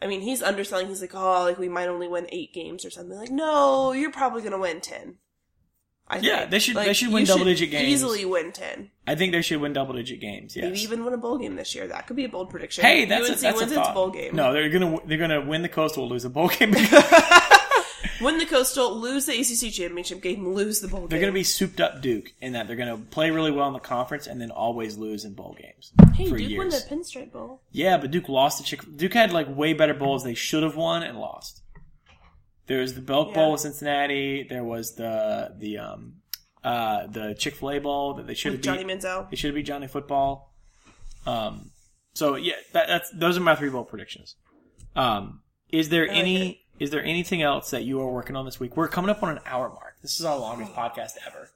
I 0.00 0.08
mean, 0.08 0.22
he's 0.22 0.42
underselling. 0.42 0.88
He's 0.88 1.00
like, 1.00 1.14
oh, 1.14 1.44
like 1.44 1.58
we 1.58 1.68
might 1.68 1.86
only 1.88 2.08
win 2.08 2.26
eight 2.32 2.52
games 2.52 2.84
or 2.84 2.90
something. 2.90 3.16
Like, 3.16 3.30
no, 3.30 3.92
you're 3.92 4.10
probably 4.10 4.42
gonna 4.42 4.58
win 4.58 4.80
ten. 4.80 5.18
I 6.12 6.18
Yeah, 6.18 6.38
think. 6.40 6.50
they 6.50 6.58
should- 6.58 6.76
Like, 6.76 6.86
they 6.86 6.92
should 6.92 7.12
win 7.12 7.24
double-digit 7.24 7.70
games. 7.70 7.88
Easily 7.88 8.24
win 8.24 8.52
ten. 8.52 8.90
I 9.06 9.14
think 9.14 9.32
they 9.32 9.40
should 9.42 9.60
win 9.60 9.72
double 9.72 9.94
digit 9.94 10.20
games. 10.20 10.54
Yes. 10.54 10.64
Maybe 10.64 10.80
even 10.82 11.04
win 11.04 11.14
a 11.14 11.16
bowl 11.16 11.38
game 11.38 11.56
this 11.56 11.74
year. 11.74 11.86
That 11.88 12.06
could 12.06 12.16
be 12.16 12.24
a 12.24 12.28
bold 12.28 12.50
prediction. 12.50 12.84
hey, 12.84 13.04
that's 13.06 13.28
UNC 13.28 13.38
a, 13.38 13.40
that's 13.42 13.58
wins 13.60 13.72
a 13.72 13.80
its 13.80 13.88
bowl 13.90 14.10
game. 14.10 14.36
No, 14.36 14.52
they're 14.52 14.68
gonna 14.68 14.98
they're 15.06 15.18
gonna 15.18 15.40
win 15.40 15.62
the 15.62 15.68
coastal, 15.68 16.08
lose 16.08 16.24
a 16.24 16.30
bowl 16.30 16.48
game. 16.48 16.70
win 18.20 18.38
the 18.38 18.46
coastal, 18.46 18.94
lose 18.96 19.26
the 19.26 19.32
ACC 19.32 19.72
championship 19.72 20.20
game, 20.22 20.46
lose 20.54 20.80
the 20.80 20.88
bowl 20.88 21.00
they're 21.06 21.18
game. 21.18 21.20
gonna 21.22 21.32
be 21.32 21.42
souped 21.44 21.80
up 21.80 22.00
Duke 22.02 22.32
in 22.40 22.52
that 22.52 22.66
they're 22.66 22.76
gonna 22.76 22.96
play 22.98 23.30
really 23.30 23.50
well 23.50 23.66
in 23.68 23.72
the 23.72 23.80
conference 23.80 24.26
and 24.26 24.40
then 24.40 24.50
always 24.50 24.96
lose 24.96 25.24
in 25.24 25.32
bowl 25.34 25.56
games 25.60 25.92
hey, 26.14 26.24
Duke 26.24 26.32
won 26.58 26.70
years. 26.70 26.84
the 26.84 26.94
Pinstripe 26.94 27.32
Bowl. 27.32 27.62
Yeah, 27.72 27.96
but 27.98 28.10
Duke 28.10 28.28
lost 28.28 28.58
to 28.58 28.64
Chick. 28.64 28.80
Duke 28.96 29.14
had 29.14 29.32
like 29.32 29.48
way 29.54 29.72
better 29.72 29.94
bowls 29.94 30.22
they 30.24 30.34
should 30.34 30.62
have 30.62 30.76
won 30.76 31.02
and 31.02 31.18
lost. 31.18 31.61
There 32.66 32.80
was 32.80 32.94
the 32.94 33.00
Belk 33.00 33.28
Yeah. 33.28 33.34
Bowl 33.34 33.52
with 33.52 33.60
Cincinnati. 33.62 34.46
There 34.48 34.64
was 34.64 34.94
the 34.94 35.54
the 35.58 35.78
um 35.78 36.14
uh 36.64 37.06
the 37.08 37.34
Chick 37.34 37.56
Fil 37.56 37.72
A 37.72 37.78
Bowl 37.80 38.14
that 38.14 38.26
they 38.26 38.34
should 38.34 38.52
have 38.52 38.60
Johnny. 38.60 38.84
Manziel. 38.84 39.26
It 39.32 39.38
should 39.38 39.48
have 39.48 39.54
beat 39.56 39.66
Johnny 39.66 39.88
Football. 39.88 40.54
Um, 41.26 41.70
so 42.14 42.34
yeah, 42.36 42.54
that, 42.72 42.88
that's 42.88 43.10
those 43.10 43.36
are 43.36 43.40
my 43.40 43.54
three 43.54 43.68
bowl 43.70 43.84
predictions. 43.84 44.36
Um, 44.96 45.40
is 45.70 45.88
there 45.88 46.06
like 46.06 46.16
any 46.16 46.64
is 46.78 46.90
there 46.90 47.02
anything 47.02 47.42
else 47.42 47.70
that 47.70 47.84
you 47.84 48.00
are 48.00 48.10
working 48.10 48.36
on 48.36 48.44
this 48.44 48.58
week? 48.60 48.76
We're 48.76 48.88
coming 48.88 49.10
up 49.10 49.22
on 49.22 49.30
an 49.30 49.40
hour 49.46 49.68
mark. 49.68 49.96
This 50.02 50.18
is 50.18 50.24
our 50.24 50.38
longest 50.38 50.72
podcast 50.74 51.12
ever. 51.26 51.48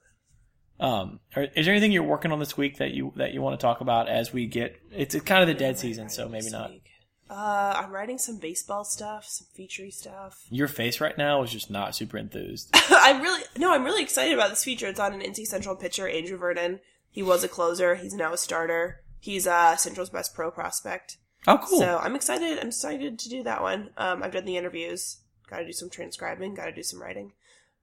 Um, 0.79 1.19
is 1.35 1.65
there 1.65 1.73
anything 1.73 1.91
you're 1.91 2.03
working 2.03 2.31
on 2.31 2.39
this 2.39 2.55
week 2.55 2.77
that 2.77 2.91
you 2.91 3.11
that 3.15 3.33
you 3.33 3.41
want 3.41 3.59
to 3.59 3.63
talk 3.63 3.81
about 3.81 4.07
as 4.09 4.31
we 4.31 4.45
get? 4.45 4.79
It's, 4.91 5.15
it's 5.15 5.23
kind 5.25 5.41
of 5.41 5.47
the 5.47 5.53
dead 5.55 5.79
season, 5.79 6.09
so 6.09 6.29
maybe 6.29 6.49
not. 6.49 6.69
week. 6.69 6.86
Uh, 7.29 7.73
I'm 7.77 7.91
writing 7.91 8.17
some 8.17 8.37
baseball 8.37 8.85
stuff, 8.85 9.25
some 9.27 9.47
featurey 9.57 9.91
stuff. 9.91 10.45
Your 10.49 10.67
face 10.67 11.01
right 11.01 11.17
now 11.17 11.43
is 11.43 11.51
just 11.51 11.69
not 11.69 11.95
super 11.95 12.17
enthused. 12.17 12.69
I'm 12.89 13.21
really 13.21 13.43
no, 13.57 13.73
I'm 13.73 13.83
really 13.83 14.03
excited 14.03 14.33
about 14.33 14.49
this 14.49 14.63
feature. 14.63 14.87
It's 14.87 14.99
on 14.99 15.13
an 15.13 15.21
NC 15.21 15.45
Central 15.45 15.75
pitcher, 15.75 16.07
Andrew 16.07 16.37
Vernon. 16.37 16.79
He 17.09 17.21
was 17.23 17.43
a 17.43 17.47
closer. 17.47 17.95
He's 17.95 18.13
now 18.13 18.33
a 18.33 18.37
starter. 18.37 19.01
He's 19.19 19.47
uh, 19.47 19.75
Central's 19.75 20.09
best 20.09 20.33
pro 20.33 20.51
prospect. 20.51 21.17
Oh, 21.47 21.57
cool. 21.57 21.79
So 21.79 21.97
I'm 21.97 22.15
excited. 22.15 22.59
I'm 22.59 22.67
excited 22.67 23.19
to 23.19 23.29
do 23.29 23.43
that 23.43 23.61
one. 23.61 23.89
Um, 23.97 24.23
I've 24.23 24.33
done 24.33 24.45
the 24.45 24.57
interviews. 24.57 25.17
Got 25.49 25.59
to 25.59 25.65
do 25.65 25.73
some 25.73 25.89
transcribing. 25.89 26.55
Got 26.55 26.65
to 26.65 26.71
do 26.73 26.83
some 26.83 27.01
writing. 27.01 27.33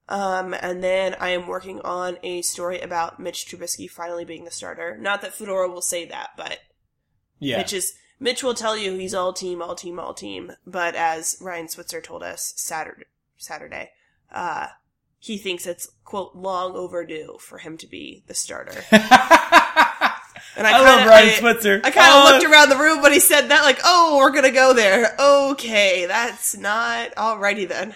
Um, 0.08 0.54
and 0.60 0.84
then 0.84 1.16
I 1.18 1.30
am 1.30 1.46
working 1.46 1.80
on 1.80 2.18
a 2.22 2.42
story 2.42 2.80
about 2.80 3.18
Mitch 3.18 3.46
Trubisky 3.46 3.88
finally 3.88 4.24
being 4.24 4.44
the 4.44 4.50
starter. 4.50 4.98
Not 4.98 5.22
that 5.22 5.32
Fedora 5.32 5.68
will 5.68 5.80
say 5.80 6.04
that, 6.06 6.30
but 6.36 6.58
yeah. 7.38 7.58
Mitch 7.58 7.72
is 7.72 7.94
Mitch 8.24 8.42
will 8.42 8.54
tell 8.54 8.74
you 8.74 8.94
he's 8.96 9.12
all 9.12 9.34
team, 9.34 9.60
all 9.60 9.74
team, 9.74 10.00
all 10.00 10.14
team. 10.14 10.52
But 10.66 10.94
as 10.94 11.36
Ryan 11.42 11.68
Switzer 11.68 12.00
told 12.00 12.22
us 12.22 12.54
Saturday, 12.56 13.04
Saturday, 13.36 13.90
uh, 14.32 14.68
he 15.18 15.36
thinks 15.36 15.66
it's 15.66 15.90
quote 16.04 16.34
long 16.34 16.74
overdue 16.74 17.36
for 17.38 17.58
him 17.58 17.76
to 17.76 17.86
be 17.86 18.24
the 18.26 18.32
starter. 18.34 18.82
And 20.56 20.68
I, 20.68 20.70
kinda- 20.72 20.84
love 20.84 21.06
Ryan 21.08 21.28
I- 21.30 21.32
Switzer. 21.32 21.80
I 21.82 21.90
kind 21.90 22.08
of 22.12 22.14
Oh, 22.14 22.30
looked 22.32 22.44
around 22.46 22.68
the 22.68 22.76
room 22.76 23.02
when 23.02 23.12
he 23.12 23.18
said 23.18 23.48
that, 23.48 23.62
like, 23.64 23.80
"Oh, 23.82 24.18
we're 24.18 24.30
gonna 24.30 24.52
go 24.52 24.72
there." 24.72 25.12
Okay, 25.18 26.06
that's 26.06 26.56
not 26.56 27.12
alrighty 27.16 27.66
then. 27.68 27.92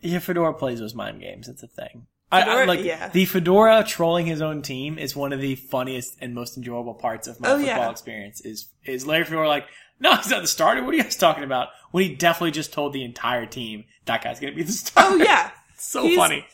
Yeah, 0.00 0.18
Fedora 0.18 0.52
plays 0.54 0.80
those 0.80 0.92
mind 0.94 1.20
games. 1.20 1.46
It's 1.46 1.62
a 1.62 1.68
thing. 1.68 2.06
I, 2.32 2.42
I 2.42 2.64
like 2.64 2.84
yeah. 2.84 3.08
the 3.08 3.24
Fedora 3.24 3.84
trolling 3.86 4.26
his 4.26 4.40
own 4.40 4.62
team 4.62 4.98
is 4.98 5.16
one 5.16 5.32
of 5.32 5.40
the 5.40 5.56
funniest 5.56 6.16
and 6.20 6.34
most 6.34 6.56
enjoyable 6.56 6.94
parts 6.94 7.26
of 7.26 7.40
my 7.40 7.48
Oh, 7.50 7.56
football 7.58 7.66
yeah. 7.76 7.90
experience. 7.90 8.40
Is 8.42 8.68
is 8.84 9.06
Larry 9.06 9.24
Fedora 9.24 9.48
like, 9.48 9.66
no, 9.98 10.14
he's 10.16 10.30
not 10.30 10.42
the 10.42 10.48
starter. 10.48 10.82
What 10.84 10.94
are 10.94 10.96
you 10.96 11.02
guys 11.02 11.16
talking 11.16 11.42
about? 11.44 11.68
When 11.90 12.04
he 12.04 12.14
definitely 12.14 12.52
just 12.52 12.72
told 12.72 12.92
the 12.92 13.04
entire 13.04 13.46
team 13.46 13.84
that 14.06 14.22
guy's 14.22 14.38
going 14.38 14.52
to 14.52 14.56
be 14.56 14.62
the 14.62 14.72
starter. 14.72 15.14
Oh 15.14 15.16
yeah. 15.16 15.50
so 15.76 16.02
He's- 16.02 16.16
funny. 16.16 16.46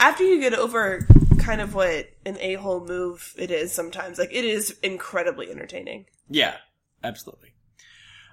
After 0.00 0.24
you 0.24 0.40
get 0.40 0.54
over 0.54 1.06
kind 1.38 1.60
of 1.60 1.74
what 1.74 2.10
an 2.26 2.36
a 2.40 2.54
hole 2.54 2.84
move 2.84 3.34
it 3.38 3.50
is 3.50 3.72
sometimes, 3.72 4.18
like 4.18 4.32
it 4.32 4.44
is 4.44 4.76
incredibly 4.82 5.50
entertaining. 5.50 6.06
Yeah, 6.28 6.56
absolutely. 7.04 7.51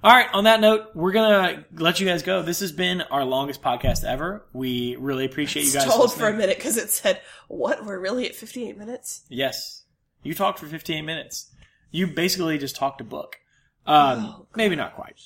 All 0.03 0.11
right. 0.11 0.27
On 0.33 0.45
that 0.45 0.61
note, 0.61 0.87
we're 0.95 1.11
gonna 1.11 1.65
let 1.75 1.99
you 1.99 2.07
guys 2.07 2.23
go. 2.23 2.41
This 2.41 2.61
has 2.61 2.71
been 2.71 3.01
our 3.01 3.25
longest 3.25 3.61
podcast 3.61 4.03
ever. 4.03 4.45
We 4.53 4.95
really 4.95 5.25
appreciate 5.25 5.65
you 5.65 5.73
guys. 5.73 5.83
Stalled 5.83 6.13
for 6.13 6.27
a 6.29 6.33
minute 6.33 6.57
because 6.57 6.77
it 6.77 6.89
said, 6.89 7.21
"What? 7.47 7.85
We're 7.85 7.99
really 7.99 8.25
at 8.27 8.35
58 8.35 8.77
minutes." 8.77 9.23
Yes. 9.29 9.83
You 10.23 10.33
talked 10.33 10.59
for 10.59 10.67
15 10.67 11.05
minutes. 11.05 11.47
You 11.91 12.07
basically 12.07 12.57
just 12.57 12.75
talked 12.75 13.01
a 13.01 13.03
book. 13.03 13.37
Um, 13.85 14.25
Oh, 14.25 14.47
maybe 14.55 14.75
not 14.75 14.95
quite. 14.95 15.19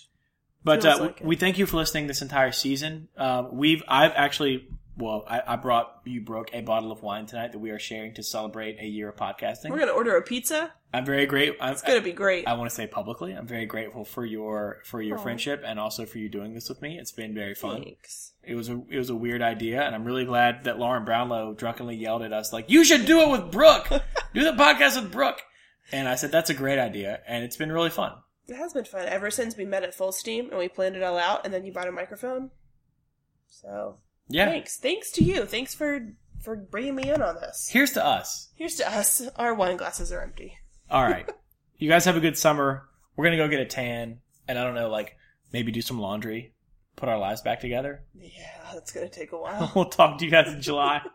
But 0.64 0.86
uh, 0.86 0.98
like 1.00 1.20
it. 1.22 1.26
we 1.26 1.36
thank 1.36 1.58
you 1.58 1.66
for 1.66 1.78
listening 1.78 2.08
this 2.08 2.22
entire 2.22 2.52
season. 2.54 3.10
Um, 3.18 3.50
we've, 3.58 3.84
I've 3.88 4.14
actually, 4.16 4.68
well, 4.98 5.26
I, 5.28 5.42
I 5.46 5.56
brought, 5.56 6.02
you 6.06 6.22
broke 6.22 6.54
a 6.54 6.62
bottle 6.62 6.92
of 6.92 7.02
wine 7.02 7.26
tonight 7.26 7.52
that 7.52 7.60
we 7.60 7.72
are 7.72 7.80
sharing 7.80 8.14
to 8.16 8.24
celebrate 8.24 8.80
a 8.80 8.86
year 8.86 9.10
of 9.10 9.16
podcasting. 9.16 9.70
We're 9.70 9.80
gonna 9.80 9.92
order 9.92 10.16
a 10.16 10.22
pizza. 10.22 10.72
I'm 10.94 11.06
very 11.06 11.26
great. 11.26 11.58
I'm, 11.60 11.74
It's 11.74 11.82
gonna 11.82 12.02
be 12.02 12.12
great. 12.12 12.48
I 12.48 12.54
want 12.54 12.70
to 12.70 12.76
say 12.76 12.86
publicly, 12.86 13.34
I'm 13.34 13.48
very 13.48 13.66
grateful 13.66 14.06
for 14.06 14.26
your, 14.26 14.82
for 14.86 15.02
your 15.02 15.18
friendship 15.18 15.64
and 15.66 15.80
also 15.80 16.06
for 16.06 16.20
you 16.20 16.30
doing 16.30 16.54
this 16.54 16.70
with 16.70 16.82
me. 16.82 17.00
It's 17.00 17.12
been 17.12 17.34
very 17.34 17.56
fun. 17.56 17.84
Thanks. 17.84 18.34
It 18.44 18.56
was 18.56 18.70
a 18.70 18.82
it 18.90 18.98
was 18.98 19.10
a 19.10 19.16
weird 19.16 19.42
idea, 19.42 19.82
and 19.82 19.96
I'm 19.96 20.04
really 20.04 20.26
glad 20.26 20.66
that 20.66 20.78
Lauren 20.78 21.06
Brownlow 21.06 21.54
drunkenly 21.54 21.96
yelled 21.96 22.24
at 22.24 22.34
us 22.34 22.52
like, 22.52 22.70
"You 22.70 22.84
should 22.84 23.06
do 23.06 23.22
it 23.22 23.30
with 23.30 23.52
Brooke. 23.52 23.88
do 24.34 24.44
the 24.44 24.52
podcast 24.52 25.02
with 25.02 25.12
Brooke." 25.12 25.42
And 25.94 26.10
I 26.10 26.16
said, 26.16 26.32
"That's 26.32 26.50
a 26.50 26.54
great 26.54 26.78
idea," 26.78 27.22
and 27.26 27.46
it's 27.46 27.56
been 27.56 27.72
really 27.72 27.90
fun. 27.90 28.12
It 28.48 28.58
has 28.58 28.74
been 28.74 28.84
fun 28.84 29.08
ever 29.08 29.32
since 29.32 29.56
we 29.56 29.64
met 29.64 29.84
at 29.84 29.96
Fullsteam 29.96 30.50
and 30.50 30.58
we 30.58 30.68
planned 30.68 30.98
it 30.98 31.04
all 31.04 31.18
out, 31.18 31.46
and 31.46 31.54
then 31.54 31.66
you 31.66 31.72
bought 31.72 31.88
a 31.88 31.92
microphone. 31.94 32.52
So 33.48 34.00
Yeah. 34.28 34.46
thanks, 34.46 34.78
thanks 34.78 35.12
to 35.12 35.24
you. 35.24 35.46
Thanks 35.46 35.74
for 35.76 36.00
for 36.42 36.56
bringing 36.56 36.96
me 36.96 37.10
in 37.10 37.22
on 37.22 37.36
this. 37.36 37.70
Here's 37.72 37.92
to 37.94 38.06
us. 38.06 38.50
Here's 38.56 38.76
to 38.76 38.90
us. 38.90 39.22
Our 39.36 39.54
wine 39.54 39.78
glasses 39.78 40.12
are 40.12 40.22
empty. 40.22 40.58
All 40.90 41.04
right, 41.04 41.30
you 41.78 41.90
guys 41.90 42.06
have 42.06 42.18
a 42.18 42.22
good 42.22 42.38
summer. 42.38 42.88
We're 43.16 43.26
gonna 43.26 43.38
go 43.38 43.48
get 43.48 43.60
a 43.60 43.66
tan, 43.66 44.20
and 44.48 44.58
I 44.60 44.64
don't 44.64 44.76
know, 44.76 44.90
like 44.90 45.18
maybe 45.52 45.72
do 45.72 45.82
some 45.82 46.00
laundry, 46.00 46.54
put 46.96 47.10
our 47.10 47.18
lives 47.18 47.42
back 47.42 47.60
together. 47.60 48.04
Yeah, 48.16 48.30
that's 48.74 48.92
gonna 48.92 49.10
take 49.10 49.32
a 49.32 49.38
while. 49.42 49.72
We'll 49.76 49.86
talk 49.86 50.18
to 50.20 50.26
you 50.26 50.32
guys 50.32 50.52
in 50.54 50.62
July. 50.62 51.02